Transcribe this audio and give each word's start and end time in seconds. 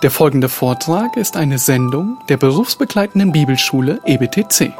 Der 0.00 0.12
folgende 0.12 0.48
Vortrag 0.48 1.16
ist 1.16 1.36
eine 1.36 1.58
Sendung 1.58 2.18
der 2.28 2.36
berufsbegleitenden 2.36 3.32
Bibelschule 3.32 4.00
EBTC. 4.06 4.72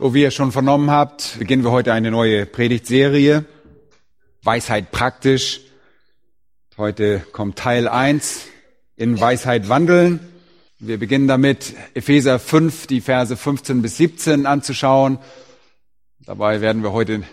So 0.00 0.14
wie 0.14 0.22
ihr 0.22 0.32
schon 0.32 0.50
vernommen 0.50 0.90
habt, 0.90 1.38
beginnen 1.38 1.62
wir 1.62 1.70
heute 1.70 1.92
eine 1.92 2.10
neue 2.10 2.44
Predigtserie. 2.44 3.44
Weisheit 4.42 4.90
praktisch. 4.90 5.60
Heute 6.78 7.20
kommt 7.32 7.58
Teil 7.58 7.86
1 7.86 8.46
in 8.96 9.20
Weisheit 9.20 9.68
wandeln. 9.68 10.20
Wir 10.78 10.98
beginnen 10.98 11.28
damit, 11.28 11.74
Epheser 11.92 12.38
5, 12.38 12.86
die 12.86 13.02
Verse 13.02 13.36
15 13.36 13.82
bis 13.82 13.98
17 13.98 14.46
anzuschauen. 14.46 15.18
Dabei 16.20 16.62
werden 16.62 16.82
wir 16.82 16.92
heute 16.92 17.24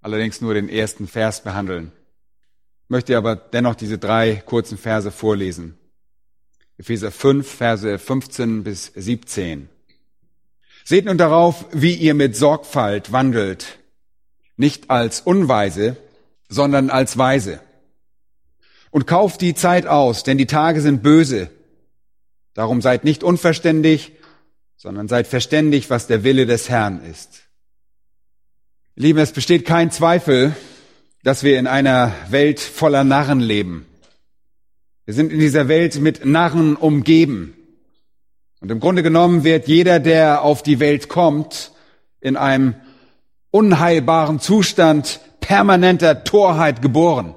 allerdings 0.00 0.40
nur 0.40 0.54
den 0.54 0.68
ersten 0.68 1.06
Vers 1.06 1.44
behandeln. 1.44 1.92
Ich 2.82 2.90
möchte 2.90 3.16
aber 3.16 3.36
dennoch 3.36 3.76
diese 3.76 3.98
drei 3.98 4.42
kurzen 4.44 4.76
Verse 4.76 5.12
vorlesen. 5.12 5.78
Epheser 6.76 7.12
5, 7.12 7.48
Verse 7.48 8.00
15 8.00 8.64
bis 8.64 8.86
17. 8.96 9.68
Seht 10.84 11.04
nun 11.04 11.18
darauf, 11.18 11.66
wie 11.70 11.94
ihr 11.94 12.14
mit 12.14 12.34
Sorgfalt 12.34 13.12
wandelt, 13.12 13.78
nicht 14.56 14.90
als 14.90 15.20
Unweise, 15.20 15.96
sondern 16.48 16.90
als 16.90 17.16
Weise. 17.16 17.60
Und 18.98 19.06
kauft 19.06 19.42
die 19.42 19.54
Zeit 19.54 19.86
aus, 19.86 20.24
denn 20.24 20.38
die 20.38 20.46
Tage 20.46 20.80
sind 20.80 21.04
böse. 21.04 21.50
Darum 22.54 22.82
seid 22.82 23.04
nicht 23.04 23.22
unverständig, 23.22 24.10
sondern 24.76 25.06
seid 25.06 25.28
verständig, 25.28 25.88
was 25.88 26.08
der 26.08 26.24
Wille 26.24 26.46
des 26.46 26.68
Herrn 26.68 27.04
ist. 27.04 27.42
Lieben, 28.96 29.20
es 29.20 29.30
besteht 29.30 29.64
kein 29.64 29.92
Zweifel, 29.92 30.52
dass 31.22 31.44
wir 31.44 31.60
in 31.60 31.68
einer 31.68 32.12
Welt 32.28 32.58
voller 32.58 33.04
Narren 33.04 33.38
leben. 33.38 33.86
Wir 35.04 35.14
sind 35.14 35.30
in 35.30 35.38
dieser 35.38 35.68
Welt 35.68 36.00
mit 36.00 36.24
Narren 36.24 36.74
umgeben. 36.74 37.54
Und 38.60 38.72
im 38.72 38.80
Grunde 38.80 39.04
genommen 39.04 39.44
wird 39.44 39.68
jeder, 39.68 40.00
der 40.00 40.42
auf 40.42 40.64
die 40.64 40.80
Welt 40.80 41.08
kommt, 41.08 41.70
in 42.20 42.36
einem 42.36 42.74
unheilbaren 43.52 44.40
Zustand 44.40 45.20
permanenter 45.38 46.24
Torheit 46.24 46.82
geboren. 46.82 47.36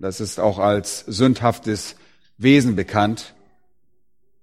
Das 0.00 0.18
ist 0.18 0.40
auch 0.40 0.58
als 0.58 1.04
sündhaftes 1.06 1.94
Wesen 2.38 2.74
bekannt. 2.74 3.34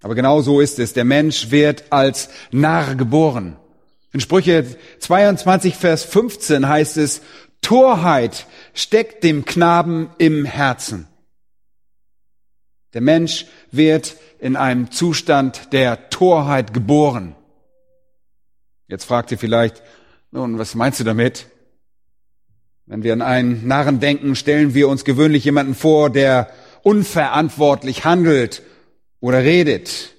Aber 0.04 0.14
genau 0.14 0.42
so 0.42 0.62
ist 0.62 0.78
es. 0.78 0.94
Der 0.94 1.04
Mensch 1.04 1.50
wird 1.50 1.92
als 1.92 2.30
Narr 2.52 2.94
geboren. 2.94 3.58
In 4.14 4.20
Sprüche 4.20 4.66
22, 5.00 5.76
Vers 5.76 6.04
15 6.04 6.68
heißt 6.68 6.98
es, 6.98 7.22
Torheit 7.62 8.46
steckt 8.76 9.24
dem 9.24 9.46
Knaben 9.46 10.12
im 10.20 10.46
Herzen. 10.46 11.08
Der 12.94 13.02
Mensch 13.02 13.48
wird 13.72 14.16
in 14.40 14.56
einem 14.56 14.92
Zustand 14.92 15.74
der 15.74 16.12
Torheit 16.12 16.72
geboren. 16.72 17.36
Jetzt 18.88 19.06
fragt 19.06 19.32
ihr 19.32 19.40
vielleicht, 19.40 19.82
nun, 20.30 20.60
was 20.60 20.76
meinst 20.76 21.00
du 21.00 21.04
damit? 21.04 21.48
Wenn 22.90 23.04
wir 23.04 23.12
an 23.12 23.22
einen 23.22 23.68
Narren 23.68 24.00
denken, 24.00 24.34
stellen 24.36 24.74
wir 24.74 24.88
uns 24.88 25.04
gewöhnlich 25.04 25.44
jemanden 25.44 25.76
vor, 25.76 26.10
der 26.10 26.50
unverantwortlich 26.84 28.06
handelt 28.06 28.62
oder 29.20 29.44
redet. 29.44 30.14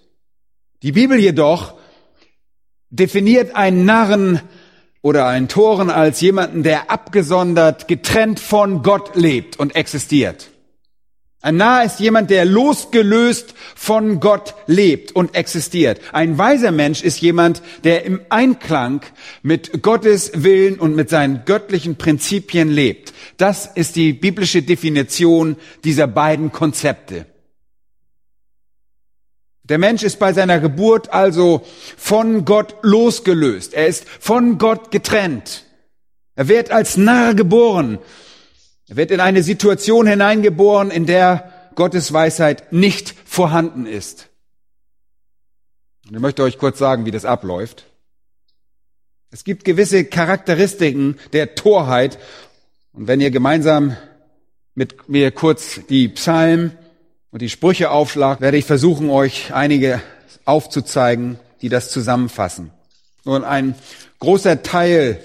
Die 0.83 0.93
Bibel 0.93 1.19
jedoch 1.19 1.77
definiert 2.91 3.57
einen 3.57 3.87
Narren 3.87 4.43
oder 5.01 5.27
einen 5.27 5.49
Toren 5.49 5.89
als 5.89 6.21
jemanden, 6.21 6.63
der 6.63 6.91
abgesondert, 6.91 7.89
getrennt 7.89 8.39
von 8.39 8.83
Gott 8.83 9.17
lebt 9.17 9.59
und 9.59 9.75
existiert. 9.75 10.51
Ein 11.41 11.57
Narr 11.57 11.85
ist 11.85 12.01
jemand, 12.01 12.31
der 12.31 12.45
losgelöst 12.45 13.55
von 13.77 14.19
Gott 14.19 14.57
lebt 14.67 15.15
und 15.15 15.37
existiert. 15.37 16.01
Ein 16.13 16.37
weiser 16.37 16.73
Mensch 16.73 17.03
ist 17.03 17.21
jemand, 17.21 17.63
der 17.85 18.05
im 18.05 18.21
Einklang 18.29 19.03
mit 19.43 19.83
Gottes 19.83 20.33
Willen 20.35 20.81
und 20.81 20.97
mit 20.97 21.11
seinen 21.11 21.45
göttlichen 21.45 21.95
Prinzipien 21.95 22.71
lebt. 22.71 23.13
Das 23.37 23.67
ist 23.67 23.95
die 23.95 24.13
biblische 24.13 24.63
Definition 24.63 25.57
dieser 25.85 26.09
beiden 26.09 26.51
Konzepte. 26.51 27.27
Der 29.63 29.79
Mensch 29.79 30.03
ist 30.03 30.19
bei 30.19 30.33
seiner 30.33 30.59
Geburt 30.59 31.13
also 31.13 31.63
von 31.97 32.45
Gott 32.47 32.75
losgelöst. 32.83 33.75
Er 33.75 33.87
ist 33.87 34.09
von 34.09 34.59
Gott 34.59 34.91
getrennt. 34.91 35.67
Er 36.35 36.49
wird 36.49 36.73
als 36.73 36.97
Narr 36.97 37.35
geboren 37.35 37.99
er 38.89 38.97
wird 38.97 39.11
in 39.11 39.21
eine 39.21 39.43
Situation 39.43 40.07
hineingeboren, 40.07 40.91
in 40.91 41.07
der 41.07 41.53
Gottes 41.75 42.13
Weisheit 42.13 42.73
nicht 42.73 43.15
vorhanden 43.25 43.87
ist. 43.87 44.29
Und 46.09 46.15
ich 46.15 46.21
möchte 46.21 46.43
euch 46.43 46.59
kurz 46.59 46.79
sagen, 46.79 47.05
wie 47.05 47.11
das 47.11 47.27
abläuft. 47.27 47.85
Es 49.31 49.45
gibt 49.45 49.65
gewisse 49.65 50.07
Charakteristiken 50.07 51.19
der 51.35 51.55
Torheit. 51.55 52.19
Und 52.95 53.07
wenn 53.07 53.21
ihr 53.21 53.31
gemeinsam 53.31 53.95
mit 54.75 55.09
mir 55.09 55.31
kurz 55.33 55.81
die 55.91 56.09
Psalmen 56.09 56.73
und 57.31 57.43
die 57.43 57.51
Sprüche 57.51 57.91
aufschlagt, 57.91 58.41
werde 58.41 58.57
ich 58.57 58.65
versuchen, 58.65 59.11
euch 59.11 59.53
einige 59.53 60.01
aufzuzeigen, 60.47 61.39
die 61.61 61.69
das 61.69 61.91
zusammenfassen. 61.91 62.71
Nun, 63.25 63.45
ein 63.45 63.75
großer 64.21 64.63
Teil 64.63 65.21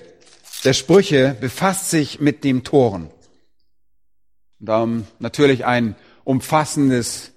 der 0.66 0.74
Sprüche 0.74 1.38
befasst 1.40 1.90
sich 1.90 2.20
mit 2.20 2.44
dem 2.44 2.66
Toren. 2.66 3.10
Und 4.64 4.70
um 4.70 5.08
natürlich 5.20 5.66
ein 5.66 5.98
umfassendes 6.24 7.32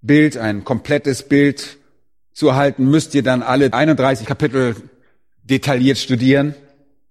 Bild, 0.00 0.36
ein 0.36 0.64
komplettes 0.64 1.22
Bild 1.22 1.78
zu 2.32 2.48
erhalten, 2.48 2.90
müsst 2.90 3.14
ihr 3.14 3.22
dann 3.22 3.44
alle 3.44 3.72
31 3.72 4.26
Kapitel 4.26 4.74
detailliert 5.44 5.98
studieren. 5.98 6.56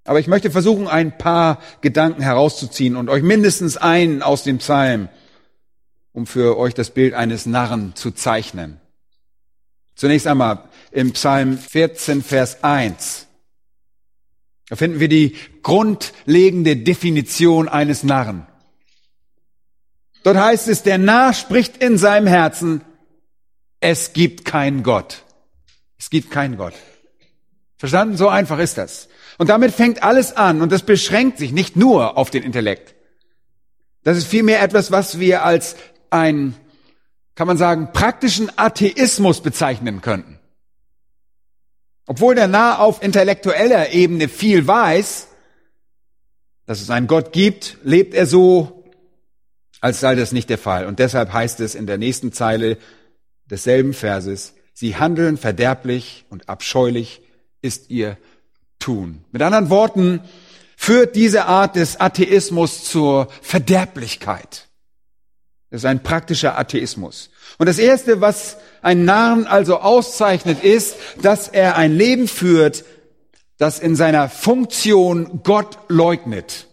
Aber 0.03 0.19
ich 0.19 0.27
möchte 0.27 0.51
versuchen, 0.51 0.89
ein 0.89 1.17
paar 1.17 1.61
Gedanken 1.79 2.21
herauszuziehen 2.21 2.97
und 2.97 3.07
euch 3.07 3.23
mindestens 3.23 3.77
einen 3.77 4.21
aus 4.21 4.43
dem 4.43 4.57
Psalm, 4.57 5.07
um 6.11 6.25
für 6.25 6.57
euch 6.57 6.73
das 6.73 6.89
Bild 6.89 7.13
eines 7.13 7.45
Narren 7.45 7.95
zu 7.95 8.11
zeichnen. 8.11 8.81
Zunächst 9.95 10.27
einmal 10.27 10.65
im 10.91 11.13
Psalm 11.13 11.57
14, 11.57 12.21
Vers 12.21 12.65
1. 12.65 13.27
Da 14.67 14.75
finden 14.75 14.99
wir 14.99 15.07
die 15.07 15.37
grundlegende 15.61 16.75
Definition 16.75 17.69
eines 17.69 18.03
Narren. 18.03 18.45
Dort 20.23 20.37
heißt 20.37 20.67
es, 20.69 20.83
der 20.83 20.97
Narr 20.97 21.33
spricht 21.33 21.77
in 21.77 21.97
seinem 21.97 22.27
Herzen, 22.27 22.81
es 23.79 24.13
gibt 24.13 24.45
keinen 24.45 24.81
Gott. 24.83 25.23
Es 25.99 26.09
gibt 26.09 26.31
keinen 26.31 26.57
Gott. 26.57 26.73
Verstanden? 27.77 28.15
So 28.15 28.29
einfach 28.29 28.59
ist 28.59 28.77
das. 28.77 29.09
Und 29.37 29.49
damit 29.49 29.73
fängt 29.73 30.03
alles 30.03 30.37
an 30.37 30.61
und 30.61 30.71
das 30.71 30.83
beschränkt 30.83 31.37
sich 31.37 31.51
nicht 31.51 31.75
nur 31.75 32.17
auf 32.17 32.29
den 32.29 32.43
Intellekt. 32.43 32.95
Das 34.03 34.17
ist 34.17 34.27
vielmehr 34.27 34.61
etwas, 34.61 34.91
was 34.91 35.19
wir 35.19 35.43
als 35.43 35.75
ein, 36.09 36.55
kann 37.35 37.47
man 37.47 37.57
sagen, 37.57 37.91
praktischen 37.91 38.51
Atheismus 38.57 39.41
bezeichnen 39.41 40.01
könnten. 40.01 40.39
Obwohl 42.05 42.35
der 42.35 42.47
Narr 42.47 42.79
auf 42.79 43.01
intellektueller 43.01 43.91
Ebene 43.91 44.29
viel 44.29 44.67
weiß, 44.67 45.27
dass 46.65 46.81
es 46.81 46.89
einen 46.89 47.07
Gott 47.07 47.33
gibt, 47.33 47.77
lebt 47.83 48.13
er 48.13 48.25
so, 48.25 48.72
als 49.83 49.99
sei 49.99 50.15
das 50.15 50.31
nicht 50.31 50.49
der 50.49 50.57
Fall. 50.57 50.85
Und 50.85 50.99
deshalb 50.99 51.33
heißt 51.33 51.59
es 51.59 51.75
in 51.75 51.85
der 51.87 51.97
nächsten 51.97 52.31
Zeile 52.31 52.77
desselben 53.51 53.93
Verses, 53.93 54.53
sie 54.73 54.95
handeln 54.95 55.35
verderblich 55.37 56.23
und 56.29 56.47
abscheulich 56.47 57.21
ist 57.61 57.89
ihr 57.89 58.17
Tun. 58.79 59.25
Mit 59.33 59.41
anderen 59.41 59.69
Worten, 59.69 60.21
führt 60.77 61.17
diese 61.17 61.47
Art 61.47 61.75
des 61.75 61.99
Atheismus 61.99 62.85
zur 62.85 63.27
Verderblichkeit. 63.41 64.69
Das 65.69 65.81
ist 65.81 65.85
ein 65.85 66.01
praktischer 66.01 66.57
Atheismus. 66.57 67.29
Und 67.57 67.67
das 67.67 67.77
Erste, 67.77 68.21
was 68.21 68.55
ein 68.81 69.03
Narren 69.03 69.47
also 69.47 69.79
auszeichnet, 69.79 70.63
ist, 70.63 70.95
dass 71.21 71.49
er 71.49 71.75
ein 71.75 71.91
Leben 71.91 72.29
führt, 72.29 72.85
das 73.57 73.79
in 73.79 73.97
seiner 73.97 74.29
Funktion 74.29 75.41
Gott 75.43 75.77
leugnet. 75.89 76.67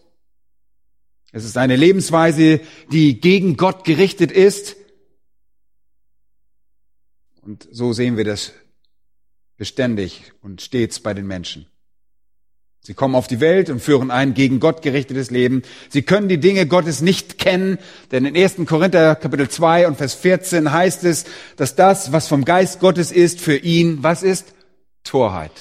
Es 1.31 1.45
ist 1.45 1.57
eine 1.57 1.75
Lebensweise, 1.75 2.59
die 2.91 3.21
gegen 3.21 3.57
Gott 3.57 3.83
gerichtet 3.83 4.31
ist. 4.31 4.75
Und 7.41 7.67
so 7.71 7.93
sehen 7.93 8.17
wir 8.17 8.25
das 8.25 8.53
beständig 9.57 10.33
und 10.41 10.61
stets 10.61 10.99
bei 10.99 11.13
den 11.13 11.27
Menschen. 11.27 11.67
Sie 12.83 12.95
kommen 12.95 13.13
auf 13.13 13.27
die 13.27 13.39
Welt 13.39 13.69
und 13.69 13.79
führen 13.79 14.09
ein 14.09 14.33
gegen 14.33 14.59
Gott 14.59 14.81
gerichtetes 14.81 15.29
Leben. 15.29 15.61
Sie 15.89 16.01
können 16.01 16.27
die 16.27 16.39
Dinge 16.39 16.65
Gottes 16.65 17.01
nicht 17.01 17.37
kennen, 17.37 17.77
denn 18.11 18.25
in 18.25 18.35
1. 18.35 18.55
Korinther 18.65 19.15
Kapitel 19.15 19.47
2 19.47 19.87
und 19.87 19.97
Vers 19.97 20.15
14 20.15 20.71
heißt 20.71 21.03
es, 21.03 21.25
dass 21.57 21.75
das, 21.75 22.11
was 22.11 22.27
vom 22.27 22.43
Geist 22.43 22.79
Gottes 22.79 23.11
ist, 23.11 23.39
für 23.39 23.55
ihn, 23.55 24.01
was 24.01 24.23
ist? 24.23 24.55
Torheit. 25.03 25.51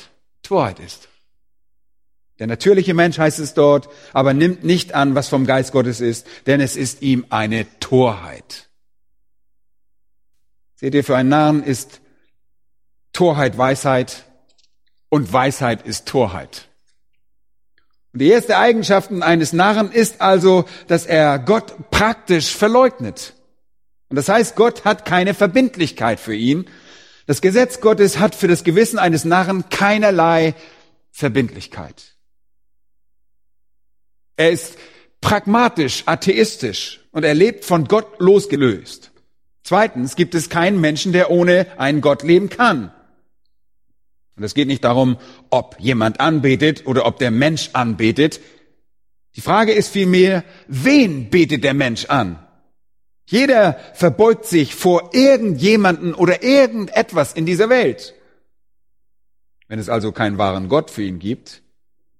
Torheit 0.43 0.81
ist. 0.81 1.10
Der 2.41 2.47
natürliche 2.47 2.95
Mensch 2.95 3.19
heißt 3.19 3.39
es 3.39 3.53
dort, 3.53 3.91
aber 4.15 4.33
nimmt 4.33 4.65
nicht 4.65 4.95
an, 4.95 5.15
was 5.15 5.29
vom 5.29 5.45
Geist 5.45 5.73
Gottes 5.73 6.01
ist, 6.01 6.27
denn 6.47 6.63
es 6.63 6.75
ist 6.75 7.03
ihm 7.03 7.27
eine 7.29 7.67
Torheit. 7.81 8.71
Seht 10.75 10.95
ihr, 10.95 11.05
für 11.05 11.17
einen 11.17 11.29
Narren 11.29 11.63
ist 11.63 12.01
Torheit 13.13 13.59
Weisheit 13.59 14.25
und 15.11 15.31
Weisheit 15.31 15.87
ist 15.87 16.09
Torheit. 16.09 16.69
Und 18.15 18.23
die 18.23 18.31
erste 18.31 18.57
Eigenschaft 18.57 19.13
eines 19.13 19.53
Narren 19.53 19.93
ist 19.93 20.23
also, 20.23 20.65
dass 20.89 21.05
er 21.05 21.39
Gott 21.39 21.91
praktisch 21.91 22.57
verleugnet. 22.57 23.35
Und 24.09 24.17
das 24.17 24.31
heißt, 24.31 24.57
Gott 24.57 24.87
hat 24.87 25.05
keine 25.05 25.35
Verbindlichkeit 25.35 26.19
für 26.19 26.35
ihn. 26.35 26.65
Das 27.27 27.43
Gesetz 27.43 27.83
Gottes 27.83 28.19
hat 28.19 28.35
für 28.35 28.49
das 28.49 28.65
Gewissen 28.65 28.99
eines 28.99 29.27
Narren 29.27 29.69
keinerlei 29.69 30.55
Verbindlichkeit. 31.11 32.17
Er 34.41 34.53
ist 34.53 34.79
pragmatisch, 35.21 36.05
atheistisch 36.07 37.01
und 37.13 37.25
er 37.25 37.35
lebt 37.35 37.67
von 37.67 37.85
Gott 37.85 38.21
losgelöst. 38.21 39.13
Zweitens 39.65 40.17
gibt 40.17 40.35
es 40.35 40.49
keinen 40.49 40.81
Menschen, 40.81 41.13
der 41.13 41.31
ohne 41.31 41.67
einen 41.79 42.01
Gott 42.01 42.23
leben 42.23 42.49
kann. 42.49 42.91
Und 44.37 44.43
es 44.43 44.55
geht 44.55 44.67
nicht 44.67 44.83
darum, 44.83 45.19
ob 45.51 45.79
jemand 45.79 46.21
anbetet 46.21 46.87
oder 46.87 47.05
ob 47.05 47.19
der 47.19 47.31
Mensch 47.31 47.69
anbetet. 47.75 48.41
Die 49.37 49.43
Frage 49.43 49.73
ist 49.73 49.89
vielmehr, 49.89 50.43
wen 50.69 51.29
betet 51.29 51.63
der 51.63 51.75
Mensch 51.75 52.07
an? 52.07 52.39
Jeder 53.27 53.79
verbeugt 53.93 54.47
sich 54.47 54.75
vor 54.75 55.11
irgendjemanden 55.13 56.15
oder 56.15 56.43
irgendetwas 56.43 57.35
in 57.35 57.45
dieser 57.45 57.69
Welt. 57.69 58.15
Wenn 59.69 59.79
es 59.79 59.91
also 59.91 60.13
keinen 60.13 60.39
wahren 60.39 60.71
Gott 60.71 60.91
für 60.91 61.03
ihn 61.03 61.19
gibt, 61.19 61.61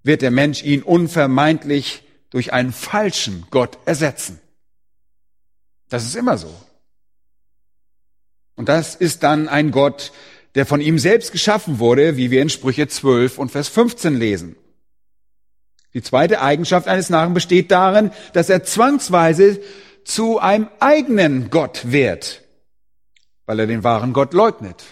wird 0.03 0.21
der 0.21 0.31
Mensch 0.31 0.63
ihn 0.63 0.83
unvermeidlich 0.83 2.03
durch 2.31 2.53
einen 2.53 2.73
falschen 2.73 3.47
Gott 3.51 3.79
ersetzen. 3.85 4.41
Das 5.89 6.05
ist 6.05 6.17
immer 6.17 6.39
so. 6.39 6.55
Und 8.57 8.69
das 8.69 8.95
ist 8.95 9.23
dann 9.23 9.49
ein 9.49 9.71
Gott, 9.71 10.13
der 10.55 10.67
von 10.67 10.81
ihm 10.81 10.99
selbst 10.99 11.33
geschaffen 11.33 11.79
wurde, 11.79 12.17
wie 12.17 12.31
wir 12.31 12.43
in 12.43 12.51
Sprüche 12.51 12.89
12 12.89 13.39
und 13.39 13.51
Vers 13.51 13.69
15 13.69 14.17
lesen. 14.17 14.57
Die 15.95 16.03
zweite 16.03 16.41
Eigenschaft 16.41 16.87
eines 16.87 17.11
Narren 17.11 17.35
besteht 17.35 17.71
darin, 17.71 18.13
dass 18.33 18.49
er 18.49 18.63
zwangsweise 18.63 19.61
zu 20.05 20.39
einem 20.39 20.69
eigenen 20.79 21.51
Gott 21.51 21.91
wird, 21.91 22.43
weil 23.47 23.59
er 23.59 23.67
den 23.67 23.83
wahren 23.83 24.13
Gott 24.13 24.33
leugnet. 24.33 24.85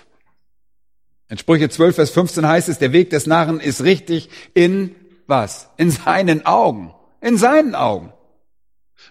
In 1.29 1.39
Sprüche 1.39 1.69
12, 1.69 1.95
Vers 1.95 2.11
15 2.11 2.47
heißt 2.47 2.69
es, 2.69 2.79
der 2.79 2.93
Weg 2.93 3.11
des 3.11 3.27
Narren 3.27 3.61
ist 3.61 3.85
richtig 3.85 4.31
in 4.55 4.95
was? 5.27 5.69
In 5.77 5.91
seinen 5.91 6.47
Augen. 6.47 6.95
In 7.21 7.37
seinen 7.37 7.75
Augen. 7.75 8.13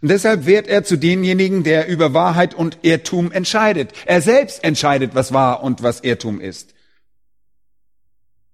Und 0.02 0.10
deshalb 0.10 0.46
wird 0.46 0.68
er 0.68 0.84
zu 0.84 0.98
demjenigen, 0.98 1.64
der 1.64 1.88
über 1.88 2.14
Wahrheit 2.14 2.54
und 2.54 2.80
Irrtum 2.84 3.32
entscheidet. 3.32 3.94
Er 4.06 4.22
selbst 4.22 4.64
entscheidet, 4.64 5.16
was 5.16 5.34
wahr 5.34 5.64
und 5.64 5.82
was 5.82 6.02
Irrtum 6.02 6.40
ist. 6.40 6.74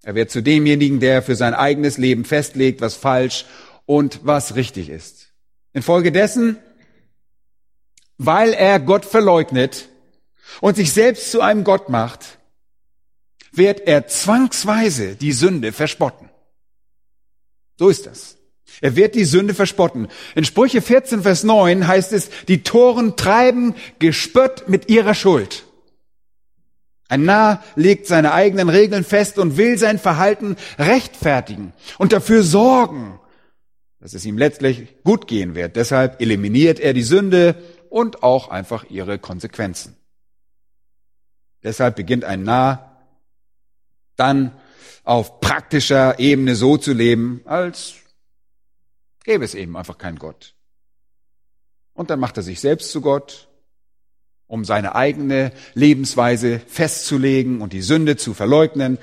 Er 0.04 0.16
wird 0.16 0.32
zu 0.32 0.42
demjenigen, 0.42 1.00
der 1.00 1.22
für 1.22 1.36
sein 1.36 1.54
eigenes 1.54 1.98
Leben 1.98 2.26
festlegt, 2.26 2.82
was 2.82 2.96
falsch 2.96 3.46
und 3.86 4.22
was 4.24 4.56
richtig 4.56 4.90
ist. 4.90 5.34
Infolgedessen, 5.74 6.58
weil 8.18 8.54
er 8.54 8.80
Gott 8.80 9.06
verleugnet 9.06 9.90
und 10.62 10.76
sich 10.76 10.94
selbst 10.94 11.32
zu 11.32 11.42
einem 11.42 11.64
Gott 11.64 11.90
macht, 11.90 12.38
wird 13.52 13.82
er 13.82 14.08
zwangsweise 14.08 15.16
die 15.16 15.32
Sünde 15.32 15.72
verspotten. 15.72 16.30
So 17.78 17.90
ist 17.90 18.06
das. 18.06 18.38
Er 18.82 18.96
wird 18.96 19.16
die 19.16 19.26
Sünde 19.26 19.54
verspotten. 19.54 20.08
In 20.36 20.46
Sprüche 20.46 20.82
14, 20.82 21.24
Vers 21.24 21.44
9 21.44 21.88
heißt 21.88 22.14
es, 22.14 22.30
die 22.48 22.64
Toren 22.64 23.16
treiben 23.16 23.76
Gespött 24.00 24.68
mit 24.68 24.90
ihrer 24.90 25.14
Schuld. 25.14 25.64
Ein 27.10 27.26
Narr 27.26 27.64
legt 27.76 28.08
seine 28.08 28.34
eigenen 28.34 28.70
Regeln 28.70 29.04
fest 29.04 29.38
und 29.38 29.58
will 29.58 29.78
sein 29.78 30.00
Verhalten 30.00 30.56
rechtfertigen 30.80 31.74
und 31.98 32.12
dafür 32.12 32.44
sorgen, 32.44 33.20
dass 34.00 34.14
es 34.14 34.26
ihm 34.26 34.38
letztlich 34.38 35.02
gut 35.04 35.28
gehen 35.28 35.56
wird. 35.56 35.76
Deshalb 35.76 36.22
eliminiert 36.22 36.80
er 36.80 36.94
die 36.94 37.04
Sünde 37.04 37.56
und 37.90 38.24
auch 38.24 38.50
einfach 38.50 38.86
ihre 38.90 39.20
Konsequenzen. 39.20 39.96
Deshalb 41.64 41.96
beginnt 41.96 42.26
ein 42.26 42.44
Narr 42.44 42.98
dann 44.16 44.52
auf 45.04 45.40
praktischer 45.40 46.20
Ebene 46.20 46.56
so 46.56 46.78
zu 46.78 46.94
leben, 46.94 47.42
als 47.46 47.96
gäbe 49.24 49.46
es 49.46 49.56
eben 49.56 49.76
einfach 49.78 49.98
keinen 49.98 50.20
Gott. 50.20 50.56
Und 51.94 52.10
dann 52.10 52.20
macht 52.20 52.38
er 52.38 52.44
sich 52.44 52.60
selbst 52.60 52.92
zu 52.92 53.02
Gott, 53.02 53.48
um 54.48 54.66
seine 54.66 54.96
eigene 54.96 55.52
Lebensweise 55.74 56.60
festzulegen 56.60 57.62
und 57.62 57.74
die 57.74 57.82
Sünde 57.82 58.18
zu 58.18 58.34
verleugnen, 58.34 58.98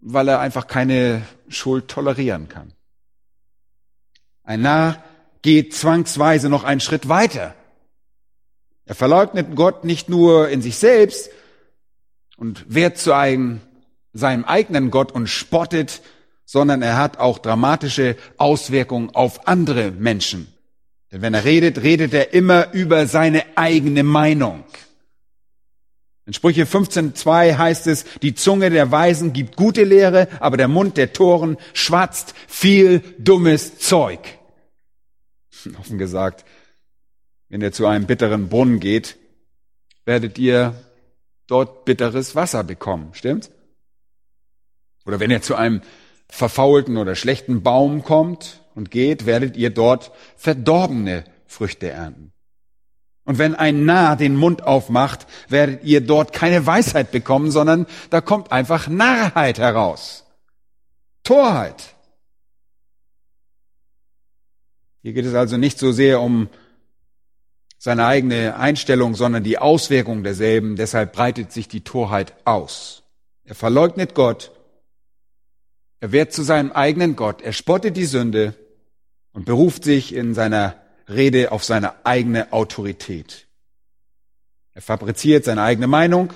weil 0.00 0.28
er 0.28 0.40
einfach 0.40 0.66
keine 0.66 1.22
Schuld 1.48 1.88
tolerieren 1.88 2.48
kann. 2.48 2.72
Ein 4.42 4.62
Narr 4.62 5.02
geht 5.42 5.74
zwangsweise 5.74 6.48
noch 6.48 6.64
einen 6.64 6.80
Schritt 6.80 7.08
weiter. 7.08 7.54
Er 8.84 8.94
verleugnet 8.94 9.54
Gott 9.54 9.84
nicht 9.84 10.08
nur 10.08 10.48
in 10.48 10.62
sich 10.62 10.76
selbst 10.76 11.30
und 12.36 12.64
wird 12.68 12.98
zu 12.98 13.12
einem, 13.12 13.60
seinem 14.12 14.44
eigenen 14.44 14.90
Gott 14.90 15.12
und 15.12 15.28
spottet 15.28 16.02
sondern 16.52 16.82
er 16.82 16.98
hat 16.98 17.18
auch 17.18 17.38
dramatische 17.38 18.14
Auswirkungen 18.36 19.08
auf 19.14 19.48
andere 19.48 19.90
Menschen. 19.90 20.52
Denn 21.10 21.22
wenn 21.22 21.32
er 21.32 21.46
redet, 21.46 21.82
redet 21.82 22.12
er 22.12 22.34
immer 22.34 22.74
über 22.74 23.06
seine 23.06 23.42
eigene 23.56 24.02
Meinung. 24.02 24.62
In 26.26 26.34
Sprüche 26.34 26.64
15.2 26.64 27.56
heißt 27.56 27.86
es, 27.86 28.04
die 28.20 28.34
Zunge 28.34 28.68
der 28.68 28.90
Weisen 28.90 29.32
gibt 29.32 29.56
gute 29.56 29.84
Lehre, 29.84 30.28
aber 30.40 30.58
der 30.58 30.68
Mund 30.68 30.98
der 30.98 31.14
Toren 31.14 31.56
schwatzt 31.72 32.34
viel 32.46 33.00
dummes 33.18 33.78
Zeug. 33.78 34.20
Offen 35.80 35.96
gesagt, 35.96 36.44
wenn 37.48 37.62
ihr 37.62 37.72
zu 37.72 37.86
einem 37.86 38.04
bitteren 38.04 38.50
Brunnen 38.50 38.78
geht, 38.78 39.16
werdet 40.04 40.38
ihr 40.38 40.74
dort 41.46 41.86
bitteres 41.86 42.34
Wasser 42.34 42.62
bekommen, 42.62 43.08
stimmt? 43.14 43.50
Oder 45.06 45.18
wenn 45.18 45.30
ihr 45.30 45.40
zu 45.40 45.54
einem 45.54 45.80
verfaulten 46.32 46.96
oder 46.96 47.14
schlechten 47.14 47.62
Baum 47.62 48.02
kommt 48.02 48.62
und 48.74 48.90
geht, 48.90 49.26
werdet 49.26 49.54
ihr 49.54 49.68
dort 49.68 50.12
verdorbene 50.34 51.24
Früchte 51.46 51.90
ernten. 51.90 52.32
Und 53.24 53.36
wenn 53.36 53.54
ein 53.54 53.84
Narr 53.84 54.16
den 54.16 54.34
Mund 54.34 54.62
aufmacht, 54.62 55.26
werdet 55.48 55.84
ihr 55.84 56.00
dort 56.00 56.32
keine 56.32 56.64
Weisheit 56.64 57.12
bekommen, 57.12 57.50
sondern 57.50 57.86
da 58.08 58.22
kommt 58.22 58.50
einfach 58.50 58.88
Narrheit 58.88 59.58
heraus. 59.58 60.24
Torheit. 61.22 61.94
Hier 65.02 65.12
geht 65.12 65.26
es 65.26 65.34
also 65.34 65.58
nicht 65.58 65.78
so 65.78 65.92
sehr 65.92 66.22
um 66.22 66.48
seine 67.76 68.06
eigene 68.06 68.56
Einstellung, 68.56 69.14
sondern 69.14 69.44
die 69.44 69.58
Auswirkung 69.58 70.22
derselben. 70.22 70.76
Deshalb 70.76 71.12
breitet 71.12 71.52
sich 71.52 71.68
die 71.68 71.82
Torheit 71.82 72.32
aus. 72.46 73.02
Er 73.44 73.54
verleugnet 73.54 74.14
Gott 74.14 74.50
er 76.02 76.10
wird 76.10 76.32
zu 76.32 76.42
seinem 76.42 76.72
eigenen 76.72 77.14
Gott. 77.14 77.42
Er 77.42 77.52
spottet 77.52 77.96
die 77.96 78.06
Sünde 78.06 78.56
und 79.32 79.44
beruft 79.44 79.84
sich 79.84 80.12
in 80.12 80.34
seiner 80.34 80.74
Rede 81.08 81.52
auf 81.52 81.62
seine 81.62 82.04
eigene 82.04 82.52
Autorität. 82.52 83.46
Er 84.72 84.82
fabriziert 84.82 85.44
seine 85.44 85.62
eigene 85.62 85.86
Meinung. 85.86 86.32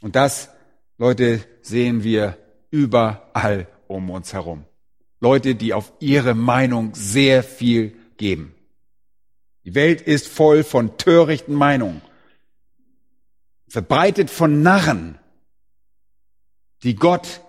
Und 0.00 0.14
das, 0.14 0.50
Leute, 0.98 1.44
sehen 1.62 2.04
wir 2.04 2.38
überall 2.70 3.66
um 3.88 4.08
uns 4.08 4.32
herum. 4.32 4.64
Leute, 5.18 5.56
die 5.56 5.74
auf 5.74 5.92
ihre 5.98 6.36
Meinung 6.36 6.94
sehr 6.94 7.42
viel 7.42 7.96
geben. 8.18 8.54
Die 9.64 9.74
Welt 9.74 10.00
ist 10.00 10.28
voll 10.28 10.62
von 10.62 10.96
törichten 10.96 11.56
Meinungen, 11.56 12.02
verbreitet 13.66 14.30
von 14.30 14.62
Narren, 14.62 15.18
die 16.84 16.94
Gott 16.94 17.40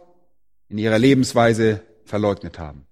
in 0.69 0.77
ihrer 0.77 0.99
Lebensweise 0.99 1.81
verleugnet 2.05 2.59
haben. 2.59 2.85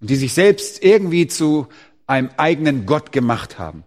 Und 0.00 0.10
die 0.10 0.16
sich 0.16 0.32
selbst 0.32 0.82
irgendwie 0.82 1.26
zu 1.26 1.68
einem 2.06 2.30
eigenen 2.36 2.86
Gott 2.86 3.12
gemacht 3.12 3.58
haben. 3.58 3.84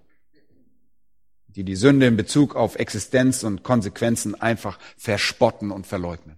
Die 1.47 1.63
die 1.63 1.75
Sünde 1.75 2.05
in 2.05 2.17
Bezug 2.17 2.55
auf 2.55 2.75
Existenz 2.75 3.43
und 3.43 3.63
Konsequenzen 3.63 4.39
einfach 4.39 4.79
verspotten 4.97 5.71
und 5.71 5.87
verleugnen. 5.87 6.37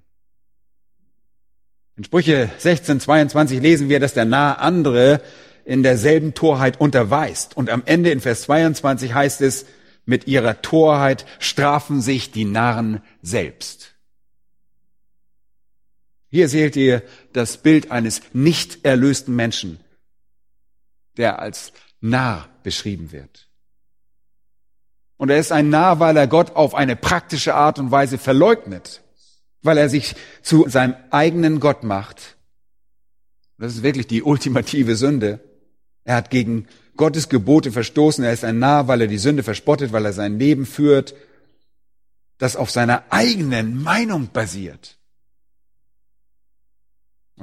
In 1.95 2.03
Sprüche 2.03 2.49
16, 2.57 2.99
22 2.99 3.61
lesen 3.61 3.89
wir, 3.89 3.99
dass 3.99 4.15
der 4.15 4.25
nahe 4.25 4.57
andere 4.57 5.21
in 5.65 5.83
derselben 5.83 6.33
Torheit 6.33 6.79
unterweist. 6.79 7.55
Und 7.55 7.69
am 7.69 7.83
Ende 7.85 8.09
in 8.09 8.19
Vers 8.19 8.43
22 8.43 9.13
heißt 9.13 9.41
es, 9.41 9.65
mit 10.05 10.27
ihrer 10.27 10.61
Torheit 10.61 11.25
strafen 11.39 12.01
sich 12.01 12.31
die 12.31 12.45
Narren 12.45 13.01
selbst. 13.21 13.92
Hier 16.33 16.49
seht 16.49 16.75
ihr 16.75 17.03
das 17.31 17.57
Bild 17.57 17.91
eines 17.91 18.23
nicht 18.33 18.85
erlösten 18.85 19.35
Menschen, 19.35 19.79
der 21.15 21.37
als 21.37 21.73
Narr 22.01 22.49
beschrieben 22.63 23.11
wird. 23.11 23.47
Und 25.17 25.29
er 25.29 25.37
ist 25.37 25.51
ein 25.51 25.69
Narr, 25.69 25.99
weil 25.99 26.17
er 26.17 26.25
Gott 26.25 26.55
auf 26.55 26.73
eine 26.73 26.95
praktische 26.95 27.53
Art 27.53 27.77
und 27.77 27.91
Weise 27.91 28.17
verleugnet, 28.17 29.03
weil 29.61 29.77
er 29.77 29.89
sich 29.89 30.15
zu 30.41 30.67
seinem 30.67 30.95
eigenen 31.11 31.59
Gott 31.59 31.83
macht. 31.83 32.35
Das 33.59 33.75
ist 33.75 33.83
wirklich 33.83 34.07
die 34.07 34.23
ultimative 34.23 34.95
Sünde. 34.95 35.39
Er 36.03 36.15
hat 36.15 36.31
gegen 36.31 36.65
Gottes 36.97 37.29
Gebote 37.29 37.71
verstoßen. 37.71 38.23
Er 38.23 38.33
ist 38.33 38.43
ein 38.43 38.57
Narr, 38.57 38.87
weil 38.87 39.01
er 39.01 39.07
die 39.07 39.19
Sünde 39.19 39.43
verspottet, 39.43 39.91
weil 39.91 40.07
er 40.07 40.13
sein 40.13 40.39
Leben 40.39 40.65
führt, 40.65 41.13
das 42.39 42.55
auf 42.55 42.71
seiner 42.71 43.03
eigenen 43.11 43.83
Meinung 43.83 44.29
basiert. 44.33 44.97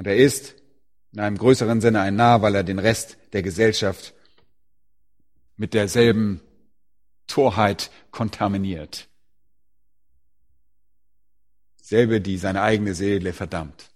Und 0.01 0.07
er 0.07 0.17
ist 0.17 0.55
in 1.13 1.19
einem 1.19 1.37
größeren 1.37 1.79
Sinne 1.79 2.01
ein 2.01 2.15
Narr, 2.15 2.41
weil 2.41 2.55
er 2.55 2.63
den 2.63 2.79
Rest 2.79 3.17
der 3.33 3.43
Gesellschaft 3.43 4.15
mit 5.57 5.75
derselben 5.75 6.41
Torheit 7.27 7.91
kontaminiert. 8.09 9.09
Selbe, 11.79 12.19
die 12.19 12.39
seine 12.39 12.63
eigene 12.63 12.95
Seele 12.95 13.31
verdammt. 13.31 13.91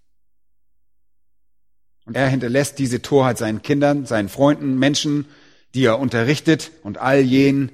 Und 2.06 2.16
er 2.16 2.30
hinterlässt 2.30 2.78
diese 2.78 3.02
Torheit 3.02 3.40
seinen 3.40 3.64
Kindern, 3.64 4.06
seinen 4.06 4.30
Freunden, 4.30 4.78
Menschen, 4.78 5.26
die 5.74 5.86
er 5.86 5.98
unterrichtet 5.98 6.70
und 6.84 7.00
all 7.00 7.22
jenen, 7.22 7.72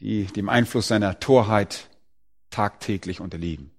die 0.00 0.24
dem 0.24 0.48
Einfluss 0.48 0.88
seiner 0.88 1.20
Torheit 1.20 1.88
tagtäglich 2.50 3.20
unterliegen. 3.20 3.70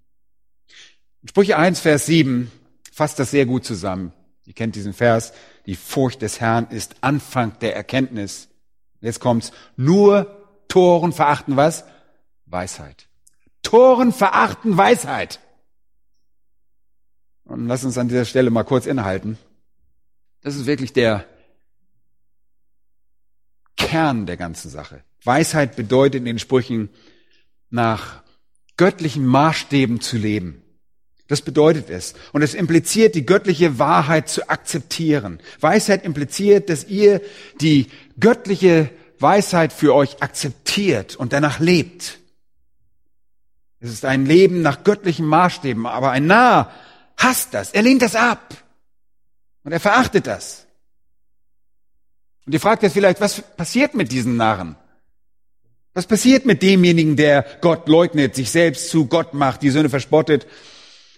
Sprüche 1.26 1.58
1, 1.58 1.82
Vers 1.82 2.06
7 2.06 2.50
fasst 2.96 3.20
das 3.20 3.30
sehr 3.30 3.46
gut 3.46 3.66
zusammen. 3.66 4.14
Ihr 4.46 4.54
kennt 4.54 4.76
diesen 4.76 4.94
Vers. 4.94 5.34
Die 5.66 5.76
Furcht 5.76 6.22
des 6.22 6.40
Herrn 6.40 6.68
ist 6.70 6.96
Anfang 7.02 7.60
der 7.60 7.76
Erkenntnis. 7.76 8.48
Jetzt 9.02 9.20
kommt's. 9.20 9.52
Nur 9.76 10.64
Toren 10.70 11.12
verachten 11.12 11.58
was? 11.58 11.84
Weisheit. 12.46 13.10
Toren 13.64 14.14
verachten 14.14 14.78
Weisheit. 14.78 15.42
Und 17.44 17.68
lass 17.68 17.84
uns 17.84 17.98
an 17.98 18.08
dieser 18.08 18.24
Stelle 18.24 18.50
mal 18.50 18.64
kurz 18.64 18.86
innehalten. 18.86 19.38
Das 20.40 20.56
ist 20.56 20.66
wirklich 20.66 20.94
der 20.94 21.26
Kern 23.76 24.26
der 24.26 24.38
ganzen 24.38 24.70
Sache. 24.70 25.04
Weisheit 25.26 25.76
bedeutet 25.76 26.20
in 26.20 26.26
den 26.26 26.40
Sprüchen 26.40 26.90
nach 27.70 28.24
göttlichen 28.78 29.26
Maßstäben 29.26 30.00
zu 30.00 30.16
leben. 30.16 30.62
Das 31.28 31.42
bedeutet 31.42 31.90
es. 31.90 32.14
Und 32.34 32.44
es 32.44 32.54
impliziert, 32.54 33.16
die 33.16 33.26
göttliche 33.26 33.80
Wahrheit 33.80 34.30
zu 34.30 34.48
akzeptieren. 34.48 35.40
Weisheit 35.60 36.06
impliziert, 36.06 36.70
dass 36.70 36.84
ihr 36.86 37.22
die 37.62 37.88
göttliche 38.20 38.90
Weisheit 39.20 39.74
für 39.74 39.96
euch 39.96 40.22
akzeptiert 40.22 41.16
und 41.16 41.34
danach 41.34 41.60
lebt. 41.60 42.20
Es 43.80 43.92
ist 43.92 44.06
ein 44.06 44.26
Leben 44.26 44.62
nach 44.62 44.84
göttlichen 44.84 45.26
Maßstäben, 45.26 45.86
aber 45.86 46.12
ein 46.12 46.28
Narr 46.28 46.72
hasst 47.18 47.54
das. 47.54 47.72
Er 47.72 47.82
lehnt 47.82 48.02
das 48.02 48.16
ab. 48.16 48.56
Und 49.64 49.72
er 49.72 49.80
verachtet 49.80 50.28
das. 50.28 50.68
Und 52.46 52.54
ihr 52.54 52.60
fragt 52.60 52.84
jetzt 52.84 52.94
vielleicht, 52.94 53.20
was 53.20 53.42
passiert 53.42 53.96
mit 53.96 54.12
diesen 54.12 54.38
Narren? 54.38 54.76
Was 55.96 56.06
passiert 56.06 56.46
mit 56.46 56.62
demjenigen, 56.62 57.16
der 57.16 57.46
Gott 57.62 57.88
leugnet, 57.88 58.36
sich 58.36 58.52
selbst 58.52 58.90
zu 58.90 59.08
Gott 59.08 59.34
macht, 59.34 59.64
die 59.64 59.72
Sünde 59.72 59.90
verspottet 59.90 60.46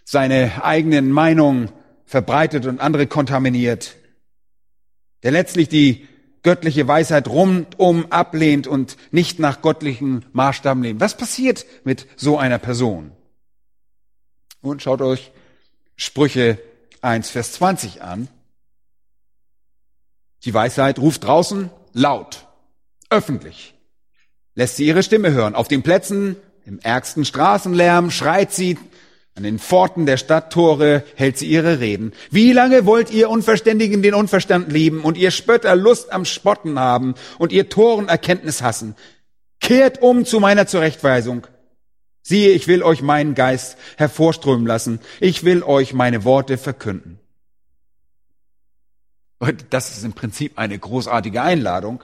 seine 0.09 0.63
eigenen 0.63 1.11
Meinungen 1.11 1.69
verbreitet 2.05 2.65
und 2.65 2.79
andere 2.79 3.07
kontaminiert, 3.07 3.97
der 5.23 5.31
letztlich 5.31 5.67
die 5.67 6.07
göttliche 6.43 6.87
Weisheit 6.87 7.27
rundum 7.27 8.09
ablehnt 8.09 8.67
und 8.67 8.95
nicht 9.11 9.39
nach 9.39 9.61
göttlichen 9.61 10.25
Maßstaben 10.31 10.81
lebt. 10.81 11.01
Was 11.01 11.17
passiert 11.17 11.65
mit 11.83 12.07
so 12.15 12.37
einer 12.37 12.57
Person? 12.57 13.11
Und 14.61 14.81
schaut 14.81 15.01
euch 15.01 15.33
Sprüche 15.97 16.57
1, 17.01 17.29
Vers 17.29 17.51
20 17.53 18.01
an. 18.01 18.29
Die 20.45 20.53
Weisheit 20.53 20.99
ruft 20.99 21.25
draußen 21.25 21.69
laut, 21.91 22.47
öffentlich, 23.09 23.73
lässt 24.55 24.77
sie 24.77 24.87
ihre 24.87 25.03
Stimme 25.03 25.33
hören. 25.33 25.53
Auf 25.53 25.67
den 25.67 25.83
Plätzen, 25.83 26.37
im 26.63 26.79
ärgsten 26.79 27.25
Straßenlärm 27.25 28.09
schreit 28.09 28.53
sie 28.53 28.77
an 29.37 29.43
den 29.43 29.59
Pforten 29.59 30.07
der 30.07 30.17
Stadttore 30.17 31.03
hält 31.15 31.37
sie 31.37 31.45
ihre 31.45 31.79
Reden. 31.79 32.11
Wie 32.31 32.53
lange 32.53 32.87
wollt 32.87 33.11
ihr 33.11 33.29
Unverständigen 33.29 34.01
den 34.01 34.15
Unverstand 34.15 34.71
lieben 34.71 35.01
und 35.01 35.15
ihr 35.15 35.29
Spötter 35.29 35.75
Lust 35.75 36.11
am 36.11 36.25
Spotten 36.25 36.79
haben 36.79 37.13
und 37.37 37.51
ihr 37.51 37.69
Toren 37.69 38.09
Erkenntnis 38.09 38.63
hassen? 38.63 38.95
Kehrt 39.59 40.01
um 40.01 40.25
zu 40.25 40.39
meiner 40.39 40.65
Zurechtweisung. 40.65 41.45
Siehe, 42.23 42.49
ich 42.49 42.67
will 42.67 42.81
euch 42.81 43.03
meinen 43.03 43.35
Geist 43.35 43.77
hervorströmen 43.97 44.65
lassen. 44.65 44.99
Ich 45.19 45.43
will 45.43 45.61
euch 45.61 45.93
meine 45.93 46.23
Worte 46.23 46.57
verkünden. 46.57 47.19
Das 49.69 49.95
ist 49.95 50.03
im 50.03 50.13
Prinzip 50.13 50.57
eine 50.57 50.79
großartige 50.79 51.43
Einladung. 51.43 52.03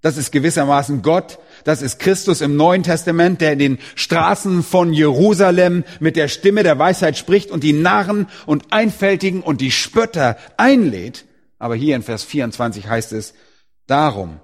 Das 0.00 0.16
ist 0.16 0.32
gewissermaßen 0.32 1.02
Gott, 1.02 1.38
das 1.64 1.82
ist 1.82 1.98
Christus 1.98 2.40
im 2.40 2.56
Neuen 2.56 2.82
Testament, 2.82 3.40
der 3.40 3.52
in 3.52 3.58
den 3.58 3.78
Straßen 3.94 4.62
von 4.62 4.92
Jerusalem 4.92 5.84
mit 5.98 6.16
der 6.16 6.28
Stimme 6.28 6.62
der 6.62 6.78
Weisheit 6.78 7.16
spricht 7.16 7.50
und 7.50 7.64
die 7.64 7.72
Narren 7.72 8.28
und 8.46 8.72
Einfältigen 8.72 9.42
und 9.42 9.60
die 9.60 9.70
Spötter 9.70 10.36
einlädt. 10.56 11.24
Aber 11.58 11.74
hier 11.74 11.96
in 11.96 12.02
Vers 12.02 12.24
24 12.24 12.88
heißt 12.88 13.12
es, 13.12 13.34
darum, 13.86 14.40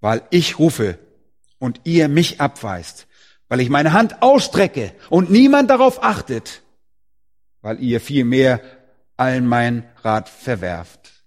weil 0.00 0.22
ich 0.30 0.58
rufe 0.58 0.98
und 1.58 1.80
ihr 1.84 2.08
mich 2.08 2.40
abweist, 2.40 3.06
weil 3.48 3.60
ich 3.60 3.70
meine 3.70 3.92
Hand 3.92 4.22
ausstrecke 4.22 4.92
und 5.10 5.30
niemand 5.30 5.70
darauf 5.70 6.02
achtet, 6.02 6.62
weil 7.62 7.80
ihr 7.80 8.00
vielmehr 8.00 8.60
allen 9.16 9.46
mein 9.46 9.84
Rat 10.02 10.28
verwerft. 10.28 11.24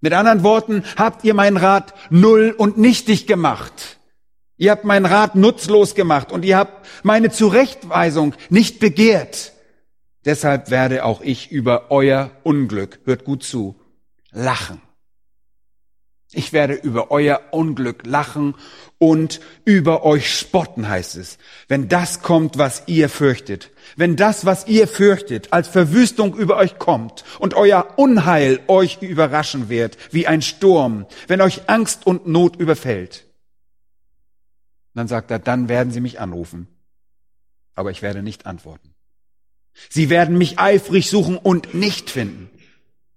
Mit 0.00 0.12
anderen 0.12 0.42
Worten, 0.42 0.84
habt 0.96 1.24
ihr 1.24 1.34
meinen 1.34 1.56
Rat 1.56 1.94
null 2.10 2.54
und 2.56 2.76
nichtig 2.78 3.26
gemacht. 3.26 3.98
Ihr 4.56 4.70
habt 4.70 4.84
meinen 4.84 5.06
Rat 5.06 5.34
nutzlos 5.34 5.94
gemacht 5.94 6.30
und 6.30 6.44
ihr 6.44 6.56
habt 6.56 6.86
meine 7.02 7.30
Zurechtweisung 7.30 8.34
nicht 8.50 8.78
begehrt. 8.78 9.52
Deshalb 10.24 10.70
werde 10.70 11.04
auch 11.04 11.20
ich 11.20 11.50
über 11.50 11.90
euer 11.90 12.30
Unglück, 12.44 13.00
hört 13.04 13.24
gut 13.24 13.42
zu, 13.42 13.74
lachen. 14.30 14.80
Ich 16.32 16.52
werde 16.52 16.74
über 16.74 17.10
euer 17.10 17.40
Unglück 17.52 18.04
lachen 18.06 18.54
und 18.98 19.40
über 19.64 20.04
euch 20.04 20.36
spotten, 20.36 20.88
heißt 20.88 21.16
es. 21.16 21.38
Wenn 21.68 21.88
das 21.88 22.22
kommt, 22.22 22.58
was 22.58 22.84
ihr 22.86 23.08
fürchtet. 23.08 23.70
Wenn 23.96 24.16
das, 24.16 24.44
was 24.44 24.66
ihr 24.66 24.88
fürchtet, 24.88 25.52
als 25.52 25.68
Verwüstung 25.68 26.34
über 26.34 26.56
euch 26.56 26.78
kommt 26.78 27.24
und 27.38 27.54
euer 27.54 27.86
Unheil 27.96 28.60
euch 28.66 29.00
überraschen 29.02 29.68
wird, 29.68 29.96
wie 30.10 30.26
ein 30.26 30.42
Sturm, 30.42 31.06
wenn 31.28 31.40
euch 31.40 31.68
Angst 31.68 32.06
und 32.06 32.26
Not 32.26 32.56
überfällt. 32.56 33.26
Dann 34.94 35.08
sagt 35.08 35.30
er, 35.30 35.38
dann 35.38 35.68
werden 35.68 35.92
sie 35.92 36.00
mich 36.00 36.20
anrufen. 36.20 36.68
Aber 37.74 37.90
ich 37.90 38.02
werde 38.02 38.22
nicht 38.22 38.46
antworten. 38.46 38.94
Sie 39.90 40.08
werden 40.08 40.38
mich 40.38 40.58
eifrig 40.60 41.10
suchen 41.10 41.36
und 41.36 41.74
nicht 41.74 42.10
finden, 42.10 42.48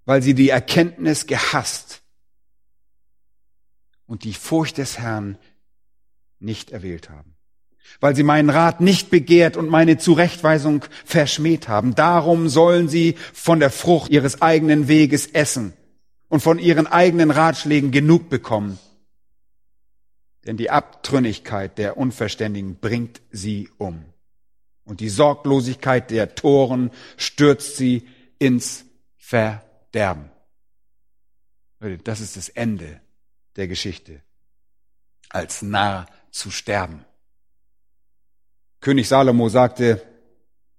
weil 0.04 0.22
sie 0.22 0.34
die 0.34 0.48
Erkenntnis 0.48 1.26
gehasst 1.26 2.02
und 4.06 4.24
die 4.24 4.32
Furcht 4.32 4.78
des 4.78 4.98
Herrn 4.98 5.38
nicht 6.40 6.72
erwählt 6.72 7.10
haben. 7.10 7.36
Weil 8.00 8.16
sie 8.16 8.22
meinen 8.24 8.50
Rat 8.50 8.80
nicht 8.80 9.08
begehrt 9.08 9.56
und 9.56 9.70
meine 9.70 9.98
Zurechtweisung 9.98 10.84
verschmäht 11.04 11.68
haben. 11.68 11.94
Darum 11.94 12.48
sollen 12.48 12.88
sie 12.88 13.16
von 13.32 13.60
der 13.60 13.70
Frucht 13.70 14.10
ihres 14.10 14.42
eigenen 14.42 14.88
Weges 14.88 15.26
essen 15.26 15.72
und 16.28 16.40
von 16.40 16.58
ihren 16.58 16.86
eigenen 16.86 17.30
Ratschlägen 17.30 17.90
genug 17.90 18.28
bekommen. 18.28 18.78
Denn 20.48 20.56
die 20.56 20.70
Abtrünnigkeit 20.70 21.76
der 21.76 21.98
Unverständigen 21.98 22.76
bringt 22.76 23.20
sie 23.30 23.68
um. 23.76 24.02
Und 24.82 25.00
die 25.00 25.10
Sorglosigkeit 25.10 26.10
der 26.10 26.36
Toren 26.36 26.90
stürzt 27.18 27.76
sie 27.76 28.08
ins 28.38 28.86
Verderben. 29.18 30.30
Das 32.02 32.20
ist 32.20 32.38
das 32.38 32.48
Ende 32.48 32.98
der 33.56 33.68
Geschichte, 33.68 34.22
als 35.28 35.60
Narr 35.60 36.06
zu 36.30 36.50
sterben. 36.50 37.04
König 38.80 39.06
Salomo 39.06 39.50
sagte 39.50 40.00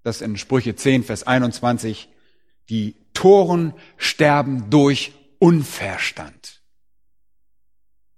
das 0.02 0.22
in 0.22 0.36
Sprüche 0.38 0.76
10, 0.76 1.04
Vers 1.04 1.28
21, 1.28 2.10
die 2.70 2.96
Toren 3.14 3.76
sterben 3.98 4.72
durch 4.72 5.14
Unverstand. 5.38 6.59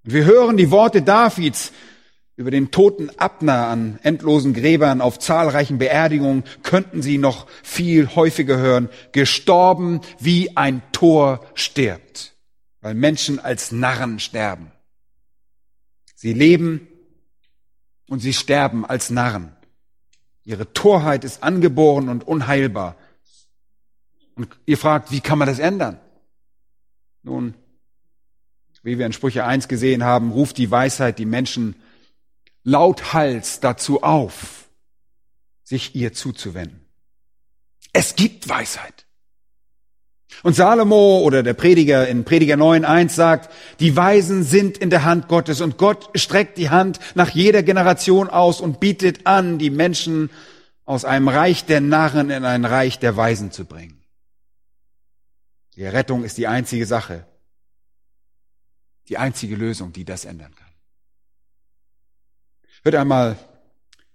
Wir 0.03 0.25
hören 0.25 0.57
die 0.57 0.71
Worte 0.71 1.01
Davids 1.01 1.71
über 2.35 2.49
den 2.49 2.71
toten 2.71 3.11
Abner 3.19 3.67
an 3.67 3.99
endlosen 4.01 4.53
Gräbern 4.53 4.99
auf 4.99 5.19
zahlreichen 5.19 5.77
Beerdigungen 5.77 6.43
könnten 6.63 7.03
Sie 7.03 7.19
noch 7.19 7.45
viel 7.61 8.15
häufiger 8.15 8.57
hören. 8.57 8.89
Gestorben 9.11 10.01
wie 10.17 10.57
ein 10.57 10.81
Tor 10.91 11.45
stirbt, 11.53 12.35
weil 12.79 12.95
Menschen 12.95 13.39
als 13.39 13.71
Narren 13.71 14.19
sterben. 14.19 14.71
Sie 16.15 16.33
leben 16.33 16.87
und 18.07 18.19
sie 18.19 18.33
sterben 18.33 18.85
als 18.85 19.09
Narren. 19.09 19.55
Ihre 20.43 20.73
Torheit 20.73 21.23
ist 21.23 21.43
angeboren 21.43 22.09
und 22.09 22.27
unheilbar. 22.27 22.95
Und 24.35 24.47
ihr 24.65 24.77
fragt, 24.77 25.11
wie 25.11 25.21
kann 25.21 25.37
man 25.37 25.47
das 25.47 25.59
ändern? 25.59 25.99
Nun, 27.23 27.53
wie 28.83 28.97
wir 28.97 29.05
in 29.05 29.13
Sprüche 29.13 29.45
1 29.45 29.67
gesehen 29.67 30.03
haben, 30.03 30.31
ruft 30.31 30.57
die 30.57 30.71
Weisheit 30.71 31.19
die 31.19 31.25
Menschen 31.25 31.75
lauthals 32.63 33.59
dazu 33.59 34.03
auf, 34.03 34.69
sich 35.63 35.95
ihr 35.95 36.13
zuzuwenden. 36.13 36.85
Es 37.93 38.15
gibt 38.15 38.47
Weisheit. 38.47 39.05
Und 40.43 40.55
Salomo 40.55 41.19
oder 41.19 41.43
der 41.43 41.53
Prediger 41.53 42.07
in 42.07 42.23
Prediger 42.23 42.55
9.1 42.55 43.09
sagt, 43.09 43.53
die 43.79 43.95
Weisen 43.95 44.43
sind 44.43 44.77
in 44.77 44.89
der 44.89 45.03
Hand 45.03 45.27
Gottes 45.27 45.61
und 45.61 45.77
Gott 45.77 46.09
streckt 46.15 46.57
die 46.57 46.69
Hand 46.69 46.99
nach 47.15 47.29
jeder 47.29 47.63
Generation 47.63 48.29
aus 48.29 48.61
und 48.61 48.79
bietet 48.79 49.27
an, 49.27 49.59
die 49.59 49.69
Menschen 49.69 50.29
aus 50.85 51.05
einem 51.05 51.27
Reich 51.27 51.65
der 51.65 51.81
Narren 51.81 52.29
in 52.31 52.43
ein 52.43 52.65
Reich 52.65 52.97
der 52.97 53.15
Weisen 53.15 53.51
zu 53.51 53.65
bringen. 53.65 54.01
Die 55.75 55.85
Rettung 55.85 56.23
ist 56.23 56.37
die 56.37 56.47
einzige 56.47 56.85
Sache, 56.85 57.25
die 59.11 59.17
einzige 59.17 59.57
Lösung, 59.57 59.91
die 59.91 60.05
das 60.05 60.23
ändern 60.23 60.55
kann. 60.55 60.69
Hört 62.83 62.95
einmal 62.95 63.37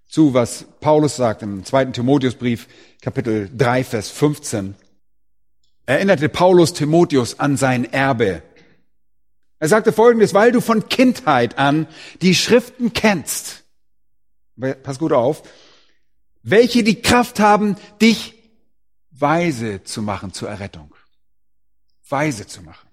zu, 0.09 0.33
was 0.33 0.65
Paulus 0.81 1.17
sagt 1.17 1.43
im 1.43 1.67
zweiten 1.67 1.93
Timotheusbrief, 1.93 2.67
Kapitel 3.03 3.51
3, 3.55 3.85
Vers 3.85 4.09
15. 4.09 4.75
Erinnerte 5.85 6.31
Paulus 6.31 6.73
Timotheus 6.73 7.39
an 7.39 7.59
sein 7.59 7.85
Erbe. 7.93 8.43
Er 9.59 9.69
sagte 9.69 9.93
folgendes, 9.93 10.33
weil 10.33 10.51
du 10.51 10.63
von 10.63 10.89
Kindheit 10.89 11.59
an 11.59 11.87
die 12.23 12.35
Schriften 12.35 12.95
kennst. 12.95 13.65
Pass 14.83 14.99
gut 14.99 15.13
auf. 15.13 15.43
Welche 16.43 16.83
die 16.83 17.03
Kraft 17.03 17.39
haben, 17.39 17.77
dich 18.01 18.35
weise 19.11 19.85
zu 19.85 20.01
machen 20.01 20.33
zur 20.33 20.49
Errettung. 20.49 20.95
Weise 22.09 22.47
zu 22.47 22.63
machen. 22.63 22.86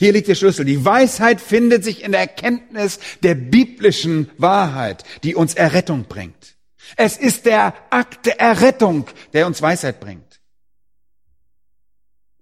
Hier 0.00 0.14
liegt 0.14 0.28
der 0.28 0.34
Schlüssel. 0.34 0.64
Die 0.64 0.82
Weisheit 0.82 1.42
findet 1.42 1.84
sich 1.84 2.02
in 2.02 2.12
der 2.12 2.22
Erkenntnis 2.22 3.00
der 3.22 3.34
biblischen 3.34 4.30
Wahrheit, 4.38 5.04
die 5.24 5.34
uns 5.34 5.52
Errettung 5.52 6.04
bringt. 6.04 6.56
Es 6.96 7.18
ist 7.18 7.44
der 7.44 7.74
Akt 7.90 8.24
der 8.24 8.40
Errettung, 8.40 9.04
der 9.34 9.46
uns 9.46 9.60
Weisheit 9.60 10.00
bringt. 10.00 10.40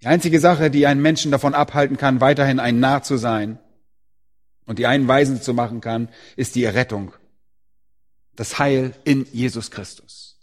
Die 0.02 0.06
einzige 0.06 0.38
Sache, 0.38 0.70
die 0.70 0.86
einen 0.86 1.02
Menschen 1.02 1.32
davon 1.32 1.52
abhalten 1.52 1.96
kann, 1.96 2.20
weiterhin 2.20 2.60
ein 2.60 2.78
Narr 2.78 3.02
zu 3.02 3.16
sein 3.16 3.58
und 4.64 4.78
die 4.78 4.86
einen 4.86 5.08
Weisen 5.08 5.42
zu 5.42 5.52
machen 5.52 5.80
kann, 5.80 6.10
ist 6.36 6.54
die 6.54 6.62
Errettung. 6.62 7.12
Das 8.36 8.60
Heil 8.60 8.94
in 9.02 9.26
Jesus 9.32 9.72
Christus. 9.72 10.38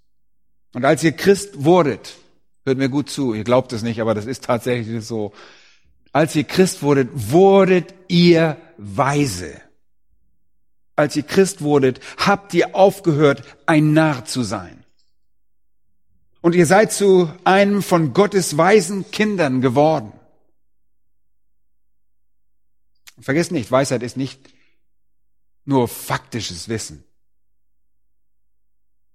Und 0.74 0.84
als 0.84 1.01
ihr 1.01 1.13
Christ 1.13 1.63
wurdet, 1.63 2.17
hört 2.65 2.77
mir 2.77 2.89
gut 2.89 3.10
zu, 3.10 3.34
ihr 3.34 3.45
glaubt 3.45 3.72
es 3.72 3.84
nicht, 3.84 4.01
aber 4.01 4.13
das 4.13 4.25
ist 4.25 4.43
tatsächlich 4.43 5.05
so, 5.05 5.31
als 6.15 6.34
ihr 6.34 6.45
Christ 6.45 6.81
wurdet, 6.81 7.10
wurdet 7.12 7.93
ihr 8.07 8.55
weise. 8.77 9.60
Als 10.95 11.13
ihr 11.17 11.24
Christ 11.24 11.62
wurdet, 11.62 12.00
habt 12.15 12.53
ihr 12.53 12.73
aufgehört, 12.73 13.43
ein 13.65 13.91
Narr 13.91 14.23
zu 14.23 14.43
sein. 14.43 14.86
Und 16.39 16.56
ihr 16.56 16.67
seid 16.67 16.93
zu 16.93 17.30
einem 17.43 17.84
von 17.84 18.13
Gottes 18.13 18.56
weisen 18.56 19.12
Kindern 19.12 19.60
geworden. 19.60 20.13
Vergesst 23.19 23.51
nicht, 23.51 23.69
Weisheit 23.69 24.01
ist 24.01 24.15
nicht 24.15 24.39
nur 25.65 25.89
faktisches 25.89 26.69
Wissen. 26.69 27.04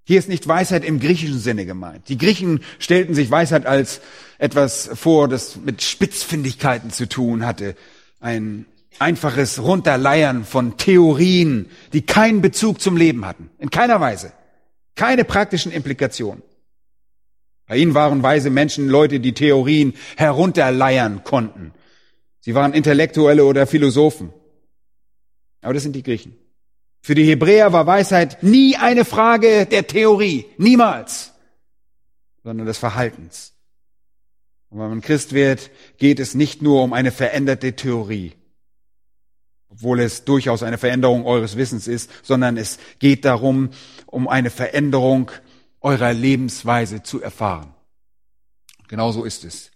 Hier 0.04 0.18
ist 0.18 0.28
nicht 0.28 0.46
Weisheit 0.46 0.84
im 0.84 1.00
griechischen 1.00 1.38
Sinne 1.38 1.64
gemeint. 1.64 2.10
Die 2.10 2.18
Griechen 2.18 2.62
stellten 2.78 3.14
sich 3.14 3.30
Weisheit 3.30 3.64
als 3.64 4.02
etwas 4.40 4.90
vor, 4.94 5.28
das 5.28 5.56
mit 5.56 5.82
Spitzfindigkeiten 5.82 6.90
zu 6.90 7.06
tun 7.06 7.44
hatte. 7.44 7.76
Ein 8.20 8.64
einfaches 8.98 9.62
Runterleiern 9.62 10.44
von 10.44 10.78
Theorien, 10.78 11.70
die 11.92 12.02
keinen 12.02 12.40
Bezug 12.40 12.80
zum 12.80 12.96
Leben 12.96 13.26
hatten. 13.26 13.50
In 13.58 13.70
keiner 13.70 14.00
Weise. 14.00 14.32
Keine 14.94 15.24
praktischen 15.24 15.70
Implikationen. 15.72 16.42
Bei 17.66 17.76
ihnen 17.76 17.94
waren 17.94 18.22
weise 18.22 18.50
Menschen 18.50 18.88
Leute, 18.88 19.20
die 19.20 19.34
Theorien 19.34 19.94
herunterleiern 20.16 21.22
konnten. 21.22 21.72
Sie 22.40 22.54
waren 22.54 22.72
Intellektuelle 22.72 23.44
oder 23.44 23.66
Philosophen. 23.66 24.32
Aber 25.60 25.74
das 25.74 25.82
sind 25.82 25.94
die 25.94 26.02
Griechen. 26.02 26.34
Für 27.02 27.14
die 27.14 27.24
Hebräer 27.24 27.72
war 27.72 27.86
Weisheit 27.86 28.42
nie 28.42 28.76
eine 28.76 29.04
Frage 29.04 29.66
der 29.66 29.86
Theorie, 29.86 30.46
niemals, 30.56 31.32
sondern 32.42 32.66
des 32.66 32.78
Verhaltens. 32.78 33.52
Und 34.70 34.78
wenn 34.78 34.88
man 34.88 35.00
Christ 35.00 35.32
wird, 35.32 35.70
geht 35.98 36.20
es 36.20 36.34
nicht 36.34 36.62
nur 36.62 36.82
um 36.82 36.92
eine 36.92 37.10
veränderte 37.10 37.74
Theorie, 37.74 38.32
obwohl 39.68 40.00
es 40.00 40.24
durchaus 40.24 40.62
eine 40.62 40.78
Veränderung 40.78 41.26
eures 41.26 41.56
Wissens 41.56 41.88
ist, 41.88 42.10
sondern 42.22 42.56
es 42.56 42.78
geht 43.00 43.24
darum, 43.24 43.70
um 44.06 44.28
eine 44.28 44.50
Veränderung 44.50 45.30
eurer 45.80 46.12
Lebensweise 46.12 47.02
zu 47.02 47.20
erfahren. 47.20 47.74
Genauso 48.88 49.24
ist 49.24 49.44
es. 49.44 49.70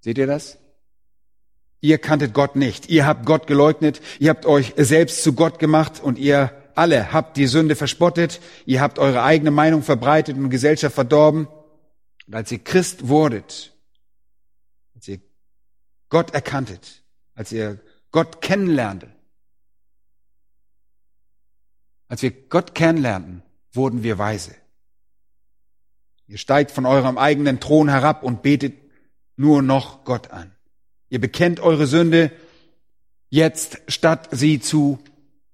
Seht 0.00 0.18
ihr 0.18 0.26
das? 0.26 0.58
Ihr 1.80 1.98
kanntet 1.98 2.32
Gott 2.32 2.56
nicht. 2.56 2.88
Ihr 2.88 3.06
habt 3.06 3.26
Gott 3.26 3.46
geleugnet. 3.46 4.00
Ihr 4.18 4.30
habt 4.30 4.46
euch 4.46 4.72
selbst 4.76 5.22
zu 5.22 5.34
Gott 5.34 5.58
gemacht 5.58 6.02
und 6.02 6.18
ihr 6.18 6.52
alle 6.74 7.12
habt 7.12 7.36
die 7.36 7.46
Sünde 7.46 7.76
verspottet. 7.76 8.40
Ihr 8.66 8.80
habt 8.80 8.98
eure 8.98 9.22
eigene 9.22 9.50
Meinung 9.50 9.82
verbreitet 9.82 10.36
und 10.36 10.50
Gesellschaft 10.50 10.94
verdorben. 10.94 11.48
Und 12.26 12.34
als 12.34 12.50
ihr 12.50 12.58
Christ 12.58 13.08
wurdet, 13.08 13.72
als 14.94 15.08
ihr 15.08 15.20
Gott 16.08 16.34
erkanntet, 16.34 17.02
als 17.34 17.52
ihr 17.52 17.80
Gott 18.10 18.40
kennenlernte, 18.40 19.12
als 22.08 22.22
wir 22.22 22.30
Gott 22.30 22.74
kennenlernten, 22.74 23.42
wurden 23.72 24.02
wir 24.02 24.18
weise. 24.18 24.54
Ihr 26.28 26.38
steigt 26.38 26.70
von 26.70 26.86
eurem 26.86 27.18
eigenen 27.18 27.60
Thron 27.60 27.88
herab 27.88 28.22
und 28.22 28.42
betet 28.42 28.74
nur 29.36 29.62
noch 29.62 30.04
Gott 30.04 30.30
an. 30.30 30.52
Ihr 31.08 31.20
bekennt 31.20 31.60
eure 31.60 31.86
Sünde 31.86 32.32
jetzt, 33.28 33.80
statt 33.86 34.28
sie 34.32 34.60
zu 34.60 34.98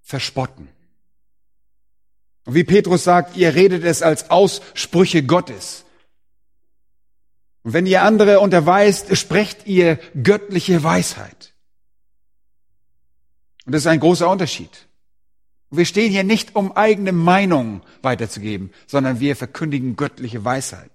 verspotten. 0.01 0.69
Und 2.45 2.55
wie 2.55 2.65
Petrus 2.65 3.05
sagt, 3.05 3.37
ihr 3.37 3.55
redet 3.55 3.85
es 3.85 4.03
als 4.03 4.31
Aussprüche 4.31 5.25
Gottes. 5.25 5.85
Und 7.65 7.73
wenn 7.73 7.87
ihr 7.87 8.03
andere 8.03 8.41
unterweist, 8.41 9.17
sprecht 9.17 9.67
ihr 9.67 9.99
göttliche 10.21 10.83
Weisheit. 10.83 11.53
Und 13.65 13.73
das 13.73 13.83
ist 13.83 13.87
ein 13.87 14.01
großer 14.01 14.29
Unterschied. 14.29 14.89
Wir 15.71 15.87
stehen 15.87 16.11
hier 16.11 16.25
nicht, 16.25 16.55
um 16.55 16.73
eigene 16.73 17.13
Meinungen 17.13 17.83
weiterzugeben, 18.03 18.73
sondern 18.87 19.21
wir 19.21 19.37
verkündigen 19.37 19.97
göttliche 19.97 20.45
Weisheit. 20.45 20.91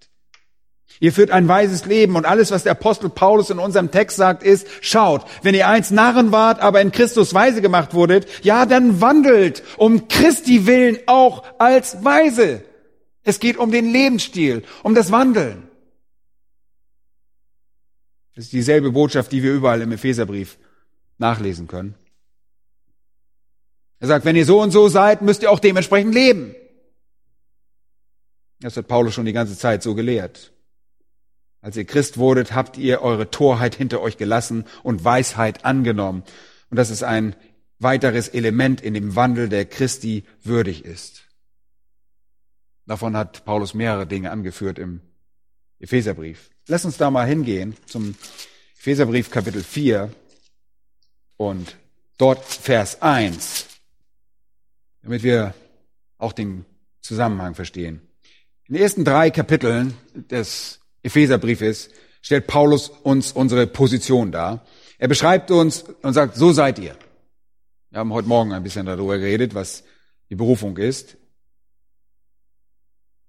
Ihr 1.00 1.14
führt 1.14 1.32
ein 1.32 1.48
weises 1.48 1.86
Leben 1.86 2.16
und 2.16 2.26
alles, 2.26 2.52
was 2.52 2.64
der 2.64 2.72
Apostel 2.74 3.10
Paulus 3.10 3.50
in 3.50 3.60
unserem 3.60 3.92
Text 3.92 4.18
sagt, 4.18 4.44
ist, 4.44 4.68
schaut, 4.82 5.26
wenn 5.44 5.54
ihr 5.54 5.68
eins 5.68 5.92
Narren 5.92 6.32
wart, 6.32 6.60
aber 6.60 6.82
in 6.82 6.92
Christus 6.92 7.34
weise 7.34 7.62
gemacht 7.62 7.94
wurdet, 7.94 8.28
ja, 8.44 8.66
dann 8.66 9.00
wandelt 9.00 9.64
um 9.78 10.08
Christi 10.08 10.66
willen 10.66 10.98
auch 11.06 11.44
als 11.60 12.04
weise. 12.04 12.64
Es 13.24 13.40
geht 13.40 13.58
um 13.58 13.72
den 13.72 13.92
Lebensstil, 13.92 14.64
um 14.84 14.96
das 14.96 15.12
Wandeln. 15.12 15.67
Das 18.38 18.46
ist 18.46 18.54
dieselbe 18.54 18.92
Botschaft, 18.92 19.32
die 19.32 19.42
wir 19.42 19.52
überall 19.52 19.82
im 19.82 19.92
Epheserbrief 19.92 20.60
nachlesen 21.18 21.68
können. 21.68 21.96
Er 24.00 24.10
sagt, 24.10 24.26
wenn 24.26 24.36
ihr 24.36 24.46
so 24.46 24.62
und 24.62 24.70
so 24.70 24.90
seid, 24.90 25.24
müsst 25.24 25.42
ihr 25.42 25.50
auch 25.50 25.58
dementsprechend 25.58 26.14
leben. 26.14 26.54
Das 28.60 28.78
hat 28.78 28.88
Paulus 28.88 29.16
schon 29.16 29.26
die 29.26 29.34
ganze 29.34 29.58
Zeit 29.58 29.82
so 29.82 29.96
gelehrt. 29.96 30.54
Als 31.62 31.78
ihr 31.78 31.86
Christ 31.86 32.20
wurdet, 32.20 32.54
habt 32.54 32.78
ihr 32.78 33.02
eure 33.02 33.32
Torheit 33.32 33.74
hinter 33.74 34.02
euch 34.02 34.18
gelassen 34.18 34.66
und 34.84 35.04
Weisheit 35.04 35.66
angenommen. 35.66 36.22
Und 36.70 36.78
das 36.78 36.92
ist 36.92 37.02
ein 37.02 37.36
weiteres 37.80 38.28
Element 38.28 38.82
in 38.82 38.94
dem 38.94 39.16
Wandel, 39.16 39.50
der 39.50 39.66
Christi 39.66 40.26
würdig 40.44 40.86
ist. 40.86 41.24
Davon 42.86 43.18
hat 43.18 43.46
Paulus 43.46 43.74
mehrere 43.74 44.06
Dinge 44.06 44.30
angeführt 44.30 44.78
im 44.78 45.02
Epheserbrief. 45.80 46.50
Lass 46.68 46.86
uns 46.86 46.98
da 46.98 47.12
mal 47.12 47.28
hingehen 47.28 47.76
zum 47.86 48.16
Epheserbrief 48.80 49.30
Kapitel 49.30 49.64
4 49.64 50.12
und 51.38 51.76
dort 52.18 52.44
Vers 52.44 53.02
1, 53.02 53.66
damit 55.04 55.24
wir 55.24 55.54
auch 56.18 56.34
den 56.34 56.66
Zusammenhang 57.02 57.56
verstehen. 57.56 58.02
In 58.68 58.74
den 58.74 58.84
ersten 58.84 59.06
drei 59.06 59.30
Kapiteln 59.30 59.94
des 60.14 60.80
Epheserbriefes 61.04 61.90
stellt 62.22 62.48
Paulus 62.48 62.90
uns 62.90 63.32
unsere 63.32 63.68
Position 63.68 64.32
dar. 64.32 64.66
Er 64.98 65.08
beschreibt 65.08 65.52
uns 65.52 65.84
und 66.02 66.14
sagt, 66.14 66.36
so 66.36 66.52
seid 66.52 66.80
ihr. 66.80 66.98
Wir 67.92 68.00
haben 68.00 68.12
heute 68.12 68.28
Morgen 68.28 68.52
ein 68.52 68.64
bisschen 68.64 68.86
darüber 68.86 69.18
geredet, 69.18 69.56
was 69.56 69.84
die 70.30 70.36
Berufung 70.36 70.76
ist. 70.78 71.18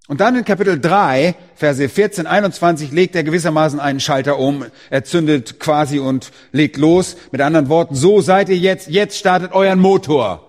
Und 0.09 0.23
dann 0.23 0.37
in 0.37 0.45
Kapitel 0.47 0.81
3, 0.81 1.35
Verse 1.55 1.87
14, 1.87 2.27
21 2.27 2.93
legt 2.93 3.15
er 3.15 3.25
gewissermaßen 3.25 3.79
einen 3.79 4.01
Schalter 4.01 4.39
um. 4.39 4.65
Er 4.89 5.05
zündet 5.05 5.61
quasi 5.61 5.99
und 5.99 6.33
legt 6.51 6.79
los. 6.79 7.17
Mit 7.31 7.43
anderen 7.43 7.69
Worten, 7.69 7.95
so 7.95 8.23
seid 8.23 8.49
ihr 8.49 8.57
jetzt, 8.57 8.89
jetzt 8.89 9.19
startet 9.19 9.53
euren 9.53 9.79
Motor. 9.79 10.49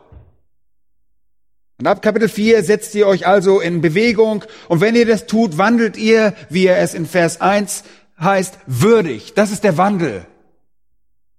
Und 1.78 1.88
ab 1.88 2.02
Kapitel 2.02 2.30
4 2.30 2.64
setzt 2.64 2.96
ihr 2.96 3.06
euch 3.06 3.28
also 3.28 3.60
in 3.60 3.82
Bewegung. 3.82 4.46
Und 4.70 4.80
wenn 4.80 4.96
ihr 4.96 5.06
das 5.06 5.28
tut, 5.28 5.58
wandelt 5.58 5.98
ihr, 5.98 6.34
wie 6.50 6.66
er 6.66 6.78
es 6.78 6.94
in 6.94 7.06
Vers 7.06 7.42
1 7.42 7.84
heißt, 8.18 8.60
würdig. 8.66 9.34
Das 9.34 9.52
ist 9.52 9.66
der 9.66 9.78
Wandel. 9.78 10.26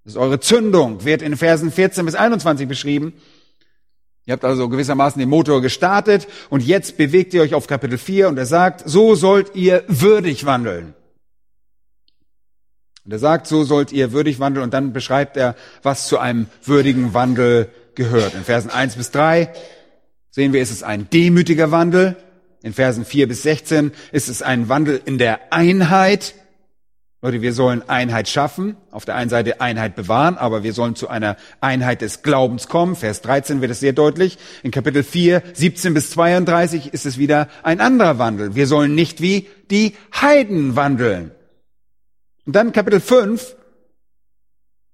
Das 0.04 0.12
ist 0.12 0.18
eure 0.18 0.40
Zündung, 0.40 1.06
wird 1.06 1.22
in 1.22 1.38
Versen 1.38 1.72
14 1.72 2.04
bis 2.04 2.14
21 2.14 2.68
beschrieben. 2.68 3.14
Ihr 4.26 4.32
habt 4.32 4.44
also 4.44 4.68
gewissermaßen 4.68 5.18
den 5.18 5.28
Motor 5.28 5.62
gestartet 5.62 6.28
und 6.50 6.62
jetzt 6.62 6.96
bewegt 6.96 7.34
ihr 7.34 7.42
euch 7.42 7.54
auf 7.54 7.66
Kapitel 7.66 7.98
4 7.98 8.28
und 8.28 8.38
er 8.38 8.46
sagt, 8.46 8.82
so 8.88 9.14
sollt 9.14 9.54
ihr 9.54 9.82
würdig 9.88 10.46
wandeln. 10.46 10.94
Und 13.04 13.12
er 13.12 13.18
sagt, 13.18 13.46
so 13.46 13.64
sollt 13.64 13.92
ihr 13.92 14.12
würdig 14.12 14.38
wandeln 14.40 14.64
und 14.64 14.74
dann 14.74 14.92
beschreibt 14.92 15.36
er, 15.36 15.56
was 15.82 16.06
zu 16.06 16.18
einem 16.18 16.46
würdigen 16.62 17.14
Wandel 17.14 17.70
gehört. 17.94 18.34
In 18.34 18.44
Versen 18.44 18.70
1 18.70 18.96
bis 18.96 19.10
3 19.10 19.52
sehen 20.30 20.52
wir, 20.52 20.62
ist 20.62 20.70
es 20.70 20.82
ein 20.82 21.08
demütiger 21.10 21.70
Wandel. 21.70 22.16
In 22.62 22.74
Versen 22.74 23.04
4 23.04 23.26
bis 23.26 23.42
16 23.42 23.92
ist 24.12 24.28
es 24.28 24.42
ein 24.42 24.68
Wandel 24.68 25.00
in 25.04 25.18
der 25.18 25.52
Einheit. 25.52 26.34
Leute, 27.22 27.42
wir 27.42 27.52
sollen 27.52 27.86
Einheit 27.86 28.28
schaffen, 28.28 28.78
auf 28.90 29.04
der 29.04 29.14
einen 29.14 29.28
Seite 29.28 29.60
Einheit 29.60 29.94
bewahren, 29.94 30.38
aber 30.38 30.62
wir 30.62 30.72
sollen 30.72 30.96
zu 30.96 31.08
einer 31.08 31.36
Einheit 31.60 32.00
des 32.00 32.22
Glaubens 32.22 32.66
kommen. 32.66 32.96
Vers 32.96 33.20
13 33.20 33.60
wird 33.60 33.70
es 33.70 33.80
sehr 33.80 33.92
deutlich. 33.92 34.38
In 34.62 34.70
Kapitel 34.70 35.02
4, 35.02 35.42
17 35.52 35.92
bis 35.92 36.10
32 36.12 36.94
ist 36.94 37.04
es 37.04 37.18
wieder 37.18 37.48
ein 37.62 37.82
anderer 37.82 38.18
Wandel. 38.18 38.54
Wir 38.54 38.66
sollen 38.66 38.94
nicht 38.94 39.20
wie 39.20 39.48
die 39.70 39.96
Heiden 40.18 40.76
wandeln. 40.76 41.32
Und 42.46 42.56
dann 42.56 42.72
Kapitel 42.72 43.00
5, 43.00 43.54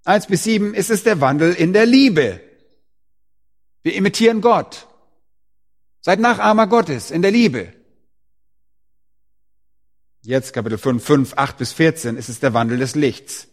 1 0.05 0.27
bis 0.27 0.43
7 0.43 0.75
ist 0.75 0.91
es 0.91 1.05
der 1.05 1.21
Wandel 1.21 1.53
in 1.53 1.73
der 1.73 1.87
Liebe. 1.87 2.41
Wir 3.85 3.95
imitieren 3.95 4.41
Gott. 4.41 4.89
Seid 6.01 6.19
Nachahmer 6.19 6.67
Gottes 6.67 7.13
in 7.13 7.23
der 7.23 7.31
Liebe. 7.31 7.73
Jetzt 10.27 10.53
Kapitel 10.53 10.77
5, 10.77 11.05
5, 11.05 11.35
8 11.37 11.57
bis 11.57 11.73
14 11.73 12.17
ist 12.17 12.29
es 12.29 12.41
der 12.41 12.53
Wandel 12.53 12.79
des 12.79 12.97
Lichts. 12.97 13.47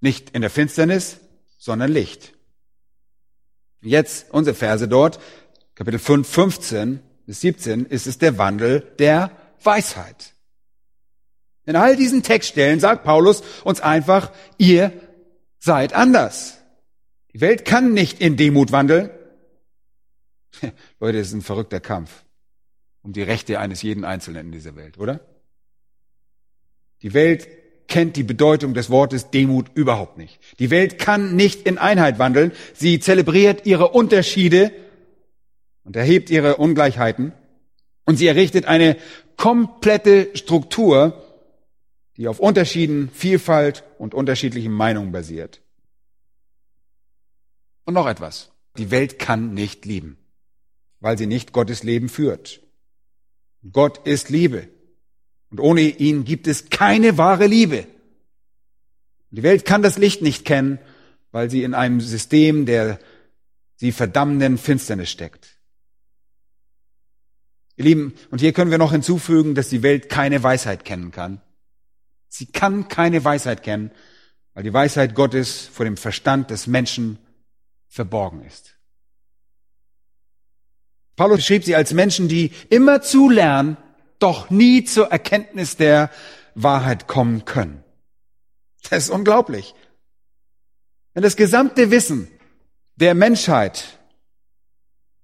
Nicht 0.00 0.30
in 0.30 0.40
der 0.40 0.50
Finsternis, 0.50 1.18
sondern 1.58 1.92
Licht. 1.92 2.32
Jetzt 3.80 4.32
unsere 4.32 4.56
Verse 4.56 4.88
dort, 4.88 5.20
Kapitel 5.76 6.00
5, 6.00 6.28
15 6.28 7.00
bis 7.26 7.40
17, 7.40 7.86
ist 7.86 8.08
es 8.08 8.18
der 8.18 8.36
Wandel 8.36 8.80
der 8.98 9.30
Weisheit. 9.62 10.34
In 11.66 11.76
all 11.76 11.94
diesen 11.94 12.24
Textstellen 12.24 12.80
sagt 12.80 13.04
Paulus 13.04 13.44
uns 13.62 13.80
einfach, 13.80 14.32
ihr 14.58 14.92
seid 15.60 15.92
anders. 15.92 16.58
Die 17.32 17.40
Welt 17.40 17.64
kann 17.64 17.92
nicht 17.92 18.20
in 18.20 18.36
Demut 18.36 18.72
wandeln. 18.72 19.08
Leute, 20.98 21.20
es 21.20 21.28
ist 21.28 21.34
ein 21.34 21.42
verrückter 21.42 21.78
Kampf 21.78 22.24
um 23.02 23.12
die 23.12 23.22
Rechte 23.22 23.60
eines 23.60 23.82
jeden 23.82 24.04
Einzelnen 24.04 24.46
in 24.46 24.52
dieser 24.52 24.74
Welt, 24.74 24.98
oder? 24.98 25.20
Die 27.02 27.14
Welt 27.14 27.48
kennt 27.88 28.16
die 28.16 28.22
Bedeutung 28.22 28.74
des 28.74 28.90
Wortes 28.90 29.30
Demut 29.30 29.66
überhaupt 29.74 30.18
nicht. 30.18 30.38
Die 30.58 30.70
Welt 30.70 30.98
kann 30.98 31.36
nicht 31.36 31.66
in 31.66 31.78
Einheit 31.78 32.18
wandeln. 32.18 32.52
Sie 32.72 32.98
zelebriert 32.98 33.66
ihre 33.66 33.88
Unterschiede 33.88 34.72
und 35.84 35.96
erhebt 35.96 36.30
ihre 36.30 36.56
Ungleichheiten. 36.56 37.32
Und 38.04 38.16
sie 38.16 38.26
errichtet 38.26 38.66
eine 38.66 38.96
komplette 39.36 40.30
Struktur, 40.34 41.22
die 42.16 42.28
auf 42.28 42.40
Unterschieden, 42.40 43.10
Vielfalt 43.10 43.84
und 43.98 44.14
unterschiedlichen 44.14 44.72
Meinungen 44.72 45.12
basiert. 45.12 45.60
Und 47.84 47.94
noch 47.94 48.06
etwas. 48.06 48.50
Die 48.76 48.90
Welt 48.90 49.18
kann 49.18 49.54
nicht 49.54 49.84
lieben, 49.84 50.16
weil 51.00 51.18
sie 51.18 51.26
nicht 51.26 51.52
Gottes 51.52 51.82
Leben 51.82 52.08
führt. 52.08 52.60
Gott 53.72 54.06
ist 54.06 54.30
Liebe. 54.30 54.68
Und 55.54 55.60
ohne 55.60 55.82
ihn 55.82 56.24
gibt 56.24 56.48
es 56.48 56.68
keine 56.68 57.16
wahre 57.16 57.46
Liebe. 57.46 57.86
Die 59.30 59.44
Welt 59.44 59.64
kann 59.64 59.82
das 59.82 59.98
Licht 59.98 60.20
nicht 60.20 60.44
kennen, 60.44 60.80
weil 61.30 61.48
sie 61.48 61.62
in 61.62 61.74
einem 61.74 62.00
System 62.00 62.66
der 62.66 62.98
sie 63.76 63.92
verdammenden 63.92 64.58
Finsternis 64.58 65.10
steckt. 65.10 65.56
Ihr 67.76 67.84
Lieben, 67.84 68.14
und 68.32 68.40
hier 68.40 68.52
können 68.52 68.72
wir 68.72 68.78
noch 68.78 68.90
hinzufügen, 68.90 69.54
dass 69.54 69.68
die 69.68 69.84
Welt 69.84 70.08
keine 70.08 70.42
Weisheit 70.42 70.84
kennen 70.84 71.12
kann. 71.12 71.40
Sie 72.26 72.46
kann 72.46 72.88
keine 72.88 73.24
Weisheit 73.24 73.62
kennen, 73.62 73.92
weil 74.54 74.64
die 74.64 74.72
Weisheit 74.72 75.14
Gottes 75.14 75.68
vor 75.72 75.84
dem 75.84 75.96
Verstand 75.96 76.50
des 76.50 76.66
Menschen 76.66 77.16
verborgen 77.86 78.42
ist. 78.44 78.74
Paulus 81.14 81.36
beschrieb 81.36 81.62
sie 81.62 81.76
als 81.76 81.92
Menschen, 81.92 82.26
die 82.26 82.50
immer 82.70 83.02
zu 83.02 83.30
lernen, 83.30 83.76
doch 84.24 84.48
nie 84.48 84.84
zur 84.84 85.08
Erkenntnis 85.12 85.76
der 85.76 86.10
Wahrheit 86.54 87.06
kommen 87.06 87.44
können. 87.44 87.84
Das 88.88 89.04
ist 89.04 89.10
unglaublich. 89.10 89.74
Wenn 91.12 91.22
das 91.22 91.36
gesamte 91.36 91.90
Wissen 91.90 92.28
der 92.96 93.14
Menschheit 93.14 93.98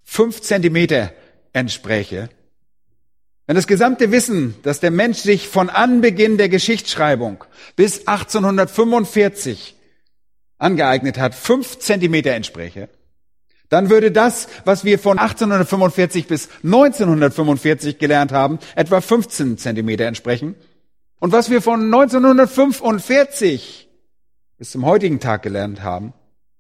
fünf 0.05 0.43
Zentimeter 0.43 1.13
entspräche, 1.55 2.29
wenn 3.47 3.57
das 3.57 3.67
gesamte 3.67 4.13
Wissen, 4.13 4.55
das 4.65 4.81
der 4.81 4.91
Mensch 4.91 5.19
sich 5.19 5.49
von 5.49 5.71
Anbeginn 5.71 6.37
der 6.37 6.51
Geschichtsschreibung 6.51 7.43
bis 7.77 8.07
1845 8.07 9.77
angeeignet 10.59 11.19
hat, 11.19 11.35
fünf 11.35 11.79
Zentimeter 11.79 12.33
entspräche, 12.33 12.91
dann 13.71 13.89
würde 13.89 14.13
das, 14.13 14.49
was 14.65 14.85
wir 14.85 14.99
von 14.99 15.19
1845 15.19 16.27
bis 16.27 16.49
1945 16.63 17.99
gelernt 17.99 18.33
haben, 18.33 18.59
etwa 18.75 19.01
15 19.01 19.57
Zentimeter 19.57 20.05
entsprechen. 20.05 20.57
Und 21.21 21.33
was 21.33 21.51
wir 21.51 21.63
von 21.63 21.85
1945 21.85 23.89
bis 24.59 24.73
zum 24.73 24.85
heutigen 24.85 25.21
Tag 25.21 25.43
gelernt 25.43 25.83
haben, 25.83 26.13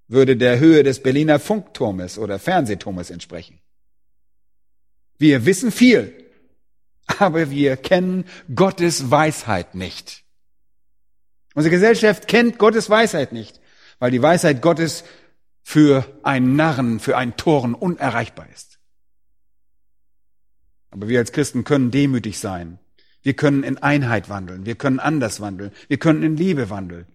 würde 0.06 0.36
der 0.36 0.60
Höhe 0.60 0.82
des 0.82 1.02
Berliner 1.02 1.38
Funkturmes 1.38 2.16
oder 2.16 2.38
Fernsehturmes 2.38 3.10
entsprechen. 3.10 3.58
Wir 5.18 5.44
wissen 5.46 5.72
viel, 5.72 6.14
aber 7.18 7.50
wir 7.50 7.76
kennen 7.76 8.24
Gottes 8.54 9.10
Weisheit 9.10 9.74
nicht. 9.74 10.22
Unsere 11.54 11.74
Gesellschaft 11.74 12.28
kennt 12.28 12.58
Gottes 12.58 12.88
Weisheit 12.88 13.32
nicht, 13.32 13.60
weil 13.98 14.12
die 14.12 14.22
Weisheit 14.22 14.62
Gottes 14.62 15.02
für 15.62 16.06
einen 16.22 16.56
Narren, 16.56 17.00
für 17.00 17.16
einen 17.16 17.36
Toren 17.36 17.74
unerreichbar 17.74 18.46
ist. 18.52 18.78
Aber 20.90 21.08
wir 21.08 21.18
als 21.18 21.32
Christen 21.32 21.64
können 21.64 21.90
demütig 21.90 22.38
sein. 22.38 22.78
Wir 23.22 23.34
können 23.34 23.62
in 23.62 23.78
Einheit 23.78 24.28
wandeln. 24.28 24.66
Wir 24.66 24.74
können 24.74 24.98
anders 24.98 25.40
wandeln. 25.40 25.72
Wir 25.88 25.98
können 25.98 26.22
in 26.22 26.36
Liebe 26.36 26.70
wandeln. 26.70 27.06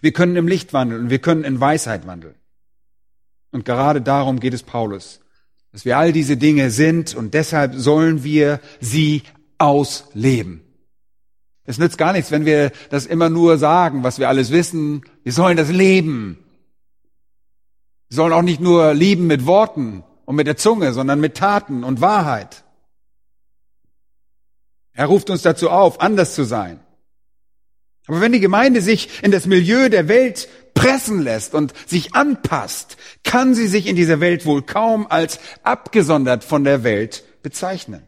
Wir 0.00 0.12
können 0.12 0.36
im 0.36 0.48
Licht 0.48 0.72
wandeln. 0.72 1.10
Wir 1.10 1.18
können 1.18 1.44
in 1.44 1.60
Weisheit 1.60 2.06
wandeln. 2.06 2.34
Und 3.50 3.64
gerade 3.64 4.02
darum 4.02 4.40
geht 4.40 4.54
es 4.54 4.62
Paulus, 4.62 5.20
dass 5.72 5.84
wir 5.84 5.96
all 5.96 6.12
diese 6.12 6.36
Dinge 6.36 6.70
sind 6.70 7.14
und 7.14 7.34
deshalb 7.34 7.74
sollen 7.74 8.22
wir 8.22 8.60
sie 8.80 9.22
ausleben. 9.58 10.62
Es 11.64 11.78
nützt 11.78 11.98
gar 11.98 12.12
nichts, 12.12 12.30
wenn 12.30 12.44
wir 12.44 12.70
das 12.90 13.06
immer 13.06 13.28
nur 13.28 13.58
sagen, 13.58 14.04
was 14.04 14.18
wir 14.18 14.28
alles 14.28 14.52
wissen. 14.52 15.02
Wir 15.24 15.32
sollen 15.32 15.56
das 15.56 15.70
leben. 15.70 16.38
Sie 18.08 18.16
sollen 18.16 18.32
auch 18.32 18.42
nicht 18.42 18.60
nur 18.60 18.94
lieben 18.94 19.26
mit 19.26 19.46
Worten 19.46 20.04
und 20.24 20.36
mit 20.36 20.46
der 20.46 20.56
Zunge, 20.56 20.92
sondern 20.92 21.20
mit 21.20 21.36
Taten 21.36 21.84
und 21.84 22.00
Wahrheit. 22.00 22.64
Er 24.92 25.06
ruft 25.06 25.28
uns 25.30 25.42
dazu 25.42 25.70
auf, 25.70 26.00
anders 26.00 26.34
zu 26.34 26.44
sein. 26.44 26.80
Aber 28.06 28.20
wenn 28.20 28.32
die 28.32 28.40
Gemeinde 28.40 28.80
sich 28.80 29.22
in 29.22 29.30
das 29.30 29.46
Milieu 29.46 29.88
der 29.88 30.08
Welt 30.08 30.48
pressen 30.74 31.20
lässt 31.22 31.54
und 31.54 31.72
sich 31.86 32.14
anpasst, 32.14 32.96
kann 33.24 33.54
sie 33.54 33.66
sich 33.66 33.86
in 33.86 33.96
dieser 33.96 34.20
Welt 34.20 34.46
wohl 34.46 34.62
kaum 34.62 35.06
als 35.08 35.40
abgesondert 35.64 36.44
von 36.44 36.64
der 36.64 36.84
Welt 36.84 37.24
bezeichnen. 37.42 38.02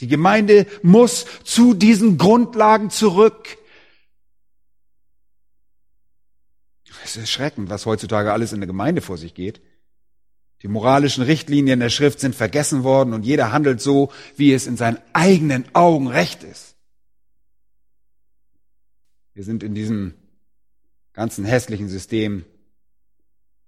Die 0.00 0.08
Gemeinde 0.08 0.66
muss 0.82 1.26
zu 1.44 1.72
diesen 1.72 2.18
Grundlagen 2.18 2.90
zurück. 2.90 3.56
Es 7.06 7.14
ist 7.14 7.22
erschreckend, 7.22 7.70
was 7.70 7.86
heutzutage 7.86 8.32
alles 8.32 8.52
in 8.52 8.58
der 8.58 8.66
Gemeinde 8.66 9.00
vor 9.00 9.16
sich 9.16 9.32
geht. 9.32 9.60
Die 10.62 10.68
moralischen 10.68 11.22
Richtlinien 11.22 11.78
der 11.78 11.88
Schrift 11.88 12.18
sind 12.18 12.34
vergessen 12.34 12.82
worden 12.82 13.12
und 13.12 13.24
jeder 13.24 13.52
handelt 13.52 13.80
so, 13.80 14.10
wie 14.34 14.52
es 14.52 14.66
in 14.66 14.76
seinen 14.76 14.98
eigenen 15.12 15.72
Augen 15.72 16.08
recht 16.08 16.42
ist. 16.42 16.74
Wir 19.34 19.44
sind 19.44 19.62
in 19.62 19.74
diesem 19.74 20.14
ganzen 21.12 21.44
hässlichen 21.44 21.88
System 21.88 22.44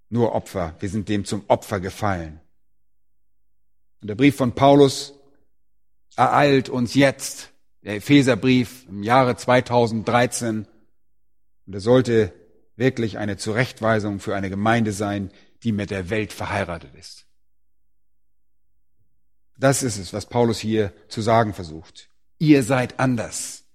nur 0.09 0.33
Opfer. 0.33 0.75
Wir 0.79 0.89
sind 0.89 1.07
dem 1.07 1.23
zum 1.23 1.43
Opfer 1.47 1.79
gefallen. 1.79 2.41
Und 4.01 4.09
der 4.09 4.15
Brief 4.15 4.35
von 4.35 4.53
Paulus 4.53 5.13
ereilt 6.17 6.67
uns 6.67 6.93
jetzt, 6.93 7.51
der 7.83 7.95
Epheserbrief 7.95 8.85
im 8.89 9.01
Jahre 9.01 9.37
2013. 9.37 10.67
Und 11.67 11.73
er 11.73 11.79
sollte 11.79 12.33
wirklich 12.79 13.17
eine 13.17 13.37
Zurechtweisung 13.37 14.19
für 14.19 14.35
eine 14.35 14.49
Gemeinde 14.49 14.91
sein, 14.91 15.31
die 15.63 15.71
mit 15.71 15.91
der 15.91 16.09
Welt 16.09 16.33
verheiratet 16.33 16.95
ist. 16.95 17.25
Das 19.57 19.83
ist 19.83 19.97
es, 19.97 20.13
was 20.13 20.25
Paulus 20.25 20.57
hier 20.57 20.93
zu 21.09 21.21
sagen 21.21 21.53
versucht. 21.53 22.09
Ihr 22.37 22.63
seid 22.63 22.99
anders. 22.99 23.65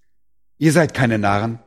Ihr 0.57 0.73
seid 0.73 0.95
keine 0.95 1.19
Narren. 1.19 1.59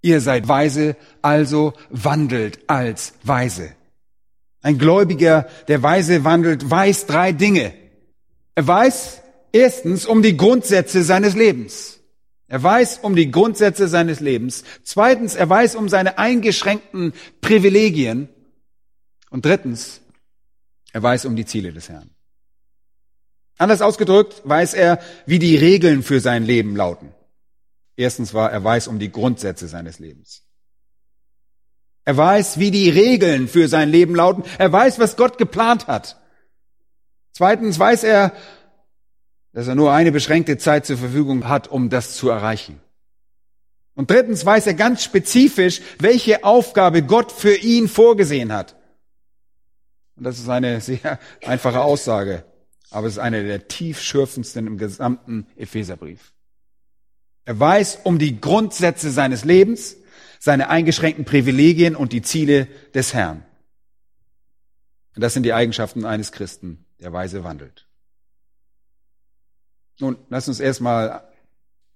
Ihr 0.00 0.20
seid 0.20 0.48
weise, 0.48 0.96
also 1.22 1.74
wandelt 1.90 2.58
als 2.68 3.14
weise. 3.22 3.74
Ein 4.62 4.78
Gläubiger, 4.78 5.46
der 5.68 5.82
weise 5.82 6.24
wandelt, 6.24 6.70
weiß 6.70 7.06
drei 7.06 7.32
Dinge. 7.32 7.74
Er 8.54 8.66
weiß 8.66 9.20
erstens 9.52 10.06
um 10.06 10.22
die 10.22 10.36
Grundsätze 10.36 11.04
seines 11.04 11.34
Lebens. 11.34 12.00
Er 12.46 12.62
weiß 12.62 12.98
um 12.98 13.16
die 13.16 13.30
Grundsätze 13.30 13.88
seines 13.88 14.20
Lebens. 14.20 14.64
Zweitens, 14.82 15.34
er 15.34 15.48
weiß 15.48 15.76
um 15.76 15.88
seine 15.88 16.18
eingeschränkten 16.18 17.14
Privilegien. 17.40 18.28
Und 19.30 19.44
drittens, 19.44 20.00
er 20.92 21.02
weiß 21.02 21.24
um 21.24 21.36
die 21.36 21.46
Ziele 21.46 21.72
des 21.72 21.88
Herrn. 21.88 22.10
Anders 23.56 23.82
ausgedrückt 23.82 24.42
weiß 24.44 24.74
er, 24.74 25.00
wie 25.26 25.38
die 25.38 25.56
Regeln 25.56 26.02
für 26.02 26.20
sein 26.20 26.44
Leben 26.44 26.76
lauten. 26.76 27.12
Erstens 27.96 28.34
war, 28.34 28.50
er 28.50 28.62
weiß 28.62 28.88
um 28.88 28.98
die 28.98 29.12
Grundsätze 29.12 29.68
seines 29.68 29.98
Lebens. 29.98 30.42
Er 32.04 32.16
weiß, 32.16 32.58
wie 32.58 32.70
die 32.70 32.90
Regeln 32.90 33.48
für 33.48 33.68
sein 33.68 33.88
Leben 33.88 34.14
lauten. 34.14 34.44
Er 34.58 34.70
weiß, 34.70 34.98
was 34.98 35.16
Gott 35.16 35.38
geplant 35.38 35.86
hat. 35.86 36.20
Zweitens 37.32 37.78
weiß 37.78 38.04
er, 38.04 38.32
dass 39.54 39.68
er 39.68 39.76
nur 39.76 39.92
eine 39.92 40.10
beschränkte 40.10 40.58
Zeit 40.58 40.84
zur 40.84 40.98
Verfügung 40.98 41.48
hat, 41.48 41.68
um 41.68 41.88
das 41.88 42.16
zu 42.16 42.28
erreichen. 42.28 42.80
Und 43.94 44.10
drittens 44.10 44.44
weiß 44.44 44.66
er 44.66 44.74
ganz 44.74 45.04
spezifisch, 45.04 45.80
welche 46.00 46.42
Aufgabe 46.42 47.04
Gott 47.04 47.30
für 47.30 47.54
ihn 47.54 47.86
vorgesehen 47.86 48.52
hat. 48.52 48.74
Und 50.16 50.24
das 50.24 50.40
ist 50.40 50.48
eine 50.48 50.80
sehr 50.80 51.20
einfache 51.46 51.80
Aussage, 51.80 52.44
aber 52.90 53.06
es 53.06 53.14
ist 53.14 53.20
eine 53.20 53.44
der 53.44 53.68
tiefschürfendsten 53.68 54.66
im 54.66 54.76
gesamten 54.76 55.46
Epheserbrief. 55.56 56.32
Er 57.44 57.58
weiß 57.58 58.00
um 58.02 58.18
die 58.18 58.40
Grundsätze 58.40 59.12
seines 59.12 59.44
Lebens, 59.44 59.96
seine 60.40 60.68
eingeschränkten 60.68 61.24
Privilegien 61.24 61.94
und 61.94 62.12
die 62.12 62.22
Ziele 62.22 62.66
des 62.92 63.14
Herrn. 63.14 63.44
Und 65.14 65.22
das 65.22 65.32
sind 65.32 65.44
die 65.44 65.52
Eigenschaften 65.52 66.04
eines 66.04 66.32
Christen, 66.32 66.84
der 66.98 67.12
weise 67.12 67.44
wandelt. 67.44 67.86
Nun, 70.00 70.16
lass 70.28 70.48
uns 70.48 70.60
erstmal 70.60 71.28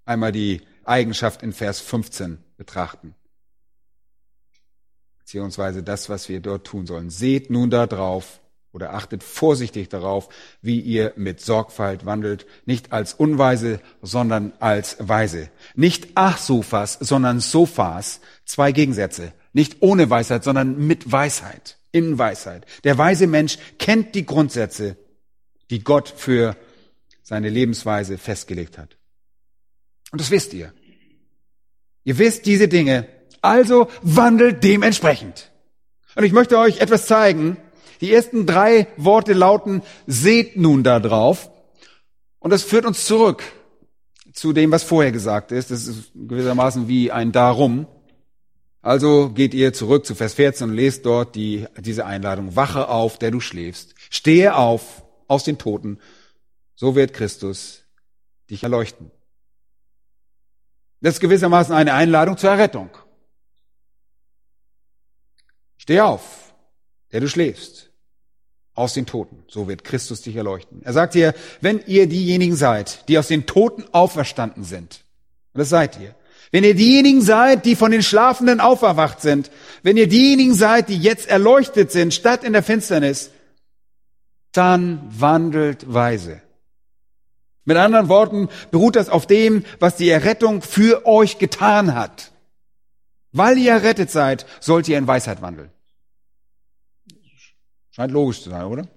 einmal 0.05 0.33
die 0.33 0.63
Eigenschaft 0.85 1.43
in 1.43 1.53
Vers 1.53 1.81
15 1.81 2.39
betrachten. 2.57 3.15
Beziehungsweise 5.19 5.83
das, 5.83 6.09
was 6.09 6.29
wir 6.29 6.41
dort 6.41 6.67
tun 6.67 6.87
sollen. 6.87 7.11
Seht 7.11 7.51
nun 7.51 7.71
da 7.71 7.87
drauf, 7.87 8.41
oder 8.73 8.95
achtet 8.95 9.23
vorsichtig 9.23 9.89
darauf, 9.89 10.29
wie 10.61 10.81
ihr 10.81 11.13
mit 11.17 11.41
Sorgfalt 11.41 12.07
wandelt, 12.07 12.47
nicht 12.67 12.93
als 12.93 13.15
Unweise, 13.15 13.81
sondern 14.03 14.53
als 14.61 14.97
Weise. 15.01 15.51
Nicht 15.75 16.09
ach 16.15 16.39
Sofas, 16.39 16.99
sondern 17.01 17.41
Sofas, 17.41 18.21
zwei 18.45 18.73
Gegensätze. 18.73 19.33
Nicht 19.53 19.79
ohne 19.81 20.11
Weisheit, 20.11 20.45
sondern 20.45 20.87
mit 20.87 21.11
Weisheit, 21.11 21.79
in 21.93 22.19
Weisheit. 22.19 22.67
Der 22.85 22.99
weise 22.99 23.27
Mensch 23.27 23.59
kennt 23.79 24.15
die 24.15 24.27
Grundsätze, 24.27 24.97
die 25.71 25.83
Gott 25.83 26.09
für 26.09 26.55
seine 27.29 27.51
Lebensweise 27.51 28.17
festgelegt 28.17 28.79
hat. 28.79 28.97
Und 30.13 30.19
das 30.19 30.31
wisst 30.31 30.55
ihr. 30.55 30.73
Ihr 32.03 32.17
wisst 32.17 32.47
diese 32.47 32.69
Dinge, 32.69 33.07
also 33.43 33.89
wandelt 34.01 34.65
dementsprechend. 34.65 35.53
Und 36.17 36.25
ich 36.25 36.33
möchte 36.33 36.57
euch 36.59 36.81
etwas 36.81 37.07
zeigen, 37.07 37.59
die 38.01 38.15
ersten 38.15 38.47
drei 38.47 38.87
Worte 38.97 39.35
lauten, 39.35 39.83
seht 40.07 40.57
nun 40.57 40.83
da 40.83 41.01
drauf. 41.01 41.51
Und 42.39 42.51
das 42.51 42.63
führt 42.63 42.87
uns 42.87 43.05
zurück 43.05 43.43
zu 44.33 44.55
dem, 44.55 44.71
was 44.71 44.83
vorher 44.83 45.13
gesagt 45.13 45.53
ist. 45.53 45.71
Das 45.71 45.87
ist 45.87 46.13
gewissermaßen 46.15 46.89
wie 46.89 47.13
ein 47.13 47.31
Darum. 47.31 47.87
Also 48.81 49.29
geht 49.29 49.53
ihr 49.53 49.75
zurück 49.75 50.07
zu 50.07 50.15
Vers 50.15 50.33
14 50.33 50.71
und 50.71 50.77
lest 50.77 51.05
dort 51.05 51.35
die, 51.35 51.67
diese 51.79 52.07
Einladung. 52.07 52.57
Wache 52.57 52.89
auf, 52.89 53.19
der 53.19 53.33
du 53.33 53.41
schläfst. 53.41 53.95
Stehe 54.09 54.57
auf 54.57 55.03
aus 55.27 55.45
den 55.45 55.59
Toten. 55.59 55.99
So 56.79 56.95
wird 56.95 57.13
Christus 57.13 57.83
dich 58.49 58.63
erleuchten. 58.63 59.11
Das 61.01 61.15
ist 61.15 61.21
gewissermaßen 61.21 61.75
eine 61.75 61.93
Einladung 61.93 62.39
zur 62.39 62.51
Errettung. 62.51 62.89
Steh 65.77 66.01
auf, 66.01 66.55
der 67.11 67.19
du 67.19 67.29
schläfst 67.29 67.91
aus 68.75 68.95
den 68.95 69.07
Toten. 69.07 69.43
So 69.49 69.67
wird 69.67 69.83
Christus 69.83 70.23
dich 70.23 70.37
erleuchten. 70.37 70.81
Er 70.85 70.93
sagt 70.93 71.15
hier, 71.15 71.35
wenn 71.61 71.85
ihr 71.89 72.07
diejenigen 72.07 72.55
seid, 72.55 73.09
die 73.09 73.19
aus 73.19 73.27
den 73.27 73.47
Toten 73.47 73.85
auferstanden 73.91 74.63
sind, 74.63 75.03
und 75.55 75.59
das 75.59 75.71
seid 75.71 75.99
ihr, 75.99 76.15
wenn 76.53 76.63
ihr 76.63 76.77
diejenigen 76.77 77.23
seid, 77.23 77.67
die 77.67 77.75
von 77.75 77.91
den 77.91 78.05
Schlafenden 78.05 78.61
auferwacht 78.61 79.21
sind, 79.21 79.51
wenn 79.83 79.97
ihr 79.97 80.07
diejenigen 80.07 80.55
seid, 80.55 80.91
die 80.91 80.99
jetzt 80.99 81.27
erleuchtet 81.27 81.91
sind, 81.91 82.15
statt 82.15 82.45
in 82.45 82.53
der 82.53 82.63
Finsternis, 82.63 83.33
dann 84.53 85.01
wandelt 85.11 85.93
weise. 85.93 86.41
Mit 87.69 87.77
anderen 87.77 88.09
Worten 88.09 88.49
beruht 88.71 88.97
das 88.97 89.11
auf 89.11 89.27
dem, 89.27 89.63
was 89.79 89.95
die 89.95 90.09
Errettung 90.09 90.63
für 90.63 91.05
euch 91.05 91.37
getan 91.37 91.95
hat. 91.95 92.33
Weil 93.31 93.59
ihr 93.59 93.73
errettet 93.73 94.11
seid, 94.11 94.47
sollt 94.59 94.89
ihr 94.89 94.97
in 94.97 95.07
Weisheit 95.07 95.43
wandeln. 95.43 95.69
Scheint 97.91 98.11
logisch 98.11 98.43
zu 98.43 98.49
sein, 98.49 98.65
oder? 98.65 98.89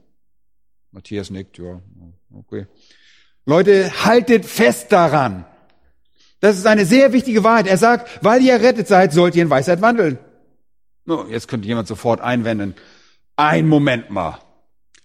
Matthias 0.92 1.30
nickt, 1.32 1.58
ja, 1.58 1.82
okay. 2.34 2.66
Leute, 3.46 3.92
haltet 4.06 4.46
fest 4.46 4.94
daran. 4.94 5.46
Das 6.40 6.58
ist 6.58 6.66
eine 6.66 6.86
sehr 6.86 7.12
wichtige 7.12 7.44
Wahrheit. 7.44 7.68
Er 7.68 7.78
sagt, 7.78 8.24
weil 8.24 8.42
ihr 8.42 8.54
errettet 8.54 8.88
seid, 8.88 9.12
sollt 9.12 9.36
ihr 9.36 9.44
in 9.44 9.50
Weisheit 9.50 9.82
wandeln. 9.82 10.18
Jetzt 11.30 11.50
könnte 11.50 11.68
jemand 11.68 11.90
sofort 11.90 12.22
einwenden. 12.22 12.76
Ein 13.36 13.68
Moment 13.68 14.12
mal. 14.12 14.40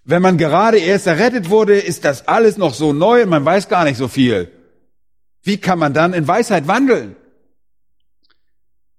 Wenn 0.08 0.22
man 0.22 0.38
gerade 0.38 0.78
erst 0.78 1.08
errettet 1.08 1.50
wurde, 1.50 1.80
ist 1.80 2.04
das 2.04 2.28
alles 2.28 2.56
noch 2.58 2.74
so 2.74 2.92
neu 2.92 3.24
und 3.24 3.28
man 3.28 3.44
weiß 3.44 3.68
gar 3.68 3.82
nicht 3.82 3.96
so 3.96 4.06
viel. 4.06 4.52
Wie 5.42 5.56
kann 5.56 5.80
man 5.80 5.94
dann 5.94 6.14
in 6.14 6.28
Weisheit 6.28 6.68
wandeln? 6.68 7.16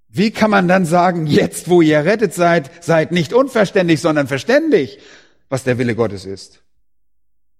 Wie 0.09 0.31
kann 0.31 0.51
man 0.51 0.67
dann 0.67 0.85
sagen, 0.85 1.25
jetzt 1.25 1.69
wo 1.69 1.81
ihr 1.81 1.95
errettet 1.95 2.33
seid, 2.33 2.83
seid 2.83 3.13
nicht 3.13 3.31
unverständlich, 3.31 4.01
sondern 4.01 4.27
verständig, 4.27 4.99
was 5.47 5.63
der 5.63 5.77
Wille 5.77 5.95
Gottes 5.95 6.25
ist? 6.25 6.61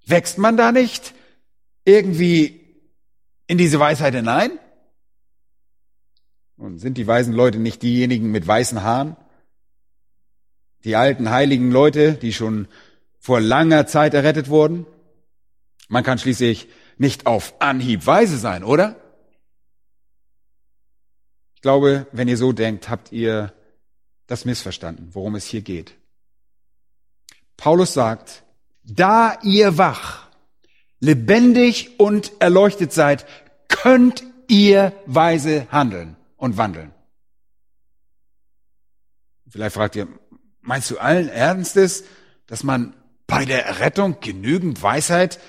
Wächst 0.05 0.37
man 0.37 0.57
da 0.57 0.73
nicht 0.73 1.13
irgendwie 1.85 2.59
in 3.47 3.57
diese 3.57 3.79
Weisheit 3.79 4.13
hinein? 4.13 4.51
Und 6.57 6.79
sind 6.79 6.97
die 6.97 7.07
weisen 7.07 7.33
Leute 7.33 7.59
nicht 7.59 7.81
diejenigen 7.81 8.29
mit 8.29 8.45
weißen 8.45 8.83
Haaren? 8.83 9.15
Die 10.83 10.97
alten 10.97 11.29
heiligen 11.29 11.71
Leute, 11.71 12.13
die 12.13 12.33
schon 12.33 12.67
vor 13.19 13.39
langer 13.41 13.87
Zeit 13.87 14.13
errettet 14.13 14.49
wurden? 14.49 14.85
Man 15.87 16.03
kann 16.03 16.19
schließlich 16.19 16.67
nicht 16.97 17.25
auf 17.25 17.53
Anhieb 17.59 18.05
weise 18.05 18.37
sein, 18.37 18.63
oder? 18.63 18.95
Ich 21.55 21.61
glaube, 21.61 22.07
wenn 22.11 22.27
ihr 22.27 22.37
so 22.37 22.51
denkt, 22.51 22.89
habt 22.89 23.11
ihr 23.11 23.53
das 24.27 24.45
missverstanden, 24.45 25.09
worum 25.13 25.35
es 25.35 25.45
hier 25.45 25.61
geht. 25.61 25.95
Paulus 27.55 27.93
sagt, 27.93 28.43
da 28.83 29.39
ihr 29.41 29.77
wach, 29.77 30.27
lebendig 30.99 31.99
und 31.99 32.31
erleuchtet 32.39 32.93
seid, 32.93 33.25
könnt 33.67 34.23
ihr 34.47 34.93
weise 35.05 35.67
handeln 35.71 36.15
und 36.35 36.57
wandeln. 36.57 36.93
Vielleicht 39.49 39.75
fragt 39.75 39.95
ihr, 39.95 40.07
meinst 40.61 40.91
du 40.91 40.97
allen 40.99 41.29
Ernstes, 41.29 42.03
dass 42.45 42.63
man 42.63 42.93
bei 43.27 43.45
der 43.45 43.65
Errettung 43.65 44.19
genügend 44.21 44.81
Weisheit 44.81 45.39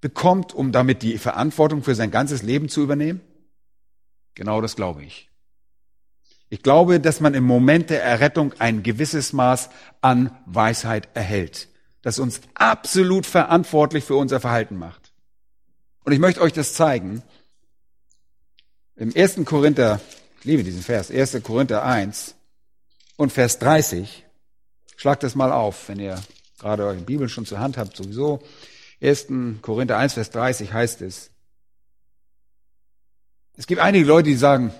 bekommt, 0.00 0.52
um 0.52 0.72
damit 0.72 1.02
die 1.02 1.18
Verantwortung 1.18 1.82
für 1.82 1.94
sein 1.94 2.10
ganzes 2.10 2.42
Leben 2.42 2.68
zu 2.68 2.82
übernehmen? 2.82 3.20
Genau 4.34 4.60
das 4.60 4.76
glaube 4.76 5.04
ich. 5.04 5.30
Ich 6.48 6.62
glaube, 6.62 6.98
dass 6.98 7.20
man 7.20 7.34
im 7.34 7.44
Moment 7.44 7.90
der 7.90 8.02
Errettung 8.02 8.52
ein 8.58 8.82
gewisses 8.82 9.32
Maß 9.32 9.70
an 10.00 10.36
Weisheit 10.46 11.08
erhält, 11.14 11.68
das 12.02 12.18
uns 12.18 12.40
absolut 12.54 13.24
verantwortlich 13.24 14.04
für 14.04 14.16
unser 14.16 14.40
Verhalten 14.40 14.76
macht. 14.76 15.12
Und 16.04 16.12
ich 16.12 16.18
möchte 16.18 16.40
euch 16.40 16.52
das 16.52 16.74
zeigen. 16.74 17.22
Im 18.96 19.12
1. 19.14 19.44
Korinther, 19.44 20.00
ich 20.40 20.44
liebe 20.44 20.64
diesen 20.64 20.82
Vers, 20.82 21.10
1. 21.10 21.40
Korinther 21.44 21.84
1 21.84 22.34
und 23.16 23.32
Vers 23.32 23.60
30. 23.60 24.26
Schlagt 24.96 25.22
das 25.22 25.36
mal 25.36 25.52
auf, 25.52 25.88
wenn 25.88 26.00
ihr 26.00 26.20
gerade 26.60 26.84
eure 26.84 26.96
Bibel 26.96 27.28
schon 27.28 27.46
zur 27.46 27.58
Hand 27.58 27.76
habt, 27.76 27.96
sowieso. 27.96 28.40
1. 29.02 29.26
Korinther 29.62 29.96
1, 29.96 30.14
Vers 30.14 30.30
30 30.30 30.72
heißt 30.72 31.02
es. 31.02 31.30
Es 33.56 33.66
gibt 33.66 33.80
einige 33.80 34.06
Leute, 34.06 34.28
die 34.28 34.36
sagen, 34.36 34.72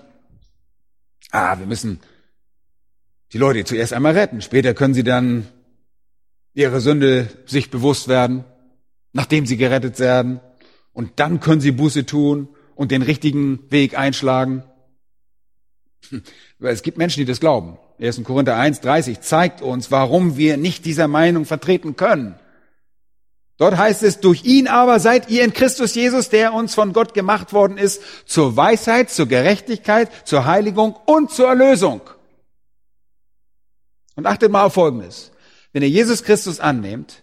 ah, 1.32 1.58
wir 1.58 1.66
müssen 1.66 2.00
die 3.32 3.38
Leute 3.38 3.64
zuerst 3.64 3.92
einmal 3.92 4.12
retten. 4.12 4.42
Später 4.42 4.74
können 4.74 4.94
sie 4.94 5.04
dann 5.04 5.48
ihre 6.54 6.80
Sünde 6.80 7.28
sich 7.46 7.70
bewusst 7.70 8.08
werden, 8.08 8.44
nachdem 9.12 9.46
sie 9.46 9.56
gerettet 9.56 9.98
werden. 9.98 10.40
Und 10.92 11.20
dann 11.20 11.40
können 11.40 11.60
sie 11.60 11.72
Buße 11.72 12.06
tun 12.06 12.48
und 12.74 12.90
den 12.90 13.02
richtigen 13.02 13.70
Weg 13.70 13.96
einschlagen. 13.96 14.64
Es 16.58 16.82
gibt 16.82 16.98
Menschen, 16.98 17.20
die 17.20 17.26
das 17.26 17.40
glauben. 17.40 17.78
1. 18.00 18.24
Korinther 18.24 18.56
1, 18.56 18.80
30 18.80 19.20
zeigt 19.20 19.62
uns, 19.62 19.90
warum 19.90 20.36
wir 20.36 20.56
nicht 20.56 20.84
dieser 20.84 21.08
Meinung 21.08 21.44
vertreten 21.44 21.96
können. 21.96 22.34
Dort 23.58 23.76
heißt 23.76 24.02
es, 24.04 24.20
durch 24.20 24.44
ihn 24.44 24.68
aber 24.68 25.00
seid 25.00 25.28
ihr 25.28 25.44
in 25.44 25.52
Christus 25.52 25.94
Jesus, 25.94 26.30
der 26.30 26.54
uns 26.54 26.74
von 26.74 26.94
Gott 26.94 27.12
gemacht 27.12 27.52
worden 27.52 27.76
ist, 27.76 28.00
zur 28.24 28.56
Weisheit, 28.56 29.10
zur 29.10 29.26
Gerechtigkeit, 29.26 30.10
zur 30.26 30.46
Heiligung 30.46 30.96
und 31.04 31.30
zur 31.30 31.48
Erlösung. 31.48 32.00
Und 34.16 34.26
achtet 34.26 34.50
mal 34.50 34.64
auf 34.64 34.72
Folgendes. 34.74 35.30
Wenn 35.74 35.82
ihr 35.82 35.90
Jesus 35.90 36.24
Christus 36.24 36.58
annehmt, 36.58 37.22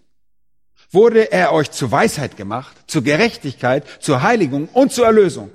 wurde 0.91 1.31
er 1.31 1.53
euch 1.53 1.71
zur 1.71 1.91
Weisheit 1.91 2.37
gemacht, 2.37 2.75
zur 2.85 3.03
Gerechtigkeit, 3.03 3.83
zur 3.99 4.21
Heiligung 4.21 4.69
und 4.73 4.93
zur 4.93 5.07
Erlösung. 5.07 5.49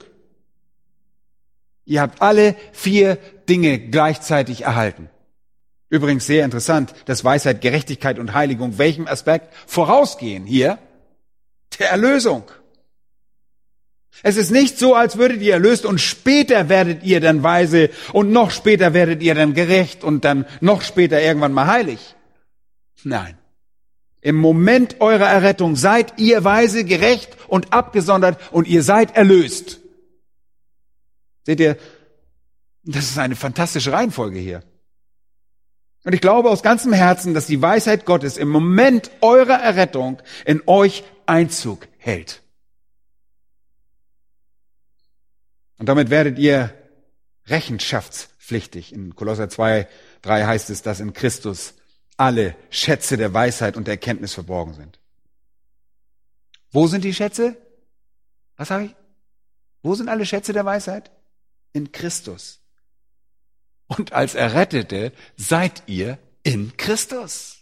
Ihr 1.84 2.00
habt 2.00 2.22
alle 2.22 2.54
vier 2.72 3.16
Dinge 3.48 3.78
gleichzeitig 3.78 4.62
erhalten. 4.62 5.10
Übrigens 5.88 6.26
sehr 6.26 6.44
interessant, 6.44 6.94
dass 7.04 7.22
Weisheit, 7.22 7.60
Gerechtigkeit 7.60 8.18
und 8.18 8.32
Heiligung 8.32 8.78
welchem 8.78 9.06
Aspekt 9.06 9.52
vorausgehen 9.66 10.46
hier? 10.46 10.78
Der 11.78 11.90
Erlösung. 11.90 12.44
Es 14.22 14.36
ist 14.36 14.50
nicht 14.50 14.78
so, 14.78 14.94
als 14.94 15.18
würdet 15.18 15.42
ihr 15.42 15.52
erlöst 15.52 15.84
und 15.84 16.00
später 16.00 16.70
werdet 16.70 17.02
ihr 17.02 17.20
dann 17.20 17.42
weise 17.42 17.90
und 18.12 18.30
noch 18.30 18.50
später 18.50 18.94
werdet 18.94 19.22
ihr 19.22 19.34
dann 19.34 19.52
gerecht 19.52 20.02
und 20.02 20.24
dann 20.24 20.46
noch 20.60 20.80
später 20.80 21.20
irgendwann 21.20 21.52
mal 21.52 21.66
heilig. 21.66 22.14
Nein. 23.04 23.36
Im 24.22 24.36
Moment 24.36 25.00
eurer 25.00 25.28
Errettung 25.28 25.76
seid 25.76 26.18
ihr 26.18 26.42
weise, 26.42 26.84
gerecht 26.84 27.36
und 27.48 27.72
abgesondert 27.72 28.38
und 28.50 28.66
ihr 28.66 28.82
seid 28.82 29.14
erlöst. 29.16 29.81
Seht 31.44 31.60
ihr, 31.60 31.76
das 32.84 33.04
ist 33.04 33.18
eine 33.18 33.36
fantastische 33.36 33.92
Reihenfolge 33.92 34.38
hier. 34.38 34.62
Und 36.04 36.14
ich 36.14 36.20
glaube 36.20 36.50
aus 36.50 36.62
ganzem 36.62 36.92
Herzen, 36.92 37.34
dass 37.34 37.46
die 37.46 37.62
Weisheit 37.62 38.04
Gottes 38.04 38.36
im 38.36 38.48
Moment 38.48 39.10
eurer 39.20 39.60
Errettung 39.60 40.20
in 40.44 40.62
euch 40.66 41.04
Einzug 41.26 41.86
hält. 41.98 42.42
Und 45.78 45.88
damit 45.88 46.10
werdet 46.10 46.38
ihr 46.38 46.74
rechenschaftspflichtig. 47.46 48.92
In 48.92 49.14
Kolosser 49.14 49.48
2, 49.48 49.88
3 50.22 50.44
heißt 50.44 50.70
es, 50.70 50.82
dass 50.82 51.00
in 51.00 51.12
Christus 51.12 51.74
alle 52.16 52.56
Schätze 52.70 53.16
der 53.16 53.32
Weisheit 53.32 53.76
und 53.76 53.86
der 53.86 53.94
Erkenntnis 53.94 54.34
verborgen 54.34 54.74
sind. 54.74 54.98
Wo 56.70 56.86
sind 56.86 57.04
die 57.04 57.14
Schätze? 57.14 57.56
Was 58.56 58.68
sage 58.68 58.86
ich? 58.86 58.96
Wo 59.82 59.94
sind 59.94 60.08
alle 60.08 60.26
Schätze 60.26 60.52
der 60.52 60.64
Weisheit? 60.64 61.10
In 61.72 61.92
Christus 61.92 62.62
und 63.98 64.12
als 64.12 64.34
Errettete 64.34 65.12
seid 65.36 65.82
ihr 65.86 66.18
in 66.42 66.76
Christus. 66.76 67.58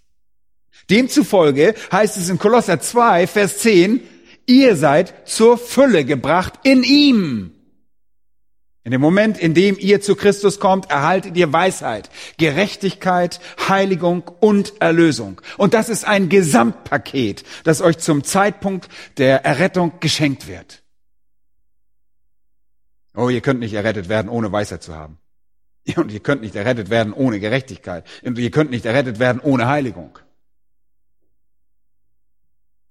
Demzufolge 0.88 1.74
heißt 1.92 2.16
es 2.16 2.28
in 2.28 2.38
Kolosser 2.38 2.80
2, 2.80 3.26
Vers 3.26 3.58
10, 3.58 4.00
ihr 4.46 4.76
seid 4.76 5.28
zur 5.28 5.58
Fülle 5.58 6.04
gebracht 6.04 6.54
in 6.64 6.82
ihm. 6.82 7.54
In 8.82 8.92
dem 8.92 9.00
Moment, 9.00 9.38
in 9.38 9.52
dem 9.52 9.76
ihr 9.78 10.00
zu 10.00 10.16
Christus 10.16 10.58
kommt, 10.58 10.90
erhaltet 10.90 11.36
ihr 11.36 11.52
Weisheit, 11.52 12.08
Gerechtigkeit, 12.38 13.38
Heiligung 13.68 14.22
und 14.40 14.80
Erlösung. 14.80 15.40
Und 15.58 15.74
das 15.74 15.90
ist 15.90 16.06
ein 16.06 16.30
Gesamtpaket, 16.30 17.44
das 17.64 17.82
euch 17.82 17.98
zum 17.98 18.24
Zeitpunkt 18.24 18.88
der 19.18 19.44
Errettung 19.44 19.92
geschenkt 20.00 20.48
wird. 20.48 20.79
Oh, 23.20 23.28
ihr 23.28 23.42
könnt 23.42 23.60
nicht 23.60 23.74
errettet 23.74 24.08
werden, 24.08 24.30
ohne 24.30 24.50
Weisheit 24.50 24.82
zu 24.82 24.94
haben. 24.94 25.18
Und 25.96 26.10
ihr 26.10 26.20
könnt 26.20 26.40
nicht 26.40 26.56
errettet 26.56 26.88
werden 26.88 27.12
ohne 27.12 27.38
Gerechtigkeit. 27.38 28.06
Und 28.22 28.38
ihr 28.38 28.50
könnt 28.50 28.70
nicht 28.70 28.86
errettet 28.86 29.18
werden 29.18 29.42
ohne 29.42 29.66
Heiligung. 29.66 30.18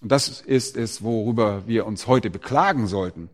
Und 0.01 0.11
das 0.11 0.39
ist 0.39 0.77
es, 0.77 1.01
worüber 1.01 1.65
wir 1.65 1.87
uns 1.87 2.05
heute 2.05 2.29
beklagen 2.29 2.85
sollten. 2.85 3.31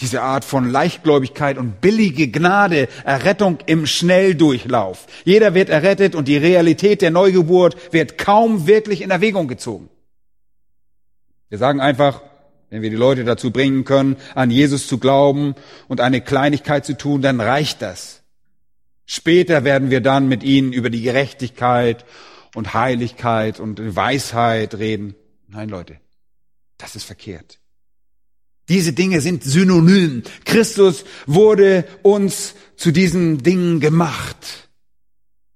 Diese 0.00 0.20
Art 0.20 0.44
von 0.44 0.68
Leichtgläubigkeit 0.68 1.56
und 1.56 1.80
billige 1.80 2.28
Gnade, 2.30 2.88
Errettung 3.04 3.60
im 3.64 3.86
Schnelldurchlauf. 3.86 5.06
Jeder 5.24 5.54
wird 5.54 5.70
errettet 5.70 6.14
und 6.14 6.28
die 6.28 6.36
Realität 6.36 7.00
der 7.00 7.10
Neugeburt 7.10 7.94
wird 7.94 8.18
kaum 8.18 8.66
wirklich 8.66 9.00
in 9.00 9.10
Erwägung 9.10 9.48
gezogen. 9.48 9.88
Wir 11.48 11.56
sagen 11.56 11.80
einfach, 11.80 12.20
wenn 12.70 12.82
wir 12.82 12.90
die 12.90 12.96
Leute 12.96 13.24
dazu 13.24 13.50
bringen 13.50 13.84
können, 13.84 14.16
an 14.34 14.50
Jesus 14.50 14.86
zu 14.86 14.98
glauben 14.98 15.54
und 15.88 16.00
eine 16.00 16.20
Kleinigkeit 16.20 16.84
zu 16.84 16.96
tun, 16.96 17.22
dann 17.22 17.40
reicht 17.40 17.82
das. 17.82 18.22
Später 19.06 19.64
werden 19.64 19.90
wir 19.90 20.00
dann 20.00 20.28
mit 20.28 20.42
ihnen 20.42 20.72
über 20.72 20.90
die 20.90 21.02
Gerechtigkeit 21.02 22.04
und 22.54 22.74
Heiligkeit 22.74 23.60
und 23.60 23.96
Weisheit 23.96 24.74
reden. 24.76 25.14
Nein, 25.48 25.68
Leute, 25.68 25.96
das 26.78 26.96
ist 26.96 27.04
verkehrt. 27.04 27.58
Diese 28.68 28.94
Dinge 28.94 29.20
sind 29.20 29.44
synonym. 29.44 30.22
Christus 30.44 31.04
wurde 31.26 31.84
uns 32.02 32.54
zu 32.76 32.92
diesen 32.92 33.42
Dingen 33.42 33.80
gemacht. 33.80 34.68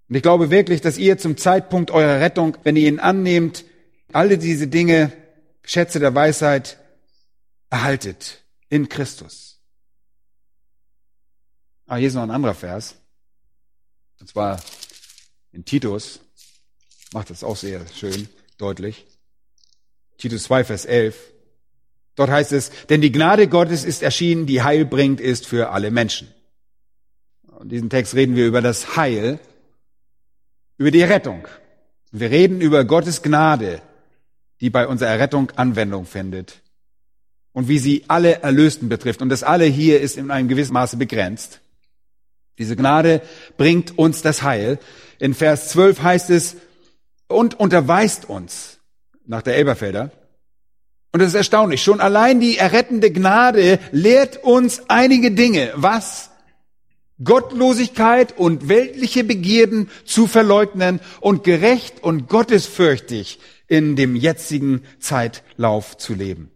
Und 0.09 0.17
ich 0.17 0.23
glaube 0.23 0.51
wirklich, 0.51 0.81
dass 0.83 0.99
ihr 0.99 1.19
zum 1.19 1.37
Zeitpunkt 1.37 1.91
eurer 1.91 2.21
Rettung, 2.21 2.57
wenn 2.65 2.77
ihr 2.77 2.89
ihn 2.89 2.99
annehmt, 2.99 3.65
alle 4.13 4.39
diese 4.39 4.67
Dinge, 4.67 5.13
Schätze 5.63 6.01
der 6.01 6.15
Weisheit, 6.15 6.79
erhaltet 7.71 8.45
in 8.69 8.89
Christus. 8.89 9.61
Ah, 11.87 11.97
hier 11.97 12.09
ist 12.09 12.15
noch 12.15 12.23
ein 12.23 12.31
anderer 12.31 12.55
Vers. 12.55 12.97
Und 14.21 14.29
zwar 14.29 14.61
in 15.53 15.65
Titus. 15.65 16.21
Macht 17.13 17.31
das 17.31 17.43
auch 17.43 17.57
sehr 17.57 17.87
schön 17.89 18.29
deutlich. 18.59 19.07
Titus 20.19 20.45
2, 20.45 20.65
Vers 20.65 20.85
11. 20.85 21.17
Dort 22.17 22.31
heißt 22.31 22.53
es, 22.53 22.71
denn 22.87 23.01
die 23.01 23.13
Gnade 23.13 23.49
Gottes 23.49 23.85
ist 23.85 24.03
erschienen, 24.03 24.47
die 24.47 24.63
heilbringend 24.63 25.21
ist 25.21 25.47
für 25.47 25.71
alle 25.71 25.91
Menschen. 25.91 26.29
In 27.61 27.69
diesem 27.69 27.91
Text 27.91 28.15
reden 28.15 28.37
wir 28.37 28.47
über 28.47 28.61
das 28.61 28.97
Heil, 28.97 29.39
über 30.77 30.91
die 30.91 31.03
Rettung. 31.03 31.47
Wir 32.11 32.31
reden 32.31 32.61
über 32.61 32.85
Gottes 32.85 33.23
Gnade, 33.23 33.81
die 34.61 34.71
bei 34.71 34.87
unserer 34.87 35.11
Errettung 35.11 35.51
Anwendung 35.53 36.05
findet 36.05 36.61
und 37.59 37.67
wie 37.67 37.81
sie 37.81 38.05
alle 38.07 38.41
Erlösten 38.43 38.89
betrifft. 38.89 39.21
Und 39.21 39.31
das 39.31 39.43
alle 39.43 39.65
hier 39.65 40.01
ist 40.01 40.17
in 40.17 40.31
einem 40.31 40.47
gewissen 40.47 40.75
Maße 40.75 40.97
begrenzt. 40.97 41.59
Diese 42.57 42.77
Gnade 42.77 43.21
bringt 43.57 43.99
uns 43.99 44.23
das 44.23 44.45
Heil. 44.45 44.79
In 45.19 45.35
Vers 45.35 45.71
12 45.71 46.01
heißt 46.01 46.31
es, 46.31 46.55
und 47.27 47.59
unterweist 47.59 48.29
uns, 48.29 48.79
nach 49.27 49.43
der 49.43 49.57
Elberfelder. 49.57 50.13
Und 51.11 51.19
das 51.19 51.31
ist 51.31 51.35
erstaunlich. 51.35 51.83
Schon 51.83 52.01
allein 52.01 52.39
die 52.39 52.59
errettende 52.59 53.11
Gnade 53.11 53.81
lehrt 53.91 54.37
uns 54.45 54.83
einige 54.87 55.33
Dinge. 55.33 55.73
Was? 55.75 56.31
Gottlosigkeit 57.25 58.39
und 58.39 58.69
weltliche 58.69 59.25
Begierden 59.25 59.91
zu 60.05 60.29
verleugnen 60.29 61.01
und 61.21 61.43
gerecht 61.43 62.05
und 62.05 62.29
gottesfürchtig 62.29 63.41
in 63.67 63.97
dem 63.97 64.15
jetzigen 64.15 64.85
Zeitlauf 65.01 65.97
zu 65.97 66.15
leben. 66.15 66.53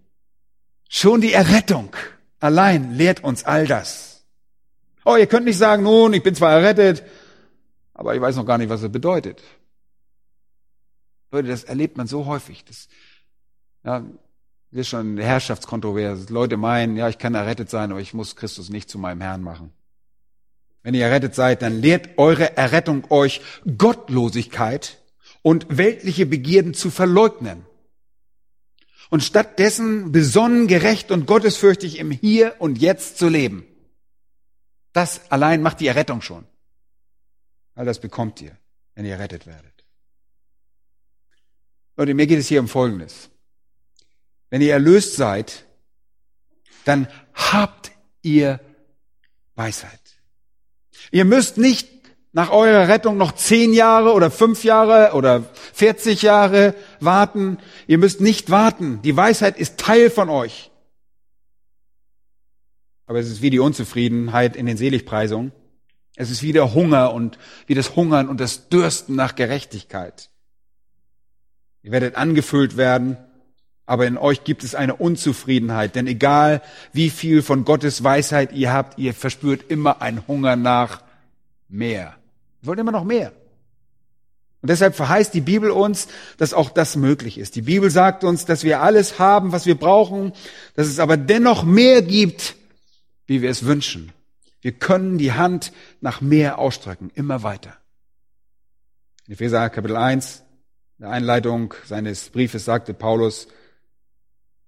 Schon 0.95 1.23
die 1.23 1.33
Errettung 1.33 1.97
allein 2.39 2.95
lehrt 2.95 3.25
uns 3.25 3.45
all 3.45 3.67
das. 3.67 4.27
Oh, 5.07 5.17
ihr 5.17 5.27
könnt 5.27 5.47
nicht 5.47 5.57
sagen, 5.57 5.85
nun, 5.85 6.13
ich 6.13 6.23
bin 6.23 6.35
zwar 6.35 6.53
errettet, 6.53 7.03
aber 7.95 8.15
ich 8.15 8.21
weiß 8.21 8.37
noch 8.37 8.45
gar 8.45 8.59
nicht, 8.59 8.69
was 8.69 8.83
es 8.83 8.93
bedeutet. 8.93 9.43
Leute, 11.31 11.49
das 11.49 11.65
erlebt 11.65 11.97
man 11.97 12.07
so 12.07 12.27
häufig. 12.27 12.67
Das 12.67 12.89
Ja, 13.85 14.05
ist 14.71 14.89
schon 14.91 15.13
eine 15.13 15.25
Herrschaftskontroverse. 15.25 16.31
Leute 16.31 16.59
meinen, 16.59 16.99
ja, 16.99 17.09
ich 17.09 17.17
kann 17.17 17.35
errettet 17.35 17.71
sein, 17.71 17.91
aber 17.91 18.01
ich 18.01 18.13
muss 18.13 18.37
Christus 18.37 18.69
nicht 18.69 18.91
zu 18.91 18.99
meinem 18.99 19.23
Herrn 19.23 19.43
machen. 19.43 19.73
Wenn 20.83 20.93
ihr 20.93 21.07
errettet 21.07 21.35
seid, 21.35 21.63
dann 21.63 21.81
lehrt 21.81 22.19
eure 22.19 22.59
Errettung 22.59 23.11
euch 23.11 23.41
Gottlosigkeit 23.79 24.99
und 25.41 25.79
weltliche 25.79 26.27
Begierden 26.27 26.75
zu 26.75 26.91
verleugnen. 26.91 27.65
Und 29.13 29.23
stattdessen 29.23 30.11
besonnen, 30.11 30.69
gerecht 30.69 31.11
und 31.11 31.27
gottesfürchtig 31.27 31.99
im 31.99 32.11
Hier 32.11 32.55
und 32.61 32.79
Jetzt 32.79 33.19
zu 33.19 33.29
leben. 33.29 33.67
Das 34.95 35.31
allein 35.31 35.61
macht 35.61 35.81
die 35.81 35.87
Errettung 35.87 36.23
schon. 36.23 36.47
All 37.75 37.85
das 37.85 38.01
bekommt 38.01 38.41
ihr, 38.41 38.57
wenn 38.95 39.05
ihr 39.05 39.13
errettet 39.13 39.47
werdet. 39.47 39.85
Leute, 41.99 42.15
mir 42.15 42.27
geht 42.27 42.39
es 42.39 42.49
hier 42.49 42.61
um 42.61 42.69
Folgendes. 42.69 43.29
Wenn 44.49 44.63
ihr 44.63 44.73
erlöst 44.73 45.17
seid, 45.17 45.67
dann 46.87 47.07
habt 47.35 47.93
ihr 48.23 48.61
Weisheit. 49.57 50.01
Ihr 51.11 51.27
müsst 51.27 51.59
nicht 51.59 51.92
nach 52.33 52.51
eurer 52.51 52.89
Rettung 52.89 53.19
noch 53.19 53.33
zehn 53.33 53.75
Jahre 53.75 54.13
oder 54.13 54.31
fünf 54.31 54.65
Jahre 54.65 55.15
oder 55.15 55.45
40 55.75 56.23
Jahre 56.23 56.75
warten. 56.99 57.59
Ihr 57.87 57.99
müsst 57.99 58.21
nicht 58.21 58.51
warten. 58.51 59.01
Die 59.03 59.17
Weisheit 59.17 59.59
ist 59.59 59.79
Teil 59.79 60.09
von 60.09 60.31
euch. 60.31 60.71
Aber 63.07 63.19
es 63.19 63.29
ist 63.29 63.43
wie 63.43 63.51
die 63.51 63.59
Unzufriedenheit 63.59 64.57
in 64.57 64.65
den 64.65 64.79
Seligpreisungen. 64.79 65.53
Es 66.17 66.31
ist 66.31 66.43
wie 66.43 66.53
der 66.53 66.73
Hunger 66.75 67.13
und 67.13 67.39
wie 67.67 67.75
das 67.75 67.97
Hungern 67.97 68.29
und 68.29 68.41
das 68.41 68.71
Dürsten 68.71 69.15
nach 69.15 69.35
Gerechtigkeit. 69.35 70.31
Ihr 71.83 71.93
werdet 71.93 72.17
angefüllt 72.17 72.77
werden, 72.77 73.19
aber 73.85 74.07
in 74.07 74.17
euch 74.17 74.45
gibt 74.45 74.63
es 74.63 74.75
eine 74.75 74.95
Unzufriedenheit, 74.95 75.97
denn 75.97 76.07
egal 76.07 76.63
wie 76.93 77.11
viel 77.11 77.43
von 77.43 77.65
Gottes 77.65 78.05
Weisheit 78.05 78.53
ihr 78.53 78.73
habt, 78.73 78.99
ihr 78.99 79.13
verspürt 79.13 79.71
immer 79.71 80.01
einen 80.01 80.27
Hunger 80.27 80.57
nach 80.57 81.03
mehr. 81.69 82.17
Wir 82.63 82.69
wollen 82.69 82.79
immer 82.79 82.93
noch 82.93 83.05
mehr. 83.05 83.33
Und 84.63 84.71
deshalb 84.71 84.95
verheißt 84.95 85.35
die 85.35 85.41
Bibel 85.41 85.73
uns, 85.73 86.07
dass 86.39 86.55
auch 86.55 86.71
das 86.71 86.95
möglich 86.95 87.37
ist. 87.37 87.57
Die 87.57 87.63
Bibel 87.63 87.91
sagt 87.91 88.23
uns, 88.23 88.45
dass 88.45 88.63
wir 88.63 88.81
alles 88.81 89.19
haben, 89.19 89.51
was 89.51 89.67
wir 89.67 89.75
brauchen, 89.75 90.33
dass 90.75 90.87
es 90.87 91.01
aber 91.01 91.17
dennoch 91.17 91.65
mehr 91.65 92.01
gibt, 92.03 92.55
wie 93.27 93.43
wir 93.43 93.51
es 93.51 93.65
wünschen. 93.65 94.13
Wir 94.61 94.71
können 94.71 95.19
die 95.19 95.33
Hand 95.33 95.73
nach 96.01 96.21
mehr 96.21 96.61
ausstrecken, 96.61 97.11
immer 97.15 97.43
weiter. 97.43 97.77
In 99.27 99.33
Epheser 99.33 99.69
Kapitel 99.69 99.97
1, 99.97 100.45
in 100.99 101.03
der 101.07 101.11
Einleitung 101.11 101.75
seines 101.85 102.31
Briefes 102.31 102.65
sagte 102.65 102.95
Paulus, 102.95 103.49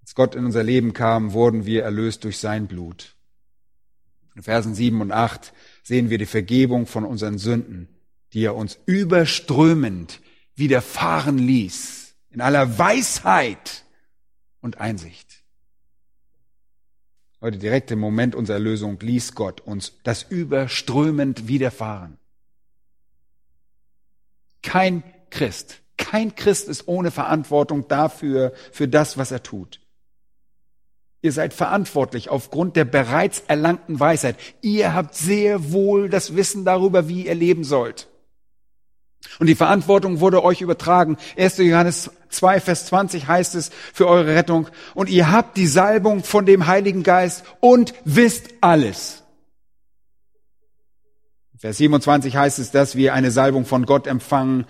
als 0.01 0.13
Gott 0.15 0.35
in 0.35 0.43
unser 0.43 0.63
Leben 0.63 0.91
kam, 0.91 1.31
wurden 1.31 1.65
wir 1.65 1.83
erlöst 1.83 2.25
durch 2.25 2.39
sein 2.39 2.67
Blut. 2.67 3.15
In 4.35 4.43
Versen 4.43 4.75
7 4.75 4.99
und 4.99 5.13
8 5.13 5.53
sehen 5.85 6.09
wir 6.09 6.17
die 6.17 6.25
Vergebung 6.25 6.87
von 6.87 7.05
unseren 7.05 7.37
Sünden, 7.37 7.87
die 8.33 8.43
er 8.43 8.55
uns 8.55 8.79
überströmend 8.87 10.19
widerfahren 10.55 11.37
ließ, 11.37 12.15
in 12.31 12.41
aller 12.41 12.79
Weisheit 12.79 13.85
und 14.61 14.79
Einsicht. 14.79 15.43
Heute 17.39 17.59
direkt 17.59 17.91
im 17.91 17.99
Moment 17.99 18.33
unserer 18.33 18.55
Erlösung 18.55 18.99
ließ 18.99 19.35
Gott 19.35 19.61
uns 19.61 19.99
das 20.03 20.23
überströmend 20.23 21.47
widerfahren. 21.47 22.17
Kein 24.63 25.03
Christ, 25.29 25.81
kein 25.97 26.35
Christ 26.35 26.67
ist 26.67 26.87
ohne 26.87 27.11
Verantwortung 27.11 27.87
dafür, 27.87 28.53
für 28.71 28.87
das, 28.87 29.19
was 29.19 29.31
er 29.31 29.43
tut. 29.43 29.84
Ihr 31.25 31.31
seid 31.31 31.55
verantwortlich 31.55 32.29
aufgrund 32.29 32.75
der 32.75 32.85
bereits 32.85 33.41
erlangten 33.47 33.99
Weisheit. 33.99 34.35
Ihr 34.61 34.93
habt 34.93 35.15
sehr 35.15 35.71
wohl 35.71 36.07
das 36.07 36.35
Wissen 36.35 36.65
darüber, 36.65 37.09
wie 37.09 37.25
ihr 37.25 37.33
leben 37.33 37.63
sollt. 37.63 38.09
Und 39.39 39.47
die 39.47 39.55
Verantwortung 39.55 40.19
wurde 40.19 40.43
euch 40.43 40.61
übertragen. 40.61 41.17
1. 41.35 41.57
Johannes 41.57 42.11
2, 42.29 42.59
Vers 42.59 42.85
20 42.85 43.27
heißt 43.27 43.55
es 43.55 43.71
für 43.91 44.07
eure 44.07 44.35
Rettung. 44.35 44.67
Und 44.93 45.09
ihr 45.09 45.31
habt 45.31 45.57
die 45.57 45.65
Salbung 45.65 46.23
von 46.23 46.45
dem 46.45 46.67
Heiligen 46.67 47.01
Geist 47.01 47.43
und 47.59 47.95
wisst 48.03 48.49
alles. 48.61 49.23
Vers 51.57 51.77
27 51.77 52.35
heißt 52.35 52.59
es, 52.59 52.69
dass 52.69 52.95
wir 52.95 53.15
eine 53.15 53.31
Salbung 53.31 53.65
von 53.65 53.87
Gott 53.87 54.05
empfangen, 54.05 54.67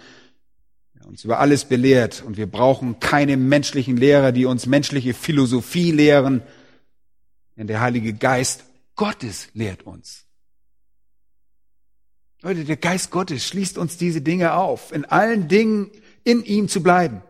uns 1.05 1.23
über 1.23 1.39
alles 1.39 1.65
belehrt 1.65 2.23
und 2.25 2.37
wir 2.37 2.47
brauchen 2.47 2.99
keine 2.99 3.37
menschlichen 3.37 3.95
Lehrer, 3.95 4.31
die 4.31 4.45
uns 4.45 4.65
menschliche 4.65 5.13
Philosophie 5.13 5.91
lehren, 5.91 6.41
denn 7.55 7.67
der 7.67 7.79
Heilige 7.79 8.13
Geist 8.13 8.63
Gottes 8.95 9.49
lehrt 9.53 9.83
uns. 9.83 10.25
Leute, 12.41 12.63
der 12.63 12.77
Geist 12.77 13.11
Gottes 13.11 13.45
schließt 13.45 13.77
uns 13.77 13.97
diese 13.97 14.21
Dinge 14.21 14.53
auf, 14.53 14.91
in 14.91 15.05
allen 15.05 15.47
Dingen 15.47 15.91
in 16.23 16.43
ihm 16.43 16.67
zu 16.67 16.81
bleiben. 16.81 17.21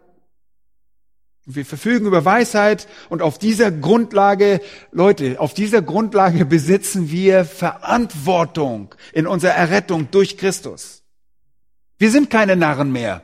Wir 1.45 1.65
verfügen 1.65 2.07
über 2.07 2.25
Weisheit 2.25 2.87
und 3.09 3.21
auf 3.21 3.37
dieser 3.37 3.71
Grundlage, 3.71 4.61
Leute, 4.91 5.39
auf 5.39 5.53
dieser 5.53 5.81
Grundlage 5.81 6.45
besitzen 6.45 7.11
wir 7.11 7.45
Verantwortung 7.45 8.95
in 9.13 9.27
unserer 9.27 9.53
Errettung 9.53 10.09
durch 10.09 10.37
Christus. 10.37 11.03
Wir 11.97 12.09
sind 12.09 12.29
keine 12.29 12.55
Narren 12.55 12.91
mehr. 12.91 13.21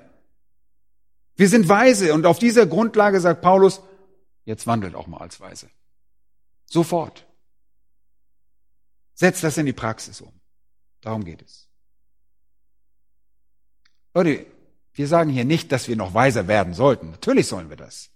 Wir 1.42 1.50
sind 1.50 1.68
weise 1.68 2.14
und 2.14 2.28
auf 2.28 2.38
dieser 2.38 2.68
Grundlage 2.68 3.20
sagt 3.20 3.42
Paulus, 3.42 3.82
jetzt 4.46 4.68
wandelt 4.68 4.94
auch 4.94 5.08
mal 5.08 5.22
als 5.22 5.40
weise. 5.40 5.72
Sofort. 6.68 7.26
Setzt 9.16 9.44
das 9.44 9.58
in 9.58 9.66
die 9.66 9.74
Praxis 9.74 10.22
um. 10.22 10.32
Darum 11.02 11.26
geht 11.26 11.42
es. 11.42 11.68
Leute, 14.14 14.46
wir 14.94 15.08
sagen 15.08 15.32
hier 15.32 15.44
nicht, 15.44 15.72
dass 15.72 15.88
wir 15.88 15.96
noch 15.96 16.14
weiser 16.14 16.48
werden 16.48 16.76
sollten. 16.76 17.10
Natürlich 17.10 17.48
sollen 17.48 17.72
wir 17.72 17.78
das. 17.78 18.12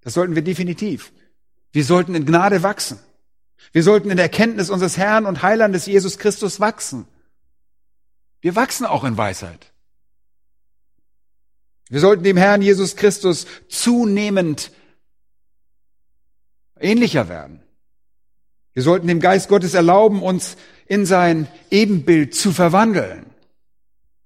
Das 0.00 0.14
sollten 0.14 0.34
wir 0.34 0.40
definitiv. 0.40 1.12
Wir 1.72 1.84
sollten 1.84 2.14
in 2.14 2.24
Gnade 2.24 2.62
wachsen. 2.62 2.98
Wir 3.72 3.82
sollten 3.82 4.08
in 4.08 4.16
der 4.16 4.24
Erkenntnis 4.24 4.70
unseres 4.70 4.96
Herrn 4.96 5.26
und 5.26 5.42
Heilandes 5.42 5.84
Jesus 5.84 6.16
Christus 6.16 6.60
wachsen. 6.60 7.06
Wir 8.40 8.56
wachsen 8.56 8.86
auch 8.86 9.04
in 9.04 9.18
Weisheit. 9.18 9.70
Wir 11.88 12.00
sollten 12.00 12.22
dem 12.22 12.36
Herrn 12.36 12.62
Jesus 12.62 12.96
Christus 12.96 13.46
zunehmend 13.68 14.72
ähnlicher 16.78 17.28
werden. 17.28 17.62
Wir 18.74 18.82
sollten 18.82 19.08
dem 19.08 19.20
Geist 19.20 19.48
Gottes 19.48 19.74
erlauben, 19.74 20.22
uns 20.22 20.56
in 20.86 21.06
sein 21.06 21.48
Ebenbild 21.70 22.34
zu 22.34 22.52
verwandeln. 22.52 23.26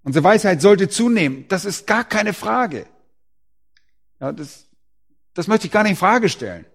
Unsere 0.02 0.24
Weisheit 0.24 0.60
sollte 0.60 0.88
zunehmen. 0.88 1.46
Das 1.48 1.64
ist 1.64 1.86
gar 1.86 2.04
keine 2.04 2.34
Frage. 2.34 2.86
Ja, 4.20 4.32
das, 4.32 4.66
das 5.34 5.46
möchte 5.46 5.66
ich 5.66 5.72
gar 5.72 5.84
nicht 5.84 5.92
in 5.92 5.96
Frage 5.96 6.28
stellen. 6.28 6.66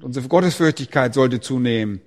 Unsere 0.00 0.28
Gottesfürchtigkeit 0.28 1.14
sollte 1.14 1.40
zunehmen. 1.40 2.00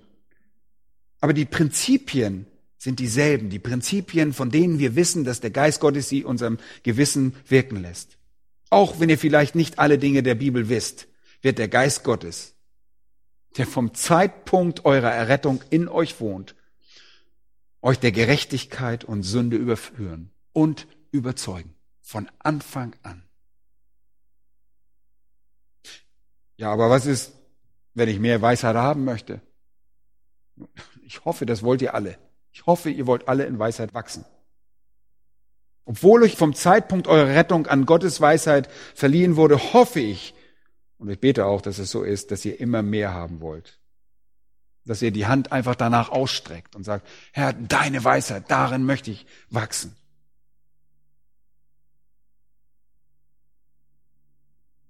Aber 1.20 1.34
die 1.34 1.46
Prinzipien 1.46 2.48
sind 2.82 2.98
dieselben, 2.98 3.52
die 3.52 3.60
Prinzipien, 3.60 4.34
von 4.34 4.50
denen 4.50 4.80
wir 4.80 4.96
wissen, 4.96 5.24
dass 5.24 5.40
der 5.40 5.52
Geist 5.52 5.82
Gottes 5.82 6.10
sie 6.10 6.24
unserem 6.24 6.58
Gewissen 6.82 7.36
wirken 7.48 7.80
lässt. 7.80 8.18
Auch 8.72 9.00
wenn 9.00 9.10
ihr 9.10 9.20
vielleicht 9.20 9.54
nicht 9.54 9.78
alle 9.78 10.00
Dinge 10.00 10.24
der 10.24 10.34
Bibel 10.34 10.68
wisst, 10.68 11.08
wird 11.44 11.60
der 11.60 11.68
Geist 11.68 12.04
Gottes, 12.04 12.56
der 13.56 13.68
vom 13.68 13.94
Zeitpunkt 13.94 14.84
eurer 14.84 15.12
Errettung 15.12 15.62
in 15.70 15.88
euch 15.88 16.20
wohnt, 16.20 16.56
euch 17.84 18.00
der 18.00 18.12
Gerechtigkeit 18.12 19.04
und 19.04 19.22
Sünde 19.22 19.58
überführen 19.58 20.32
und 20.52 20.88
überzeugen. 21.12 21.76
Von 22.02 22.32
Anfang 22.40 22.96
an. 23.04 23.22
Ja, 26.58 26.72
aber 26.74 26.90
was 26.90 27.06
ist, 27.06 27.34
wenn 27.94 28.10
ich 28.10 28.18
mehr 28.18 28.42
Weisheit 28.42 28.76
haben 28.76 29.06
möchte? 29.06 29.40
Ich 31.06 31.26
hoffe, 31.26 31.46
das 31.46 31.62
wollt 31.62 31.84
ihr 31.84 31.94
alle. 31.94 32.18
Ich 32.52 32.66
hoffe, 32.66 32.90
ihr 32.90 33.08
wollt 33.08 33.28
alle 33.28 33.46
in 33.46 33.60
Weisheit 33.60 33.94
wachsen. 33.94 34.26
Obwohl 35.86 36.24
euch 36.24 36.36
vom 36.36 36.54
Zeitpunkt 36.54 37.08
eurer 37.08 37.36
Rettung 37.36 37.68
an 37.68 37.86
Gottes 37.86 38.22
Weisheit 38.22 38.70
verliehen 38.94 39.36
wurde, 39.36 39.74
hoffe 39.74 40.00
ich, 40.00 40.34
und 40.98 41.10
ich 41.10 41.20
bete 41.20 41.46
auch, 41.46 41.62
dass 41.62 41.80
es 41.80 41.90
so 41.90 42.04
ist, 42.04 42.32
dass 42.32 42.46
ihr 42.46 42.60
immer 42.60 42.84
mehr 42.84 43.14
haben 43.14 43.42
wollt. 43.42 43.80
Dass 44.86 45.02
ihr 45.02 45.12
die 45.12 45.26
Hand 45.26 45.52
einfach 45.52 45.76
danach 45.76 46.10
ausstreckt 46.10 46.76
und 46.76 46.84
sagt, 46.84 47.08
Herr, 47.32 47.54
deine 47.54 48.04
Weisheit, 48.04 48.50
darin 48.50 48.86
möchte 48.86 49.10
ich 49.10 49.26
wachsen. 49.50 49.96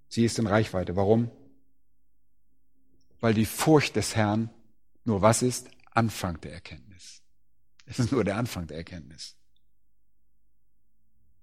Sie 0.09 0.25
ist 0.25 0.37
in 0.37 0.47
Reichweite. 0.47 0.97
Warum? 0.97 1.31
Weil 3.21 3.33
die 3.33 3.45
Furcht 3.45 3.95
des 3.95 4.15
Herrn 4.17 4.49
nur 5.05 5.21
was 5.21 5.41
ist? 5.41 5.69
Anfang 5.91 6.41
der 6.41 6.51
Erkenntnis. 6.53 7.20
Es 7.85 7.99
ist 7.99 8.11
nur 8.11 8.23
der 8.23 8.37
Anfang 8.37 8.67
der 8.67 8.77
Erkenntnis. 8.77 9.35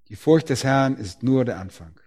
Die 0.08 0.16
Furcht 0.16 0.48
des 0.48 0.64
Herrn 0.64 0.96
ist 0.96 1.22
nur 1.22 1.44
der 1.44 1.58
Anfang. 1.58 1.98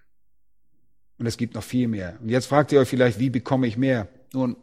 Und 1.17 1.27
es 1.27 1.37
gibt 1.37 1.53
noch 1.53 1.63
viel 1.63 1.87
mehr. 1.87 2.17
Und 2.21 2.29
jetzt 2.29 2.47
fragt 2.47 2.71
ihr 2.71 2.79
euch 2.79 2.89
vielleicht, 2.89 3.19
wie 3.19 3.29
bekomme 3.29 3.67
ich 3.67 3.77
mehr? 3.77 4.07
Nun, 4.33 4.55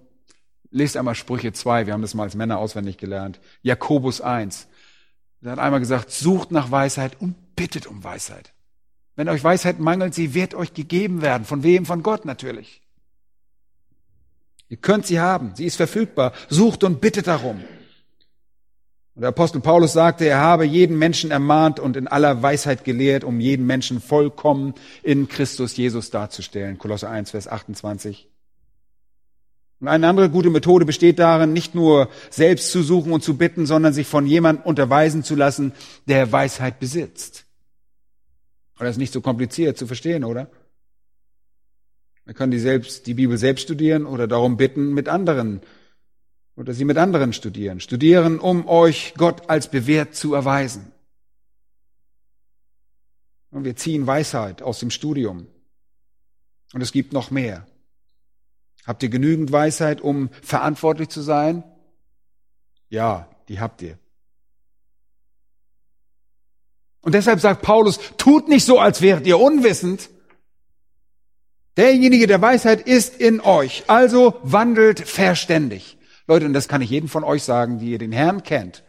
lest 0.70 0.96
einmal 0.96 1.14
Sprüche 1.14 1.52
2, 1.52 1.86
wir 1.86 1.92
haben 1.92 2.02
das 2.02 2.14
mal 2.14 2.24
als 2.24 2.34
Männer 2.34 2.58
auswendig 2.58 2.98
gelernt. 2.98 3.40
Jakobus 3.62 4.20
1. 4.20 4.66
Er 5.42 5.52
hat 5.52 5.58
einmal 5.60 5.80
gesagt, 5.80 6.10
sucht 6.10 6.50
nach 6.50 6.70
Weisheit 6.70 7.20
und 7.20 7.54
bittet 7.54 7.86
um 7.86 8.02
Weisheit. 8.02 8.52
Wenn 9.14 9.28
euch 9.28 9.42
Weisheit 9.44 9.78
mangelt, 9.78 10.14
sie 10.14 10.34
wird 10.34 10.54
euch 10.54 10.74
gegeben 10.74 11.22
werden. 11.22 11.44
Von 11.44 11.62
wem? 11.62 11.86
Von 11.86 12.02
Gott 12.02 12.24
natürlich. 12.24 12.82
Ihr 14.68 14.76
könnt 14.76 15.06
sie 15.06 15.20
haben. 15.20 15.54
Sie 15.54 15.64
ist 15.64 15.76
verfügbar. 15.76 16.32
Sucht 16.48 16.84
und 16.84 17.00
bittet 17.00 17.26
darum. 17.26 17.62
Und 19.18 19.22
der 19.22 19.30
Apostel 19.30 19.60
Paulus 19.60 19.94
sagte, 19.94 20.26
er 20.26 20.38
habe 20.38 20.64
jeden 20.64 20.96
Menschen 20.96 21.32
ermahnt 21.32 21.80
und 21.80 21.96
in 21.96 22.06
aller 22.06 22.40
Weisheit 22.40 22.84
gelehrt, 22.84 23.24
um 23.24 23.40
jeden 23.40 23.66
Menschen 23.66 24.00
vollkommen 24.00 24.74
in 25.02 25.26
Christus 25.26 25.76
Jesus 25.76 26.10
darzustellen. 26.10 26.78
Kolosse 26.78 27.08
1, 27.08 27.32
Vers 27.32 27.48
28. 27.48 28.28
Und 29.80 29.88
eine 29.88 30.06
andere 30.06 30.30
gute 30.30 30.50
Methode 30.50 30.84
besteht 30.84 31.18
darin, 31.18 31.52
nicht 31.52 31.74
nur 31.74 32.10
selbst 32.30 32.70
zu 32.70 32.84
suchen 32.84 33.10
und 33.10 33.24
zu 33.24 33.36
bitten, 33.36 33.66
sondern 33.66 33.92
sich 33.92 34.06
von 34.06 34.24
jemandem 34.24 34.64
unterweisen 34.64 35.24
zu 35.24 35.34
lassen, 35.34 35.72
der 36.06 36.30
Weisheit 36.30 36.78
besitzt. 36.78 37.44
Und 38.78 38.84
das 38.84 38.92
ist 38.92 38.98
nicht 38.98 39.12
so 39.12 39.20
kompliziert 39.20 39.76
zu 39.76 39.88
verstehen, 39.88 40.22
oder? 40.22 40.48
Man 42.24 42.36
kann 42.36 42.52
die, 42.52 42.60
selbst, 42.60 43.08
die 43.08 43.14
Bibel 43.14 43.36
selbst 43.36 43.62
studieren 43.62 44.06
oder 44.06 44.28
darum 44.28 44.56
bitten, 44.56 44.94
mit 44.94 45.08
anderen 45.08 45.60
oder 46.58 46.74
sie 46.74 46.84
mit 46.84 46.98
anderen 46.98 47.32
studieren. 47.32 47.78
Studieren, 47.78 48.40
um 48.40 48.66
euch 48.66 49.14
Gott 49.16 49.48
als 49.48 49.70
bewährt 49.70 50.16
zu 50.16 50.34
erweisen. 50.34 50.90
Und 53.50 53.64
wir 53.64 53.76
ziehen 53.76 54.08
Weisheit 54.08 54.60
aus 54.60 54.80
dem 54.80 54.90
Studium. 54.90 55.46
Und 56.74 56.80
es 56.80 56.90
gibt 56.90 57.12
noch 57.12 57.30
mehr. 57.30 57.64
Habt 58.84 59.04
ihr 59.04 59.08
genügend 59.08 59.52
Weisheit, 59.52 60.00
um 60.00 60.30
verantwortlich 60.42 61.10
zu 61.10 61.22
sein? 61.22 61.62
Ja, 62.88 63.28
die 63.48 63.60
habt 63.60 63.80
ihr. 63.80 63.96
Und 67.02 67.14
deshalb 67.14 67.38
sagt 67.40 67.62
Paulus, 67.62 68.00
tut 68.16 68.48
nicht 68.48 68.64
so, 68.64 68.80
als 68.80 69.00
wäret 69.00 69.26
ihr 69.28 69.38
unwissend. 69.38 70.10
Derjenige 71.76 72.26
der 72.26 72.42
Weisheit 72.42 72.80
ist 72.80 73.20
in 73.20 73.40
euch, 73.40 73.84
also 73.86 74.40
wandelt 74.42 74.98
verständig. 74.98 75.97
Leute, 76.28 76.44
und 76.44 76.52
das 76.52 76.68
kann 76.68 76.82
ich 76.82 76.90
jedem 76.90 77.08
von 77.08 77.24
euch 77.24 77.42
sagen, 77.42 77.78
die 77.78 77.90
ihr 77.90 77.98
den 77.98 78.12
Herrn 78.12 78.42
kennt. 78.42 78.84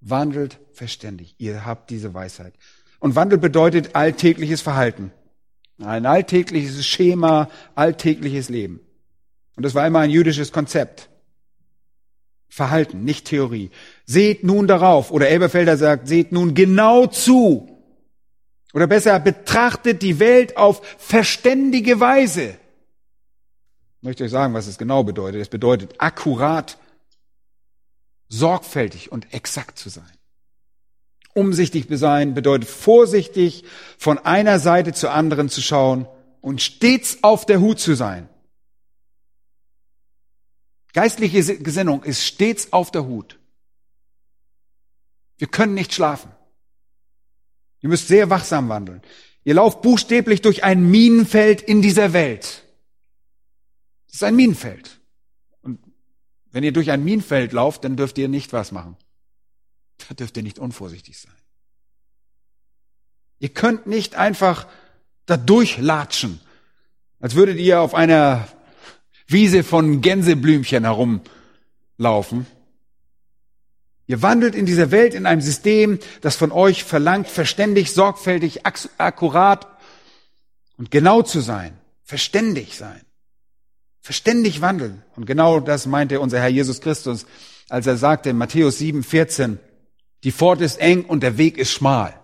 Wandelt 0.00 0.60
verständig. 0.72 1.34
Ihr 1.38 1.66
habt 1.66 1.90
diese 1.90 2.14
Weisheit. 2.14 2.54
Und 3.00 3.16
Wandel 3.16 3.38
bedeutet 3.38 3.96
alltägliches 3.96 4.60
Verhalten. 4.60 5.10
Ein 5.82 6.06
alltägliches 6.06 6.86
Schema, 6.86 7.50
alltägliches 7.74 8.48
Leben. 8.48 8.80
Und 9.56 9.64
das 9.64 9.74
war 9.74 9.86
immer 9.86 9.98
ein 9.98 10.10
jüdisches 10.10 10.52
Konzept. 10.52 11.10
Verhalten, 12.48 13.04
nicht 13.04 13.26
Theorie. 13.26 13.70
Seht 14.06 14.44
nun 14.44 14.66
darauf, 14.66 15.10
oder 15.10 15.28
Elberfelder 15.28 15.76
sagt, 15.76 16.08
seht 16.08 16.32
nun 16.32 16.54
genau 16.54 17.06
zu. 17.06 17.68
Oder 18.72 18.86
besser, 18.86 19.18
betrachtet 19.18 20.02
die 20.02 20.20
Welt 20.20 20.56
auf 20.56 20.82
verständige 20.98 21.98
Weise. 21.98 22.56
Ich 24.00 24.04
möchte 24.04 24.24
euch 24.24 24.30
sagen, 24.30 24.54
was 24.54 24.66
es 24.66 24.78
genau 24.78 25.04
bedeutet. 25.04 25.42
Es 25.42 25.50
bedeutet 25.50 25.94
akkurat, 25.98 26.78
sorgfältig 28.30 29.12
und 29.12 29.34
exakt 29.34 29.78
zu 29.78 29.90
sein. 29.90 30.10
Umsichtig 31.34 31.86
sein 31.90 32.32
bedeutet 32.32 32.66
vorsichtig 32.66 33.64
von 33.98 34.16
einer 34.18 34.58
Seite 34.58 34.94
zur 34.94 35.12
anderen 35.12 35.50
zu 35.50 35.60
schauen 35.60 36.06
und 36.40 36.62
stets 36.62 37.18
auf 37.22 37.44
der 37.44 37.60
Hut 37.60 37.78
zu 37.78 37.94
sein. 37.94 38.26
Geistliche 40.94 41.58
Gesinnung 41.58 42.02
ist 42.02 42.24
stets 42.24 42.72
auf 42.72 42.90
der 42.90 43.04
Hut. 43.04 43.38
Wir 45.36 45.46
können 45.46 45.74
nicht 45.74 45.92
schlafen. 45.92 46.32
Ihr 47.80 47.90
müsst 47.90 48.08
sehr 48.08 48.30
wachsam 48.30 48.70
wandeln. 48.70 49.02
Ihr 49.44 49.54
lauft 49.54 49.82
buchstäblich 49.82 50.40
durch 50.40 50.64
ein 50.64 50.90
Minenfeld 50.90 51.60
in 51.60 51.82
dieser 51.82 52.14
Welt. 52.14 52.64
Es 54.10 54.16
ist 54.16 54.24
ein 54.24 54.34
Minenfeld. 54.34 54.98
Und 55.62 55.78
wenn 56.50 56.64
ihr 56.64 56.72
durch 56.72 56.90
ein 56.90 57.04
Minenfeld 57.04 57.52
lauft, 57.52 57.84
dann 57.84 57.96
dürft 57.96 58.18
ihr 58.18 58.28
nicht 58.28 58.52
was 58.52 58.72
machen. 58.72 58.96
Da 60.08 60.14
dürft 60.14 60.36
ihr 60.36 60.42
nicht 60.42 60.58
unvorsichtig 60.58 61.18
sein. 61.18 61.32
Ihr 63.38 63.50
könnt 63.50 63.86
nicht 63.86 64.16
einfach 64.16 64.66
da 65.26 65.36
durchlatschen, 65.36 66.40
als 67.20 67.36
würdet 67.36 67.58
ihr 67.58 67.80
auf 67.80 67.94
einer 67.94 68.48
Wiese 69.28 69.62
von 69.62 70.00
Gänseblümchen 70.00 70.84
herumlaufen. 70.84 72.46
Ihr 74.06 74.22
wandelt 74.22 74.56
in 74.56 74.66
dieser 74.66 74.90
Welt 74.90 75.14
in 75.14 75.24
einem 75.24 75.40
System, 75.40 76.00
das 76.20 76.34
von 76.34 76.50
euch 76.50 76.82
verlangt, 76.82 77.28
verständig, 77.28 77.92
sorgfältig, 77.92 78.66
akkurat 78.66 79.68
und 80.76 80.90
genau 80.90 81.22
zu 81.22 81.40
sein. 81.40 81.78
Verständig 82.02 82.76
sein. 82.76 83.02
Verständig 84.00 84.60
wandeln. 84.60 85.02
Und 85.16 85.26
genau 85.26 85.60
das 85.60 85.86
meinte 85.86 86.20
unser 86.20 86.40
Herr 86.40 86.48
Jesus 86.48 86.80
Christus, 86.80 87.26
als 87.68 87.86
er 87.86 87.96
sagte 87.96 88.30
in 88.30 88.38
Matthäus 88.38 88.78
7, 88.78 89.02
14, 89.02 89.58
die 90.24 90.32
Pforte 90.32 90.64
ist 90.64 90.80
eng 90.80 91.04
und 91.04 91.22
der 91.22 91.38
Weg 91.38 91.58
ist 91.58 91.70
schmal. 91.70 92.18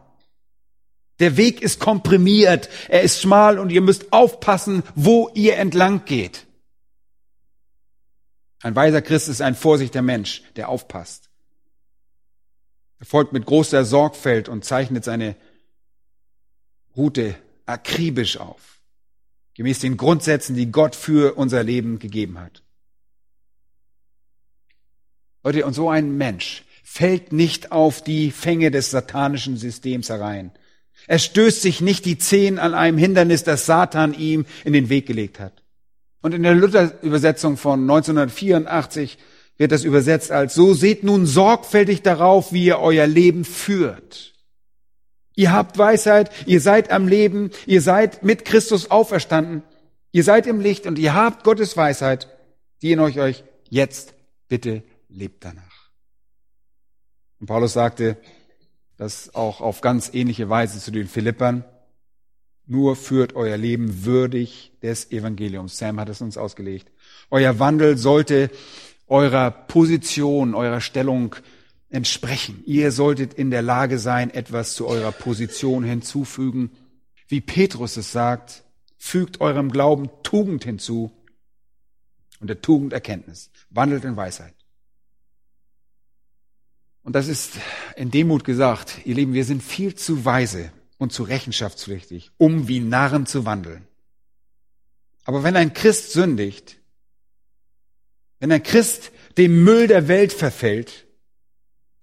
Der 1.18 1.36
Weg 1.36 1.62
ist 1.62 1.80
komprimiert, 1.80 2.68
er 2.88 3.02
ist 3.02 3.22
schmal 3.22 3.58
und 3.58 3.70
ihr 3.70 3.80
müsst 3.80 4.12
aufpassen, 4.12 4.82
wo 4.94 5.30
ihr 5.34 5.56
entlang 5.56 6.04
geht. 6.04 6.46
Ein 8.60 8.74
weiser 8.74 9.00
Christ 9.00 9.28
ist 9.28 9.40
ein 9.40 9.54
vorsichtiger 9.54 10.02
Mensch, 10.02 10.42
der 10.56 10.68
aufpasst. 10.68 11.30
Er 12.98 13.06
folgt 13.06 13.32
mit 13.32 13.46
großer 13.46 13.84
Sorgfalt 13.84 14.48
und 14.48 14.64
zeichnet 14.64 15.04
seine 15.04 15.36
Route 16.96 17.36
akribisch 17.66 18.38
auf, 18.38 18.75
gemäß 19.56 19.80
den 19.80 19.96
Grundsätzen, 19.96 20.54
die 20.54 20.70
Gott 20.70 20.94
für 20.94 21.34
unser 21.34 21.62
Leben 21.62 21.98
gegeben 21.98 22.38
hat. 22.38 22.62
Leute, 25.42 25.64
und 25.64 25.74
so 25.74 25.88
ein 25.88 26.16
Mensch 26.16 26.64
fällt 26.82 27.32
nicht 27.32 27.72
auf 27.72 28.02
die 28.02 28.30
Fänge 28.30 28.70
des 28.70 28.90
satanischen 28.90 29.56
Systems 29.56 30.08
herein. 30.08 30.50
Er 31.06 31.18
stößt 31.18 31.62
sich 31.62 31.80
nicht 31.80 32.04
die 32.04 32.18
Zehen 32.18 32.58
an 32.58 32.74
einem 32.74 32.98
Hindernis, 32.98 33.44
das 33.44 33.66
Satan 33.66 34.14
ihm 34.14 34.46
in 34.64 34.72
den 34.72 34.88
Weg 34.88 35.06
gelegt 35.06 35.40
hat. 35.40 35.62
Und 36.22 36.34
in 36.34 36.42
der 36.42 36.54
Luther-Übersetzung 36.54 37.56
von 37.56 37.82
1984 37.82 39.18
wird 39.58 39.72
das 39.72 39.84
übersetzt 39.84 40.32
als, 40.32 40.54
so 40.54 40.74
seht 40.74 41.04
nun 41.04 41.26
sorgfältig 41.26 42.02
darauf, 42.02 42.52
wie 42.52 42.66
ihr 42.66 42.78
euer 42.78 43.06
Leben 43.06 43.44
führt. 43.44 44.34
Ihr 45.36 45.52
habt 45.52 45.76
Weisheit, 45.76 46.30
ihr 46.46 46.60
seid 46.60 46.90
am 46.90 47.06
Leben, 47.06 47.50
ihr 47.66 47.82
seid 47.82 48.22
mit 48.22 48.46
Christus 48.46 48.90
auferstanden, 48.90 49.62
ihr 50.10 50.24
seid 50.24 50.46
im 50.46 50.60
Licht 50.60 50.86
und 50.86 50.98
ihr 50.98 51.14
habt 51.14 51.44
Gottes 51.44 51.76
Weisheit, 51.76 52.28
die 52.80 52.92
in 52.92 53.00
euch 53.00 53.20
euch 53.20 53.44
jetzt 53.68 54.14
bitte 54.48 54.82
lebt 55.08 55.44
danach. 55.44 55.90
Und 57.38 57.46
Paulus 57.48 57.74
sagte 57.74 58.16
das 58.96 59.34
auch 59.34 59.60
auf 59.60 59.82
ganz 59.82 60.12
ähnliche 60.14 60.48
Weise 60.48 60.80
zu 60.80 60.90
den 60.90 61.06
Philippern. 61.06 61.64
Nur 62.64 62.96
führt 62.96 63.36
euer 63.36 63.58
Leben 63.58 64.06
würdig 64.06 64.72
des 64.82 65.12
Evangeliums. 65.12 65.76
Sam 65.76 66.00
hat 66.00 66.08
es 66.08 66.22
uns 66.22 66.38
ausgelegt. 66.38 66.90
Euer 67.30 67.58
Wandel 67.58 67.98
sollte 67.98 68.50
eurer 69.06 69.50
Position, 69.50 70.54
eurer 70.54 70.80
Stellung 70.80 71.36
entsprechen. 71.96 72.62
Ihr 72.66 72.92
solltet 72.92 73.34
in 73.34 73.50
der 73.50 73.62
Lage 73.62 73.98
sein, 73.98 74.30
etwas 74.30 74.74
zu 74.74 74.86
eurer 74.86 75.12
Position 75.12 75.82
hinzufügen. 75.82 76.70
Wie 77.26 77.40
Petrus 77.40 77.96
es 77.96 78.12
sagt, 78.12 78.62
fügt 78.96 79.40
eurem 79.40 79.70
Glauben 79.72 80.08
Tugend 80.22 80.64
hinzu 80.64 81.10
und 82.40 82.48
der 82.48 82.60
Tugend 82.60 82.92
Erkenntnis. 82.92 83.50
Wandelt 83.70 84.04
in 84.04 84.16
Weisheit. 84.16 84.54
Und 87.02 87.14
das 87.14 87.28
ist 87.28 87.54
in 87.96 88.10
Demut 88.10 88.44
gesagt, 88.44 88.98
ihr 89.04 89.14
Lieben, 89.14 89.32
wir 89.32 89.44
sind 89.44 89.62
viel 89.62 89.94
zu 89.94 90.24
weise, 90.24 90.70
und 90.98 91.12
zu 91.12 91.24
rechenschaftspflichtig, 91.24 92.30
um 92.38 92.68
wie 92.68 92.80
Narren 92.80 93.26
zu 93.26 93.44
wandeln. 93.44 93.86
Aber 95.24 95.42
wenn 95.42 95.56
ein 95.56 95.74
Christ 95.74 96.12
sündigt, 96.12 96.78
wenn 98.38 98.52
ein 98.52 98.62
Christ 98.62 99.12
dem 99.36 99.64
Müll 99.64 99.88
der 99.88 100.08
Welt 100.08 100.32
verfällt, 100.32 101.05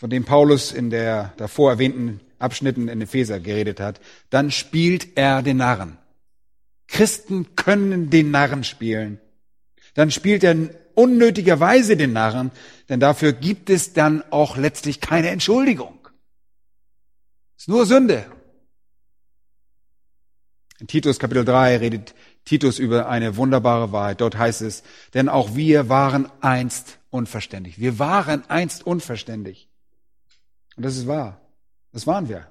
von 0.03 0.09
dem 0.09 0.25
Paulus 0.25 0.73
in 0.73 0.89
der 0.89 1.31
davor 1.37 1.71
erwähnten 1.71 2.19
Abschnitten 2.37 2.89
in 2.89 2.99
Epheser 2.99 3.39
geredet 3.39 3.79
hat, 3.79 4.01
dann 4.29 4.51
spielt 4.51 5.15
er 5.17 5.41
den 5.41 5.55
Narren. 5.55 5.97
Christen 6.87 7.55
können 7.55 8.09
den 8.09 8.29
Narren 8.29 8.65
spielen. 8.65 9.21
Dann 9.93 10.11
spielt 10.11 10.43
er 10.43 10.57
unnötigerweise 10.95 11.95
den 11.95 12.11
Narren, 12.11 12.51
denn 12.89 12.99
dafür 12.99 13.31
gibt 13.31 13.69
es 13.69 13.93
dann 13.93 14.25
auch 14.29 14.57
letztlich 14.57 14.99
keine 14.99 15.29
Entschuldigung. 15.29 15.97
Es 17.55 17.63
ist 17.63 17.67
nur 17.69 17.85
Sünde. 17.85 18.25
In 20.81 20.87
Titus 20.87 21.17
Kapitel 21.17 21.45
3 21.45 21.77
redet 21.77 22.13
Titus 22.43 22.77
über 22.77 23.07
eine 23.07 23.37
wunderbare 23.37 23.93
Wahrheit. 23.93 24.19
Dort 24.19 24.37
heißt 24.37 24.63
es, 24.63 24.83
denn 25.13 25.29
auch 25.29 25.55
wir 25.55 25.87
waren 25.87 26.29
einst 26.41 26.99
unverständig. 27.09 27.79
Wir 27.79 27.99
waren 27.99 28.43
einst 28.49 28.85
unverständig. 28.85 29.69
Und 30.75 30.83
das 30.83 30.97
ist 30.97 31.07
wahr. 31.07 31.39
Das 31.91 32.07
waren 32.07 32.29
wir. 32.29 32.47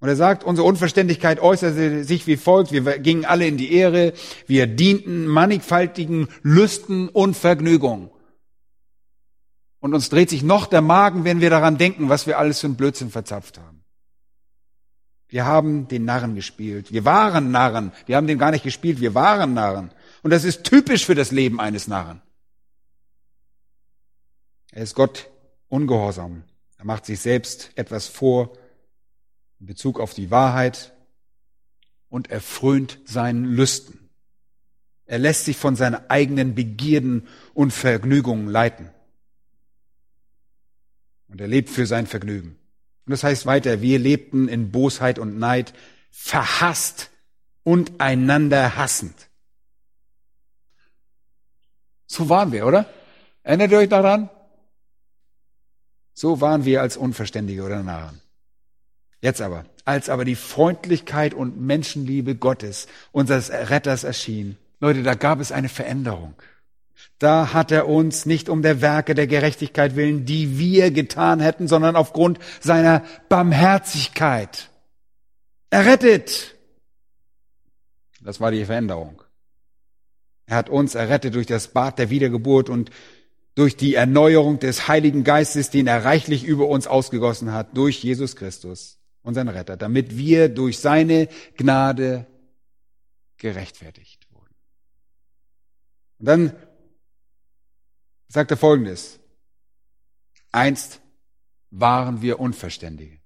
Und 0.00 0.08
er 0.08 0.16
sagt, 0.16 0.44
unsere 0.44 0.68
Unverständlichkeit 0.68 1.40
äußerte 1.40 2.04
sich 2.04 2.26
wie 2.26 2.36
folgt. 2.36 2.72
Wir 2.72 2.98
gingen 2.98 3.24
alle 3.24 3.46
in 3.46 3.56
die 3.56 3.72
Ehre. 3.72 4.12
Wir 4.46 4.66
dienten 4.66 5.26
mannigfaltigen 5.26 6.28
Lüsten 6.42 7.08
und 7.08 7.36
Vergnügungen. 7.36 8.10
Und 9.80 9.94
uns 9.94 10.08
dreht 10.08 10.30
sich 10.30 10.42
noch 10.42 10.66
der 10.66 10.82
Magen, 10.82 11.24
wenn 11.24 11.40
wir 11.40 11.50
daran 11.50 11.78
denken, 11.78 12.08
was 12.08 12.26
wir 12.26 12.38
alles 12.38 12.60
für 12.60 12.66
einen 12.66 12.76
Blödsinn 12.76 13.10
verzapft 13.10 13.58
haben. 13.58 13.84
Wir 15.28 15.46
haben 15.46 15.88
den 15.88 16.04
Narren 16.04 16.34
gespielt. 16.34 16.92
Wir 16.92 17.04
waren 17.04 17.50
Narren. 17.50 17.92
Wir 18.06 18.16
haben 18.16 18.26
den 18.26 18.38
gar 18.38 18.50
nicht 18.50 18.62
gespielt. 18.62 19.00
Wir 19.00 19.14
waren 19.14 19.54
Narren. 19.54 19.90
Und 20.22 20.30
das 20.30 20.44
ist 20.44 20.64
typisch 20.64 21.04
für 21.04 21.14
das 21.14 21.32
Leben 21.32 21.60
eines 21.60 21.88
Narren. 21.88 22.22
Er 24.70 24.82
ist 24.82 24.94
Gott 24.94 25.30
ungehorsam. 25.68 26.44
Er 26.84 26.88
macht 26.88 27.06
sich 27.06 27.20
selbst 27.20 27.70
etwas 27.76 28.08
vor 28.08 28.58
in 29.58 29.64
Bezug 29.64 29.98
auf 29.98 30.12
die 30.12 30.30
Wahrheit 30.30 30.92
und 32.10 32.30
er 32.30 32.42
frönt 32.42 32.98
seinen 33.06 33.46
Lüsten. 33.46 34.10
Er 35.06 35.18
lässt 35.18 35.46
sich 35.46 35.56
von 35.56 35.76
seinen 35.76 36.10
eigenen 36.10 36.54
Begierden 36.54 37.26
und 37.54 37.70
Vergnügungen 37.70 38.48
leiten. 38.48 38.90
Und 41.28 41.40
er 41.40 41.48
lebt 41.48 41.70
für 41.70 41.86
sein 41.86 42.06
Vergnügen. 42.06 42.58
Und 43.06 43.10
das 43.12 43.24
heißt 43.24 43.46
weiter, 43.46 43.80
wir 43.80 43.98
lebten 43.98 44.46
in 44.46 44.70
Bosheit 44.70 45.18
und 45.18 45.38
Neid, 45.38 45.72
verhasst 46.10 47.08
und 47.62 47.98
einander 47.98 48.76
hassend. 48.76 49.30
So 52.06 52.28
waren 52.28 52.52
wir, 52.52 52.66
oder? 52.66 52.92
Erinnert 53.42 53.72
ihr 53.72 53.78
euch 53.78 53.88
daran? 53.88 54.28
So 56.14 56.40
waren 56.40 56.64
wir 56.64 56.80
als 56.80 56.96
Unverständige 56.96 57.64
oder 57.64 57.82
Narren. 57.82 58.20
Jetzt 59.20 59.40
aber, 59.40 59.64
als 59.84 60.08
aber 60.08 60.24
die 60.24 60.36
Freundlichkeit 60.36 61.34
und 61.34 61.60
Menschenliebe 61.60 62.36
Gottes, 62.36 62.86
unseres 63.10 63.50
Retters 63.50 64.04
erschien, 64.04 64.56
Leute, 64.80 65.02
da 65.02 65.14
gab 65.14 65.40
es 65.40 65.50
eine 65.50 65.68
Veränderung. 65.68 66.34
Da 67.18 67.52
hat 67.52 67.72
er 67.72 67.88
uns 67.88 68.26
nicht 68.26 68.48
um 68.48 68.62
der 68.62 68.80
Werke 68.80 69.14
der 69.14 69.26
Gerechtigkeit 69.26 69.96
willen, 69.96 70.24
die 70.24 70.58
wir 70.58 70.90
getan 70.90 71.40
hätten, 71.40 71.68
sondern 71.68 71.96
aufgrund 71.96 72.38
seiner 72.60 73.02
Barmherzigkeit 73.28 74.70
errettet. 75.70 76.54
Das 78.20 78.40
war 78.40 78.50
die 78.50 78.64
Veränderung. 78.64 79.22
Er 80.46 80.56
hat 80.56 80.68
uns 80.68 80.94
errettet 80.94 81.34
durch 81.34 81.46
das 81.46 81.68
Bad 81.68 81.98
der 81.98 82.10
Wiedergeburt 82.10 82.68
und 82.68 82.90
durch 83.54 83.76
die 83.76 83.94
Erneuerung 83.94 84.58
des 84.58 84.88
Heiligen 84.88 85.24
Geistes, 85.24 85.70
den 85.70 85.86
er 85.86 86.04
reichlich 86.04 86.44
über 86.44 86.68
uns 86.68 86.86
ausgegossen 86.86 87.52
hat, 87.52 87.76
durch 87.76 88.02
Jesus 88.02 88.36
Christus, 88.36 88.98
unseren 89.22 89.48
Retter, 89.48 89.76
damit 89.76 90.16
wir 90.16 90.48
durch 90.48 90.78
seine 90.78 91.28
Gnade 91.56 92.26
gerechtfertigt 93.36 94.26
wurden. 94.30 94.54
Und 96.18 96.26
dann 96.26 96.52
sagt 98.28 98.50
er 98.50 98.56
Folgendes. 98.56 99.20
Einst 100.50 101.00
waren 101.70 102.22
wir 102.22 102.40
Unverständige. 102.40 103.18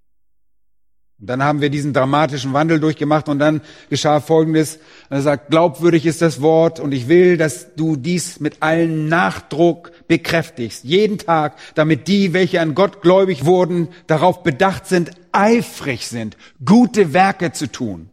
Und 1.20 1.26
dann 1.26 1.43
haben 1.43 1.61
wir 1.61 1.68
diesen 1.68 1.93
dramatischen 1.93 2.53
Wandel 2.53 2.79
durchgemacht 2.79 3.29
und 3.29 3.39
dann 3.41 3.61
geschah 3.91 4.20
Folgendes. 4.20 4.79
Er 5.11 5.20
sagt, 5.22 5.51
glaubwürdig 5.51 6.07
ist 6.07 6.22
das 6.22 6.41
Wort 6.41 6.79
und 6.79 6.93
ich 6.93 7.09
will, 7.09 7.37
dass 7.37 7.74
du 7.74 7.97
dies 7.97 8.39
mit 8.39 8.62
allen 8.62 9.09
Nachdruck 9.09 9.91
bekräftigst, 10.09 10.85
jeden 10.85 11.19
Tag, 11.19 11.57
damit 11.75 12.09
die, 12.09 12.33
welche 12.33 12.61
an 12.61 12.75
Gott 12.75 13.03
gläubig 13.03 13.45
wurden, 13.45 13.89
darauf 14.07 14.43
bedacht 14.43 14.87
sind, 14.87 15.13
eifrig 15.31 16.09
sind, 16.09 16.37
gute 16.65 17.13
Werke 17.13 17.53
zu 17.53 17.71
tun. 17.71 18.11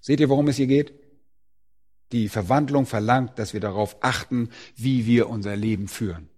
Seht 0.00 0.20
ihr, 0.20 0.28
worum 0.28 0.48
es 0.48 0.56
hier 0.56 0.68
geht? 0.68 0.94
Die 2.12 2.28
Verwandlung 2.28 2.86
verlangt, 2.86 3.38
dass 3.38 3.52
wir 3.52 3.60
darauf 3.60 3.96
achten, 4.00 4.50
wie 4.76 5.06
wir 5.06 5.28
unser 5.28 5.56
Leben 5.56 5.88
führen. 5.88 6.28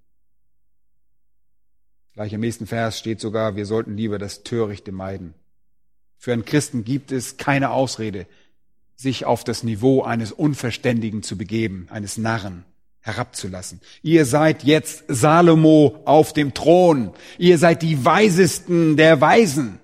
Gleich 2.14 2.33
im 2.33 2.41
nächsten 2.41 2.66
Vers 2.66 2.99
steht 2.99 3.20
sogar, 3.20 3.57
wir 3.57 3.66
sollten 3.66 3.97
lieber 3.97 4.18
das 4.18 4.43
Törichte 4.43 4.93
meiden. 4.93 5.35
Für 6.16 6.33
einen 6.33 6.45
Christen 6.45 6.85
gibt 6.85 7.12
es 7.12 7.37
keine 7.37 7.70
Ausrede, 7.70 8.27
sich 8.97 9.25
auf 9.25 9.45
das 9.45 9.64
Niveau 9.64 10.03
eines 10.03 10.31
Unverständigen 10.31 11.22
zu 11.22 11.37
begeben, 11.37 11.89
eines 11.91 12.16
Narren 12.16 12.64
herabzulassen. 13.05 13.80
Ihr 14.02 14.24
seid 14.24 14.64
jetzt 14.64 15.05
Salomo 15.09 16.00
auf 16.07 16.32
dem 16.32 16.55
Thron. 16.55 17.12
Ihr 17.36 17.59
seid 17.59 17.82
die 17.82 18.02
Weisesten 18.02 18.96
der 18.96 19.20
Weisen. 19.20 19.78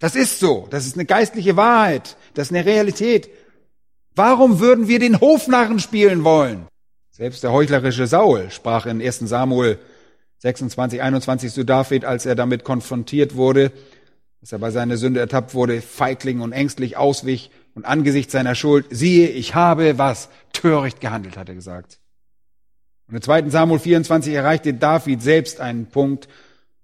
Das 0.00 0.16
ist 0.16 0.40
so. 0.40 0.66
Das 0.70 0.86
ist 0.86 0.96
eine 0.96 1.04
geistliche 1.04 1.56
Wahrheit. 1.56 2.16
Das 2.34 2.48
ist 2.48 2.56
eine 2.56 2.66
Realität. 2.66 3.30
Warum 4.16 4.58
würden 4.58 4.88
wir 4.88 4.98
den 4.98 5.20
Hofnarren 5.20 5.78
spielen 5.78 6.24
wollen? 6.24 6.66
Selbst 7.10 7.44
der 7.44 7.52
heuchlerische 7.52 8.08
Saul 8.08 8.50
sprach 8.50 8.86
in 8.86 9.00
1 9.00 9.20
Samuel 9.20 9.78
26, 10.38 11.00
21 11.00 11.52
zu 11.52 11.64
David, 11.64 12.04
als 12.04 12.26
er 12.26 12.34
damit 12.34 12.64
konfrontiert 12.64 13.36
wurde, 13.36 13.70
dass 14.40 14.50
er 14.50 14.58
bei 14.58 14.72
seiner 14.72 14.96
Sünde 14.96 15.20
ertappt 15.20 15.54
wurde, 15.54 15.80
feigling 15.80 16.40
und 16.40 16.50
ängstlich 16.50 16.96
auswich 16.96 17.52
und 17.74 17.84
angesichts 17.84 18.32
seiner 18.32 18.54
Schuld, 18.54 18.86
siehe, 18.90 19.28
ich 19.28 19.54
habe 19.54 19.98
was 19.98 20.28
töricht 20.52 21.00
gehandelt, 21.00 21.36
hat 21.36 21.48
er 21.48 21.54
gesagt. 21.54 21.98
Und 23.08 23.16
im 23.16 23.22
2. 23.22 23.50
Samuel 23.50 23.80
24 23.80 24.32
erreichte 24.32 24.74
David 24.74 25.22
selbst 25.22 25.60
einen 25.60 25.86
Punkt, 25.86 26.28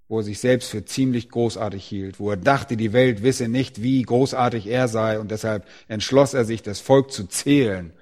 wo 0.07 0.19
er 0.19 0.23
sich 0.23 0.39
selbst 0.39 0.69
für 0.69 0.83
ziemlich 0.83 1.29
großartig 1.29 1.83
hielt, 1.85 2.19
wo 2.19 2.31
er 2.31 2.37
dachte, 2.37 2.75
die 2.75 2.93
Welt 2.93 3.23
wisse 3.23 3.47
nicht, 3.47 3.81
wie 3.81 4.01
großartig 4.01 4.67
er 4.67 4.87
sei 4.87 5.19
und 5.19 5.31
deshalb 5.31 5.65
entschloss 5.87 6.33
er 6.33 6.45
sich, 6.45 6.61
das 6.61 6.79
Volk 6.79 7.11
zu 7.11 7.27
zählen. 7.27 7.93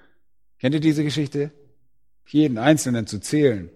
Kennt 0.60 0.74
ihr 0.74 0.82
diese 0.82 1.04
Geschichte? 1.04 1.52
Jeden 2.26 2.58
Einzelnen 2.58 3.08
zu 3.08 3.20
zählen 3.20 3.70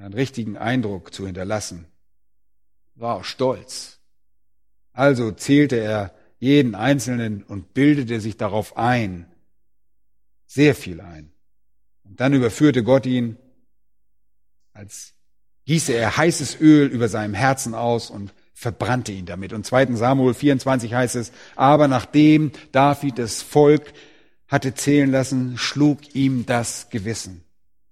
einen 0.00 0.14
richtigen 0.14 0.56
Eindruck 0.56 1.12
zu 1.12 1.26
hinterlassen. 1.26 1.86
War 2.94 3.16
auch 3.16 3.24
stolz. 3.24 3.98
Also 4.92 5.30
zählte 5.32 5.76
er 5.76 6.12
jeden 6.38 6.74
Einzelnen 6.74 7.42
und 7.42 7.74
bildete 7.74 8.20
sich 8.20 8.36
darauf 8.36 8.76
ein, 8.76 9.26
sehr 10.46 10.74
viel 10.74 11.00
ein. 11.00 11.32
Und 12.04 12.20
dann 12.20 12.32
überführte 12.32 12.82
Gott 12.82 13.06
ihn, 13.06 13.36
als 14.72 15.14
gieße 15.66 15.92
er 15.92 16.16
heißes 16.16 16.60
Öl 16.60 16.88
über 16.88 17.08
seinem 17.08 17.34
Herzen 17.34 17.74
aus 17.74 18.10
und 18.10 18.32
verbrannte 18.54 19.12
ihn 19.12 19.26
damit. 19.26 19.52
Und 19.52 19.66
2. 19.66 19.94
Samuel 19.96 20.34
24 20.34 20.94
heißt 20.94 21.16
es, 21.16 21.32
aber 21.54 21.88
nachdem 21.88 22.52
David 22.72 23.18
das 23.18 23.42
Volk 23.42 23.92
hatte 24.48 24.74
zählen 24.74 25.10
lassen, 25.10 25.58
schlug 25.58 26.14
ihm 26.14 26.46
das 26.46 26.88
Gewissen. 26.90 27.44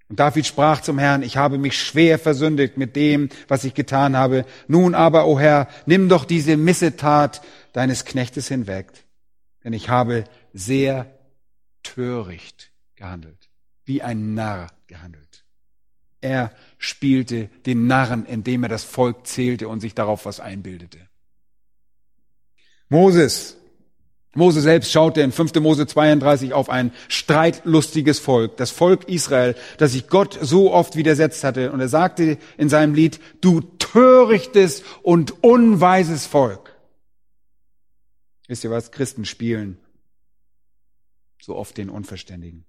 Und 0.09 0.21
David 0.21 0.47
sprach 0.47 0.83
zum 0.83 0.99
Herrn, 0.99 1.23
ich 1.23 1.37
habe 1.37 1.59
mich 1.59 1.81
schwer 1.81 2.19
versündigt 2.19 2.77
mit 2.77 2.95
dem, 2.95 3.29
was 3.49 3.65
ich 3.65 3.75
getan 3.75 4.17
habe. 4.17 4.45
Nun 4.69 4.95
aber, 4.95 5.27
o 5.27 5.33
oh 5.33 5.41
Herr, 5.41 5.69
nimm 5.85 6.09
doch 6.09 6.25
diese 6.25 6.57
Missetat 6.57 7.43
deines 7.73 8.05
Knechtes 8.05 8.47
hinweg, 8.49 8.93
denn 9.65 9.73
ich 9.73 9.89
habe 9.89 10.25
sehr 10.53 11.13
töricht 11.83 12.71
gehandelt, 12.95 13.49
wie 13.85 14.01
ein 14.03 14.35
Narr 14.35 14.69
gehandelt. 14.87 15.45
Er 16.21 16.53
spielte 16.79 17.49
den 17.67 17.87
Narren, 17.87 18.27
indem 18.27 18.63
er 18.63 18.69
das 18.69 18.85
Volk 18.85 19.27
zählte 19.27 19.69
und 19.69 19.81
sich 19.81 19.95
darauf 19.95 20.25
was 20.25 20.41
einbildete. 20.41 20.99
Moses 22.89 23.57
Mose 24.37 24.61
selbst 24.61 24.93
schaute 24.93 25.23
in 25.23 25.33
5. 25.33 25.55
Mose 25.57 25.87
32 25.87 26.53
auf 26.53 26.71
ein 26.71 26.93
streitlustiges 27.09 28.19
Volk, 28.19 28.57
das 28.57 28.71
Volk 28.71 29.09
Israel, 29.09 29.57
das 29.79 29.93
sich 29.93 30.09
Gott 30.09 30.39
so 30.41 30.73
oft 30.73 30.97
widersetzt 30.97 31.43
hatte. 31.43 31.73
Und 31.73 31.81
er 31.81 31.89
sagte 31.89 32.39
in 32.57 32.69
seinem 32.69 32.95
Lied, 32.95 33.19
du 33.41 33.61
törichtes 33.61 34.83
und 35.03 35.43
unweises 35.43 36.27
Volk. 36.27 36.77
Wisst 38.47 38.63
ihr 38.65 38.71
was? 38.71 38.93
Christen 38.93 39.25
spielen 39.25 39.79
so 41.41 41.57
oft 41.57 41.77
den 41.79 41.91
Unverständigen. 41.91 42.65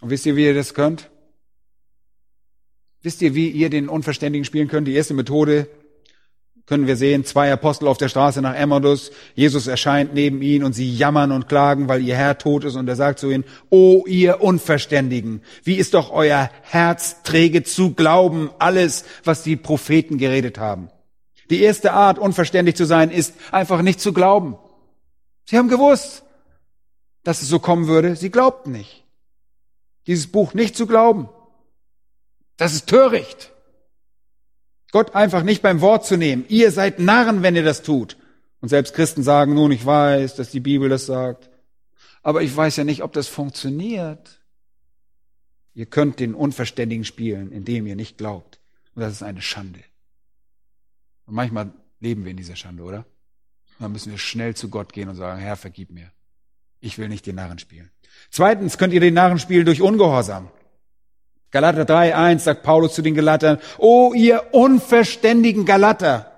Und 0.00 0.10
wisst 0.10 0.26
ihr, 0.26 0.36
wie 0.36 0.44
ihr 0.44 0.54
das 0.54 0.74
könnt? 0.74 1.10
Wisst 3.02 3.20
ihr, 3.20 3.34
wie 3.34 3.50
ihr 3.50 3.68
den 3.68 3.88
Unverständigen 3.88 4.44
spielen 4.44 4.68
könnt? 4.68 4.86
Die 4.86 4.94
erste 4.94 5.12
Methode 5.12 5.68
können 6.66 6.86
wir 6.86 6.96
sehen, 6.96 7.24
zwei 7.26 7.52
Apostel 7.52 7.88
auf 7.88 7.98
der 7.98 8.08
Straße 8.08 8.40
nach 8.40 8.54
Emmaus. 8.54 9.10
Jesus 9.34 9.66
erscheint 9.66 10.14
neben 10.14 10.40
ihnen 10.40 10.64
und 10.64 10.72
sie 10.72 10.90
jammern 10.90 11.30
und 11.30 11.48
klagen, 11.48 11.88
weil 11.88 12.02
ihr 12.02 12.16
Herr 12.16 12.38
tot 12.38 12.64
ist. 12.64 12.76
Und 12.76 12.88
er 12.88 12.96
sagt 12.96 13.18
zu 13.18 13.30
ihnen, 13.30 13.44
O 13.68 14.04
ihr 14.06 14.40
Unverständigen, 14.42 15.42
wie 15.62 15.74
ist 15.74 15.92
doch 15.92 16.10
euer 16.10 16.50
Herz 16.62 17.22
träge 17.22 17.64
zu 17.64 17.92
glauben, 17.92 18.50
alles, 18.58 19.04
was 19.24 19.42
die 19.42 19.56
Propheten 19.56 20.16
geredet 20.16 20.58
haben. 20.58 20.88
Die 21.50 21.60
erste 21.60 21.92
Art, 21.92 22.18
unverständlich 22.18 22.76
zu 22.76 22.86
sein, 22.86 23.10
ist 23.10 23.34
einfach 23.52 23.82
nicht 23.82 24.00
zu 24.00 24.14
glauben. 24.14 24.56
Sie 25.44 25.58
haben 25.58 25.68
gewusst, 25.68 26.24
dass 27.24 27.42
es 27.42 27.48
so 27.48 27.58
kommen 27.58 27.86
würde. 27.88 28.16
Sie 28.16 28.30
glaubten 28.30 28.72
nicht. 28.72 29.04
Dieses 30.06 30.26
Buch 30.26 30.54
nicht 30.54 30.76
zu 30.76 30.86
glauben, 30.86 31.28
das 32.56 32.74
ist 32.74 32.88
töricht. 32.88 33.53
Gott 34.94 35.16
einfach 35.16 35.42
nicht 35.42 35.60
beim 35.60 35.80
Wort 35.80 36.06
zu 36.06 36.16
nehmen. 36.16 36.44
Ihr 36.48 36.70
seid 36.70 37.00
Narren, 37.00 37.42
wenn 37.42 37.56
ihr 37.56 37.64
das 37.64 37.82
tut. 37.82 38.16
Und 38.60 38.68
selbst 38.68 38.94
Christen 38.94 39.24
sagen, 39.24 39.52
nun, 39.52 39.72
ich 39.72 39.84
weiß, 39.84 40.36
dass 40.36 40.52
die 40.52 40.60
Bibel 40.60 40.88
das 40.88 41.04
sagt. 41.04 41.50
Aber 42.22 42.42
ich 42.42 42.56
weiß 42.56 42.76
ja 42.76 42.84
nicht, 42.84 43.02
ob 43.02 43.12
das 43.12 43.26
funktioniert. 43.26 44.40
Ihr 45.74 45.86
könnt 45.86 46.20
den 46.20 46.32
Unverständigen 46.32 47.04
spielen, 47.04 47.50
indem 47.50 47.88
ihr 47.88 47.96
nicht 47.96 48.18
glaubt. 48.18 48.60
Und 48.94 49.02
das 49.02 49.14
ist 49.14 49.24
eine 49.24 49.42
Schande. 49.42 49.80
Und 51.26 51.34
manchmal 51.34 51.72
leben 51.98 52.22
wir 52.22 52.30
in 52.30 52.36
dieser 52.36 52.54
Schande, 52.54 52.84
oder? 52.84 52.98
Und 52.98 53.80
dann 53.80 53.90
müssen 53.90 54.12
wir 54.12 54.18
schnell 54.18 54.54
zu 54.54 54.68
Gott 54.70 54.92
gehen 54.92 55.08
und 55.08 55.16
sagen, 55.16 55.40
Herr, 55.40 55.56
vergib 55.56 55.90
mir. 55.90 56.12
Ich 56.78 56.98
will 56.98 57.08
nicht 57.08 57.26
den 57.26 57.34
Narren 57.34 57.58
spielen. 57.58 57.90
Zweitens 58.30 58.78
könnt 58.78 58.94
ihr 58.94 59.00
den 59.00 59.14
Narren 59.14 59.40
spielen 59.40 59.66
durch 59.66 59.82
Ungehorsam. 59.82 60.52
Galater 61.54 61.84
3, 61.84 62.16
1 62.16 62.42
sagt 62.42 62.64
Paulus 62.64 62.94
zu 62.94 63.02
den 63.02 63.14
Galatern, 63.14 63.60
O 63.78 64.12
ihr 64.12 64.52
unverständigen 64.52 65.64
Galater, 65.64 66.32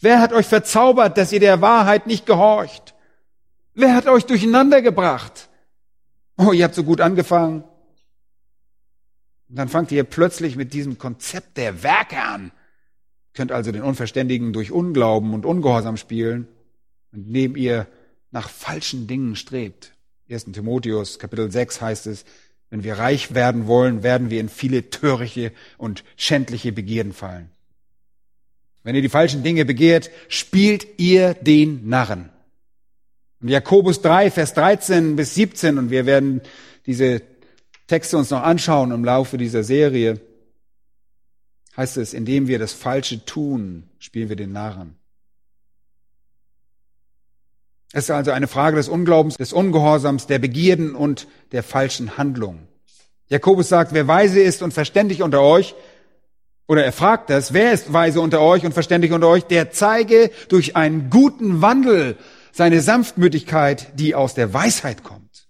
wer 0.00 0.20
hat 0.20 0.32
euch 0.32 0.46
verzaubert, 0.46 1.16
dass 1.16 1.30
ihr 1.30 1.38
der 1.38 1.60
Wahrheit 1.60 2.08
nicht 2.08 2.26
gehorcht? 2.26 2.92
Wer 3.74 3.94
hat 3.94 4.08
euch 4.08 4.26
durcheinander 4.26 4.82
gebracht? 4.82 5.48
Oh, 6.36 6.50
ihr 6.50 6.64
habt 6.64 6.74
so 6.74 6.82
gut 6.82 7.00
angefangen. 7.00 7.62
Und 9.48 9.56
dann 9.58 9.68
fangt 9.68 9.92
ihr 9.92 10.02
plötzlich 10.02 10.56
mit 10.56 10.72
diesem 10.72 10.98
Konzept 10.98 11.56
der 11.56 11.84
Werke 11.84 12.20
an. 12.20 12.50
Könnt 13.34 13.52
also 13.52 13.70
den 13.70 13.82
Unverständigen 13.82 14.52
durch 14.52 14.72
Unglauben 14.72 15.34
und 15.34 15.46
Ungehorsam 15.46 15.96
spielen, 15.96 16.48
indem 17.12 17.54
ihr 17.54 17.86
nach 18.32 18.50
falschen 18.50 19.06
Dingen 19.06 19.36
strebt. 19.36 19.92
1. 20.28 20.46
Timotheus 20.46 21.20
Kapitel 21.20 21.48
6 21.48 21.80
heißt 21.80 22.08
es, 22.08 22.24
wenn 22.70 22.84
wir 22.84 22.98
reich 22.98 23.34
werden 23.34 23.66
wollen, 23.66 24.02
werden 24.02 24.30
wir 24.30 24.40
in 24.40 24.48
viele 24.48 24.90
törichte 24.90 25.52
und 25.78 26.04
schändliche 26.16 26.72
Begierden 26.72 27.12
fallen. 27.12 27.50
Wenn 28.82 28.94
ihr 28.94 29.02
die 29.02 29.08
falschen 29.08 29.42
Dinge 29.42 29.64
begehrt, 29.64 30.10
spielt 30.28 30.86
ihr 30.98 31.34
den 31.34 31.88
Narren. 31.88 32.30
Und 33.40 33.48
Jakobus 33.48 34.02
3, 34.02 34.30
Vers 34.30 34.54
13 34.54 35.16
bis 35.16 35.34
17, 35.34 35.78
und 35.78 35.90
wir 35.90 36.06
werden 36.06 36.40
diese 36.86 37.22
Texte 37.86 38.18
uns 38.18 38.30
noch 38.30 38.42
anschauen 38.42 38.90
im 38.90 39.04
Laufe 39.04 39.38
dieser 39.38 39.62
Serie, 39.62 40.20
heißt 41.76 41.96
es, 41.96 42.12
indem 42.12 42.48
wir 42.48 42.58
das 42.58 42.72
Falsche 42.72 43.24
tun, 43.24 43.84
spielen 43.98 44.28
wir 44.28 44.36
den 44.36 44.52
Narren. 44.52 44.96
Es 47.92 48.04
ist 48.04 48.10
also 48.10 48.32
eine 48.32 48.48
Frage 48.48 48.76
des 48.76 48.88
Unglaubens, 48.88 49.36
des 49.36 49.52
Ungehorsams, 49.52 50.26
der 50.26 50.38
Begierden 50.38 50.94
und 50.94 51.26
der 51.52 51.62
falschen 51.62 52.18
Handlung. 52.18 52.68
Jakobus 53.28 53.68
sagt, 53.68 53.92
wer 53.92 54.06
weise 54.06 54.40
ist 54.40 54.62
und 54.62 54.72
verständig 54.72 55.22
unter 55.22 55.42
euch, 55.42 55.74
oder 56.66 56.84
er 56.84 56.92
fragt 56.92 57.30
das, 57.30 57.54
wer 57.54 57.72
ist 57.72 57.92
weise 57.92 58.20
unter 58.20 58.40
euch 58.40 58.66
und 58.66 58.72
verständig 58.72 59.12
unter 59.12 59.28
euch, 59.28 59.44
der 59.44 59.70
zeige 59.70 60.30
durch 60.48 60.76
einen 60.76 61.08
guten 61.08 61.62
Wandel 61.62 62.16
seine 62.52 62.82
Sanftmütigkeit, 62.82 63.98
die 63.98 64.14
aus 64.14 64.34
der 64.34 64.52
Weisheit 64.52 65.02
kommt. 65.02 65.48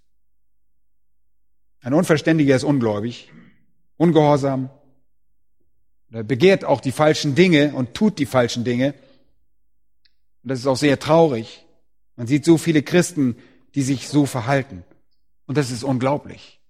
Ein 1.80 1.94
Unverständiger 1.94 2.54
ist 2.54 2.64
ungläubig, 2.64 3.32
ungehorsam, 3.96 4.70
er 6.10 6.22
begehrt 6.22 6.64
auch 6.64 6.80
die 6.80 6.92
falschen 6.92 7.34
Dinge 7.34 7.74
und 7.74 7.94
tut 7.94 8.18
die 8.18 8.26
falschen 8.26 8.64
Dinge. 8.64 8.94
Und 10.42 10.50
das 10.50 10.60
ist 10.60 10.66
auch 10.66 10.76
sehr 10.76 10.98
traurig. 10.98 11.64
Man 12.18 12.26
sieht 12.26 12.44
so 12.44 12.58
viele 12.58 12.82
Christen, 12.82 13.36
die 13.76 13.82
sich 13.82 14.08
so 14.08 14.26
verhalten. 14.26 14.82
Und 15.46 15.56
das 15.56 15.70
ist 15.70 15.84
unglaublich. 15.84 16.60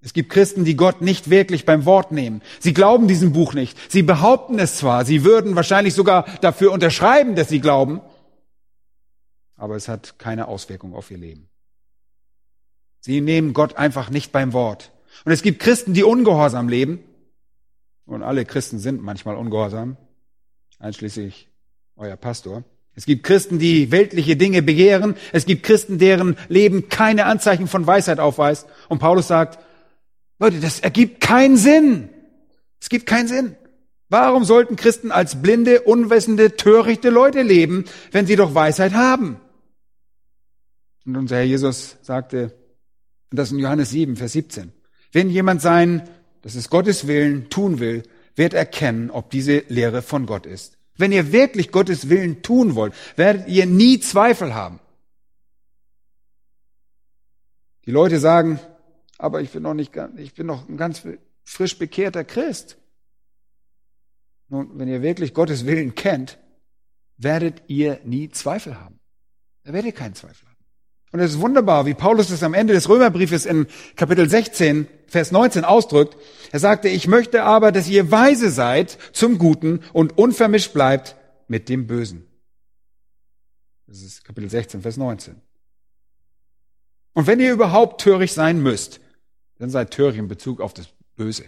Es 0.00 0.12
gibt 0.12 0.30
Christen, 0.30 0.64
die 0.64 0.74
Gott 0.74 1.00
nicht 1.00 1.30
wirklich 1.30 1.64
beim 1.64 1.84
Wort 1.84 2.10
nehmen. 2.10 2.42
Sie 2.58 2.74
glauben 2.74 3.06
diesem 3.06 3.32
Buch 3.32 3.54
nicht. 3.54 3.78
Sie 3.88 4.02
behaupten 4.02 4.58
es 4.58 4.78
zwar, 4.78 5.04
sie 5.04 5.24
würden 5.24 5.54
wahrscheinlich 5.54 5.94
sogar 5.94 6.24
dafür 6.40 6.72
unterschreiben, 6.72 7.36
dass 7.36 7.48
sie 7.50 7.60
glauben, 7.60 8.00
aber 9.54 9.76
es 9.76 9.86
hat 9.86 10.18
keine 10.18 10.48
Auswirkung 10.48 10.92
auf 10.94 11.10
ihr 11.12 11.18
Leben. 11.18 11.48
Sie 12.98 13.20
nehmen 13.20 13.52
Gott 13.52 13.76
einfach 13.76 14.10
nicht 14.10 14.32
beim 14.32 14.52
Wort. 14.52 14.90
Und 15.24 15.30
es 15.30 15.42
gibt 15.42 15.60
Christen, 15.60 15.94
die 15.94 16.02
ungehorsam 16.02 16.68
leben. 16.68 16.98
Und 18.06 18.24
alle 18.24 18.44
Christen 18.44 18.80
sind 18.80 19.02
manchmal 19.02 19.36
ungehorsam, 19.36 19.96
einschließlich 20.80 21.48
euer 21.94 22.16
Pastor. 22.16 22.64
Es 23.00 23.06
gibt 23.06 23.22
Christen, 23.22 23.58
die 23.58 23.90
weltliche 23.90 24.36
Dinge 24.36 24.60
begehren. 24.60 25.14
Es 25.32 25.46
gibt 25.46 25.62
Christen, 25.62 25.96
deren 25.96 26.36
Leben 26.50 26.90
keine 26.90 27.24
Anzeichen 27.24 27.66
von 27.66 27.86
Weisheit 27.86 28.20
aufweist. 28.20 28.66
Und 28.90 28.98
Paulus 28.98 29.26
sagt, 29.26 29.58
Leute, 30.38 30.60
das 30.60 30.80
ergibt 30.80 31.22
keinen 31.22 31.56
Sinn. 31.56 32.10
Es 32.78 32.90
gibt 32.90 33.06
keinen 33.06 33.26
Sinn. 33.26 33.56
Warum 34.10 34.44
sollten 34.44 34.76
Christen 34.76 35.12
als 35.12 35.40
blinde, 35.40 35.80
unwissende, 35.80 36.56
törichte 36.56 37.08
Leute 37.08 37.40
leben, 37.40 37.86
wenn 38.12 38.26
sie 38.26 38.36
doch 38.36 38.54
Weisheit 38.54 38.92
haben? 38.92 39.40
Und 41.06 41.16
unser 41.16 41.36
Herr 41.36 41.44
Jesus 41.44 41.96
sagte, 42.02 42.54
das 43.30 43.50
in 43.50 43.60
Johannes 43.60 43.88
7, 43.88 44.16
Vers 44.16 44.32
17. 44.32 44.74
Wenn 45.10 45.30
jemand 45.30 45.62
sein, 45.62 46.06
das 46.42 46.54
ist 46.54 46.68
Gottes 46.68 47.06
Willen, 47.06 47.48
tun 47.48 47.80
will, 47.80 48.02
wird 48.36 48.52
erkennen, 48.52 49.10
ob 49.10 49.30
diese 49.30 49.64
Lehre 49.68 50.02
von 50.02 50.26
Gott 50.26 50.44
ist. 50.44 50.76
Wenn 51.00 51.12
ihr 51.12 51.32
wirklich 51.32 51.72
Gottes 51.72 52.10
Willen 52.10 52.42
tun 52.42 52.74
wollt, 52.74 52.94
werdet 53.16 53.48
ihr 53.48 53.66
nie 53.66 54.00
Zweifel 54.00 54.54
haben. 54.54 54.78
Die 57.86 57.90
Leute 57.90 58.20
sagen, 58.20 58.60
aber 59.16 59.40
ich 59.40 59.50
bin 59.50 59.62
noch 59.62 59.74
nicht, 59.74 59.92
ich 60.16 60.34
bin 60.34 60.46
noch 60.46 60.68
ein 60.68 60.76
ganz 60.76 61.02
frisch 61.42 61.78
bekehrter 61.78 62.22
Christ. 62.24 62.76
Nun, 64.48 64.78
wenn 64.78 64.88
ihr 64.88 65.00
wirklich 65.00 65.32
Gottes 65.32 65.64
Willen 65.64 65.94
kennt, 65.94 66.38
werdet 67.16 67.62
ihr 67.68 68.00
nie 68.04 68.28
Zweifel 68.28 68.78
haben. 68.78 69.00
Da 69.64 69.72
werdet 69.72 69.92
ihr 69.92 69.98
keinen 69.98 70.14
Zweifel 70.14 70.46
haben. 70.48 70.49
Und 71.12 71.20
es 71.20 71.32
ist 71.32 71.40
wunderbar, 71.40 71.86
wie 71.86 71.94
Paulus 71.94 72.30
es 72.30 72.42
am 72.42 72.54
Ende 72.54 72.72
des 72.72 72.88
Römerbriefes 72.88 73.44
in 73.44 73.66
Kapitel 73.96 74.28
16, 74.28 74.86
Vers 75.08 75.32
19 75.32 75.64
ausdrückt. 75.64 76.16
Er 76.52 76.60
sagte, 76.60 76.88
ich 76.88 77.08
möchte 77.08 77.42
aber, 77.42 77.72
dass 77.72 77.88
ihr 77.88 78.10
weise 78.10 78.50
seid 78.50 78.96
zum 79.12 79.38
Guten 79.38 79.80
und 79.92 80.16
unvermischt 80.16 80.72
bleibt 80.72 81.16
mit 81.48 81.68
dem 81.68 81.88
Bösen. 81.88 82.26
Das 83.88 84.02
ist 84.02 84.24
Kapitel 84.24 84.48
16, 84.48 84.82
Vers 84.82 84.96
19. 84.96 85.34
Und 87.12 87.26
wenn 87.26 87.40
ihr 87.40 87.52
überhaupt 87.52 88.00
töricht 88.00 88.34
sein 88.34 88.62
müsst, 88.62 89.00
dann 89.58 89.68
seid 89.68 89.90
töricht 89.90 90.20
in 90.20 90.28
Bezug 90.28 90.60
auf 90.60 90.72
das 90.74 90.88
Böse. 91.16 91.44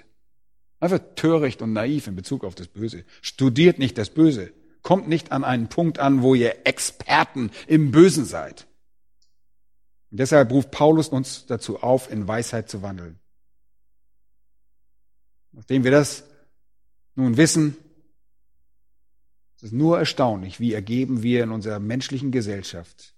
Einfach 0.81 0.99
töricht 1.15 1.63
und 1.63 1.73
naiv 1.73 2.09
in 2.09 2.17
Bezug 2.17 2.43
auf 2.43 2.57
das 2.57 2.67
Böse. 2.67 3.05
Studiert 3.21 3.79
nicht 3.79 3.97
das 3.97 4.11
Böse. 4.11 4.53
Kommt 4.83 5.09
nicht 5.09 5.31
an 5.31 5.45
einen 5.45 5.69
Punkt 5.69 6.01
an, 6.01 6.23
wo 6.23 6.35
ihr 6.35 6.67
Experten 6.67 7.53
im 7.69 7.93
Bösen 7.93 8.25
seid. 8.25 8.67
Und 10.13 10.21
deshalb 10.21 10.53
ruft 10.53 10.71
Paulus 10.71 11.09
uns 11.09 11.47
dazu 11.47 11.83
auf, 11.83 12.11
in 12.11 12.29
Weisheit 12.29 12.69
zu 12.69 12.83
wandeln. 12.83 13.19
Nachdem 15.53 15.85
wir 15.85 15.91
das 15.91 16.25
nun 17.15 17.39
wissen, 17.39 17.79
ist 19.57 19.63
es 19.63 19.73
nur 19.73 19.99
erstaunlich, 19.99 20.61
wie 20.61 20.75
ergeben 20.75 21.23
wir 21.23 21.43
in 21.43 21.51
unserer 21.51 21.79
menschlichen 21.79 22.31
Gesellschaft, 22.31 23.15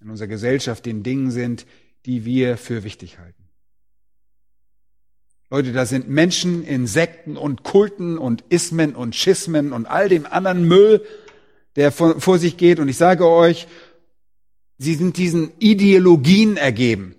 in 0.00 0.08
unserer 0.08 0.28
Gesellschaft 0.28 0.86
den 0.86 1.02
Dingen 1.02 1.30
sind, 1.30 1.66
die 2.06 2.24
wir 2.24 2.56
für 2.56 2.82
wichtig 2.82 3.18
halten. 3.18 3.44
Leute, 5.50 5.72
da 5.72 5.84
sind 5.84 6.08
Menschen 6.08 6.64
in 6.64 6.86
Sekten 6.86 7.36
und 7.36 7.62
Kulten 7.62 8.16
und 8.16 8.42
Ismen 8.48 8.94
und 8.94 9.14
Schismen 9.14 9.74
und 9.74 9.84
all 9.84 10.08
dem 10.08 10.24
anderen 10.24 10.66
Müll, 10.66 11.04
der 11.76 11.92
vor, 11.92 12.20
vor 12.22 12.38
sich 12.38 12.56
geht. 12.56 12.78
Und 12.78 12.88
ich 12.88 12.96
sage 12.96 13.28
euch, 13.28 13.66
Sie 14.78 14.94
sind 14.94 15.16
diesen 15.16 15.52
Ideologien 15.58 16.56
ergeben. 16.56 17.14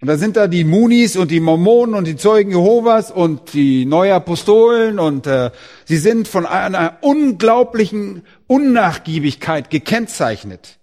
Und 0.00 0.08
da 0.08 0.18
sind 0.18 0.36
da 0.36 0.46
die 0.46 0.64
Munis 0.64 1.16
und 1.16 1.30
die 1.30 1.40
Mormonen 1.40 1.94
und 1.94 2.06
die 2.06 2.16
Zeugen 2.16 2.50
Jehovas 2.50 3.10
und 3.10 3.54
die 3.54 3.86
Neuapostolen 3.86 4.98
und 4.98 5.26
äh, 5.26 5.50
sie 5.86 5.96
sind 5.96 6.28
von 6.28 6.44
einer 6.44 6.98
unglaublichen 7.00 8.22
Unnachgiebigkeit 8.46 9.70
gekennzeichnet. 9.70 10.78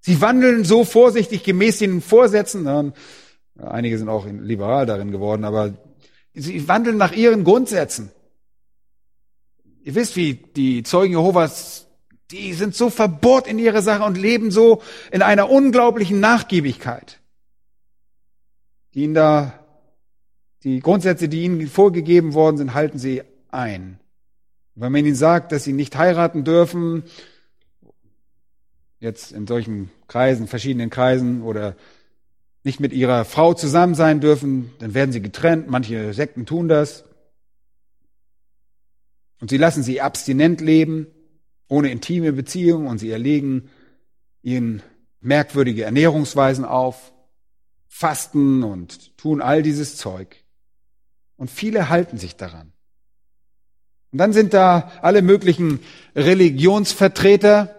Sie 0.00 0.20
wandeln 0.20 0.64
so 0.64 0.84
vorsichtig 0.84 1.42
gemäß 1.42 1.78
den 1.78 2.00
Vorsätzen, 2.00 2.66
ja, 2.66 2.84
einige 3.60 3.98
sind 3.98 4.08
auch 4.08 4.26
liberal 4.26 4.86
darin 4.86 5.10
geworden, 5.10 5.44
aber 5.44 5.74
sie 6.34 6.68
wandeln 6.68 6.98
nach 6.98 7.12
ihren 7.12 7.42
Grundsätzen. 7.42 8.12
Ihr 9.82 9.96
wisst, 9.96 10.14
wie 10.14 10.34
die 10.34 10.84
Zeugen 10.84 11.14
Jehovas 11.14 11.87
die 12.30 12.52
sind 12.52 12.74
so 12.74 12.90
verbohrt 12.90 13.46
in 13.46 13.58
ihre 13.58 13.82
Sache 13.82 14.04
und 14.04 14.18
leben 14.18 14.50
so 14.50 14.82
in 15.10 15.22
einer 15.22 15.50
unglaublichen 15.50 16.20
Nachgiebigkeit. 16.20 17.20
Die 18.94 19.04
ihnen 19.04 19.14
da, 19.14 19.58
die 20.62 20.80
Grundsätze, 20.80 21.28
die 21.28 21.44
ihnen 21.44 21.68
vorgegeben 21.68 22.34
worden 22.34 22.58
sind, 22.58 22.74
halten 22.74 22.98
sie 22.98 23.22
ein. 23.50 23.98
wenn 24.74 24.92
man 24.92 25.04
ihnen 25.04 25.16
sagt, 25.16 25.52
dass 25.52 25.64
sie 25.64 25.72
nicht 25.72 25.96
heiraten 25.96 26.44
dürfen, 26.44 27.02
jetzt 29.00 29.32
in 29.32 29.46
solchen 29.46 29.90
Kreisen, 30.06 30.46
verschiedenen 30.46 30.90
Kreisen 30.90 31.42
oder 31.42 31.76
nicht 32.62 32.80
mit 32.80 32.92
ihrer 32.92 33.24
Frau 33.24 33.54
zusammen 33.54 33.94
sein 33.94 34.20
dürfen, 34.20 34.72
dann 34.78 34.94
werden 34.94 35.12
sie 35.12 35.22
getrennt. 35.22 35.70
Manche 35.70 36.12
Sekten 36.12 36.46
tun 36.46 36.68
das. 36.68 37.04
Und 39.40 39.50
sie 39.50 39.56
lassen 39.56 39.82
sie 39.82 40.00
abstinent 40.00 40.60
leben, 40.60 41.06
ohne 41.68 41.90
intime 41.90 42.32
Beziehung 42.32 42.86
und 42.86 42.98
sie 42.98 43.10
erlegen 43.10 43.68
ihnen 44.42 44.82
merkwürdige 45.20 45.84
Ernährungsweisen 45.84 46.64
auf, 46.64 47.12
fasten 47.88 48.62
und 48.62 49.16
tun 49.16 49.42
all 49.42 49.62
dieses 49.62 49.96
Zeug. 49.96 50.36
Und 51.36 51.50
viele 51.50 51.88
halten 51.88 52.18
sich 52.18 52.36
daran. 52.36 52.72
Und 54.12 54.18
dann 54.18 54.32
sind 54.32 54.54
da 54.54 54.92
alle 55.02 55.22
möglichen 55.22 55.80
Religionsvertreter, 56.16 57.74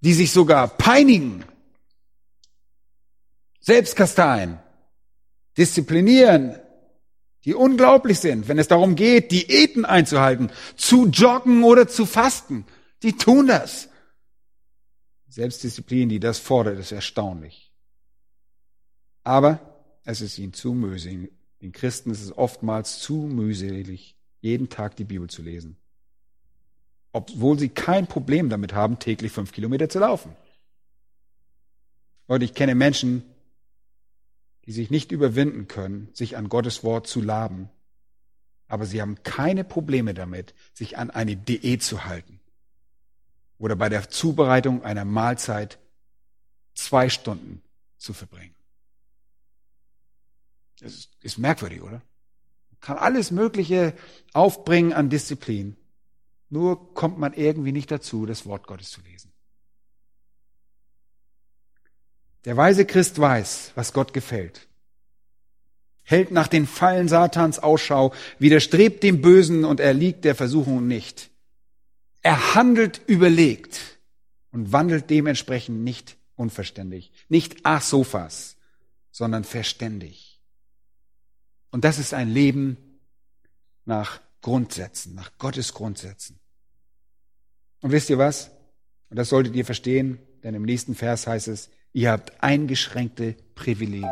die 0.00 0.12
sich 0.12 0.32
sogar 0.32 0.68
peinigen, 0.68 1.44
selbstkasteien, 3.60 4.58
disziplinieren, 5.56 6.58
die 7.44 7.54
unglaublich 7.54 8.20
sind, 8.20 8.48
wenn 8.48 8.58
es 8.58 8.68
darum 8.68 8.94
geht, 8.94 9.32
Diäten 9.32 9.84
einzuhalten, 9.84 10.50
zu 10.76 11.06
joggen 11.06 11.64
oder 11.64 11.88
zu 11.88 12.06
fasten. 12.06 12.64
Die 13.02 13.14
tun 13.14 13.48
das. 13.48 13.88
Selbstdisziplin, 15.28 16.08
die 16.08 16.20
das 16.20 16.38
fordert, 16.38 16.78
ist 16.78 16.92
erstaunlich. 16.92 17.72
Aber 19.24 19.60
es 20.04 20.20
ist 20.20 20.38
ihnen 20.38 20.52
zu 20.52 20.72
mühselig. 20.74 21.32
Den 21.60 21.72
Christen 21.72 22.10
ist 22.10 22.22
es 22.22 22.36
oftmals 22.36 22.98
zu 22.98 23.14
mühselig, 23.14 24.16
jeden 24.40 24.68
Tag 24.68 24.96
die 24.96 25.04
Bibel 25.04 25.30
zu 25.30 25.42
lesen. 25.42 25.76
Obwohl 27.12 27.58
sie 27.58 27.68
kein 27.68 28.06
Problem 28.06 28.48
damit 28.48 28.72
haben, 28.72 28.98
täglich 28.98 29.32
fünf 29.32 29.52
Kilometer 29.52 29.88
zu 29.88 30.00
laufen. 30.00 30.34
Leute, 32.28 32.44
ich 32.44 32.54
kenne 32.54 32.74
Menschen, 32.74 33.22
die 34.66 34.72
sich 34.72 34.90
nicht 34.90 35.12
überwinden 35.12 35.68
können, 35.68 36.08
sich 36.12 36.36
an 36.36 36.48
Gottes 36.48 36.84
Wort 36.84 37.06
zu 37.06 37.20
laben. 37.20 37.68
Aber 38.68 38.86
sie 38.86 39.02
haben 39.02 39.22
keine 39.22 39.64
Probleme 39.64 40.14
damit, 40.14 40.54
sich 40.72 40.96
an 40.98 41.10
eine 41.10 41.36
Diät 41.36 41.82
zu 41.82 42.04
halten. 42.04 42.40
Oder 43.58 43.76
bei 43.76 43.88
der 43.88 44.08
Zubereitung 44.08 44.82
einer 44.82 45.04
Mahlzeit 45.04 45.78
zwei 46.74 47.08
Stunden 47.08 47.62
zu 47.96 48.12
verbringen. 48.12 48.54
Das 50.80 51.08
ist, 51.20 51.38
merkwürdig, 51.38 51.82
oder? 51.82 52.02
Man 52.70 52.80
kann 52.80 52.98
alles 52.98 53.30
Mögliche 53.30 53.94
aufbringen 54.32 54.92
an 54.92 55.10
Disziplin. 55.10 55.76
Nur 56.48 56.92
kommt 56.94 57.18
man 57.18 57.34
irgendwie 57.34 57.72
nicht 57.72 57.90
dazu, 57.90 58.26
das 58.26 58.46
Wort 58.46 58.66
Gottes 58.66 58.90
zu 58.90 59.00
lesen. 59.02 59.31
Der 62.44 62.56
weise 62.56 62.84
Christ 62.84 63.18
weiß, 63.18 63.72
was 63.74 63.92
Gott 63.92 64.12
gefällt. 64.12 64.66
Hält 66.02 66.32
nach 66.32 66.48
den 66.48 66.66
Fallen 66.66 67.08
Satans 67.08 67.60
Ausschau, 67.60 68.12
widerstrebt 68.38 69.02
dem 69.02 69.22
Bösen 69.22 69.64
und 69.64 69.78
erliegt 69.78 70.24
der 70.24 70.34
Versuchung 70.34 70.86
nicht. 70.86 71.30
Er 72.22 72.54
handelt 72.54 73.00
überlegt 73.06 73.98
und 74.50 74.72
wandelt 74.72 75.10
dementsprechend 75.10 75.82
nicht 75.82 76.16
unverständlich, 76.36 77.12
nicht 77.28 77.64
asofas, 77.64 78.56
sondern 79.10 79.44
verständig. 79.44 80.40
Und 81.70 81.84
das 81.84 81.98
ist 81.98 82.14
ein 82.14 82.28
Leben 82.28 82.76
nach 83.84 84.20
Grundsätzen, 84.40 85.14
nach 85.14 85.30
Gottes 85.38 85.72
Grundsätzen. 85.72 86.38
Und 87.80 87.92
wisst 87.92 88.10
ihr 88.10 88.18
was? 88.18 88.50
Und 89.08 89.16
das 89.16 89.28
solltet 89.28 89.54
ihr 89.54 89.64
verstehen, 89.64 90.18
denn 90.42 90.54
im 90.54 90.62
nächsten 90.62 90.94
Vers 90.94 91.26
heißt 91.26 91.48
es, 91.48 91.70
Ihr 91.94 92.10
habt 92.10 92.32
eingeschränkte 92.42 93.36
Privilegien. 93.54 94.08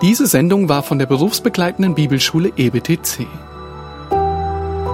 Diese 0.00 0.26
Sendung 0.26 0.70
war 0.70 0.82
von 0.82 0.98
der 0.98 1.04
berufsbegleitenden 1.04 1.94
Bibelschule 1.94 2.50
EBTC. 2.56 3.26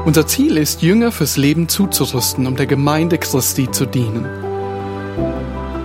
Unser 0.05 0.27
Ziel 0.27 0.57
ist, 0.57 0.83
Jünger 0.83 1.13
fürs 1.13 1.37
Leben 1.37 1.69
zuzurüsten, 1.69 2.49
um 2.49 2.57
der 2.57 2.67
Gemeinde 2.67 3.19
Christi 3.19 3.71
zu 3.71 3.87
dienen. 3.87 4.25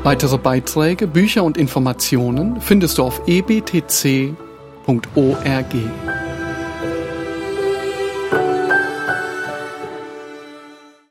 Weitere 0.03 0.39
Beiträge, 0.39 1.05
Bücher 1.05 1.43
und 1.43 1.57
Informationen 1.57 2.59
findest 2.59 2.97
du 2.97 3.03
auf 3.03 3.22
ebtc.org. 3.28 4.36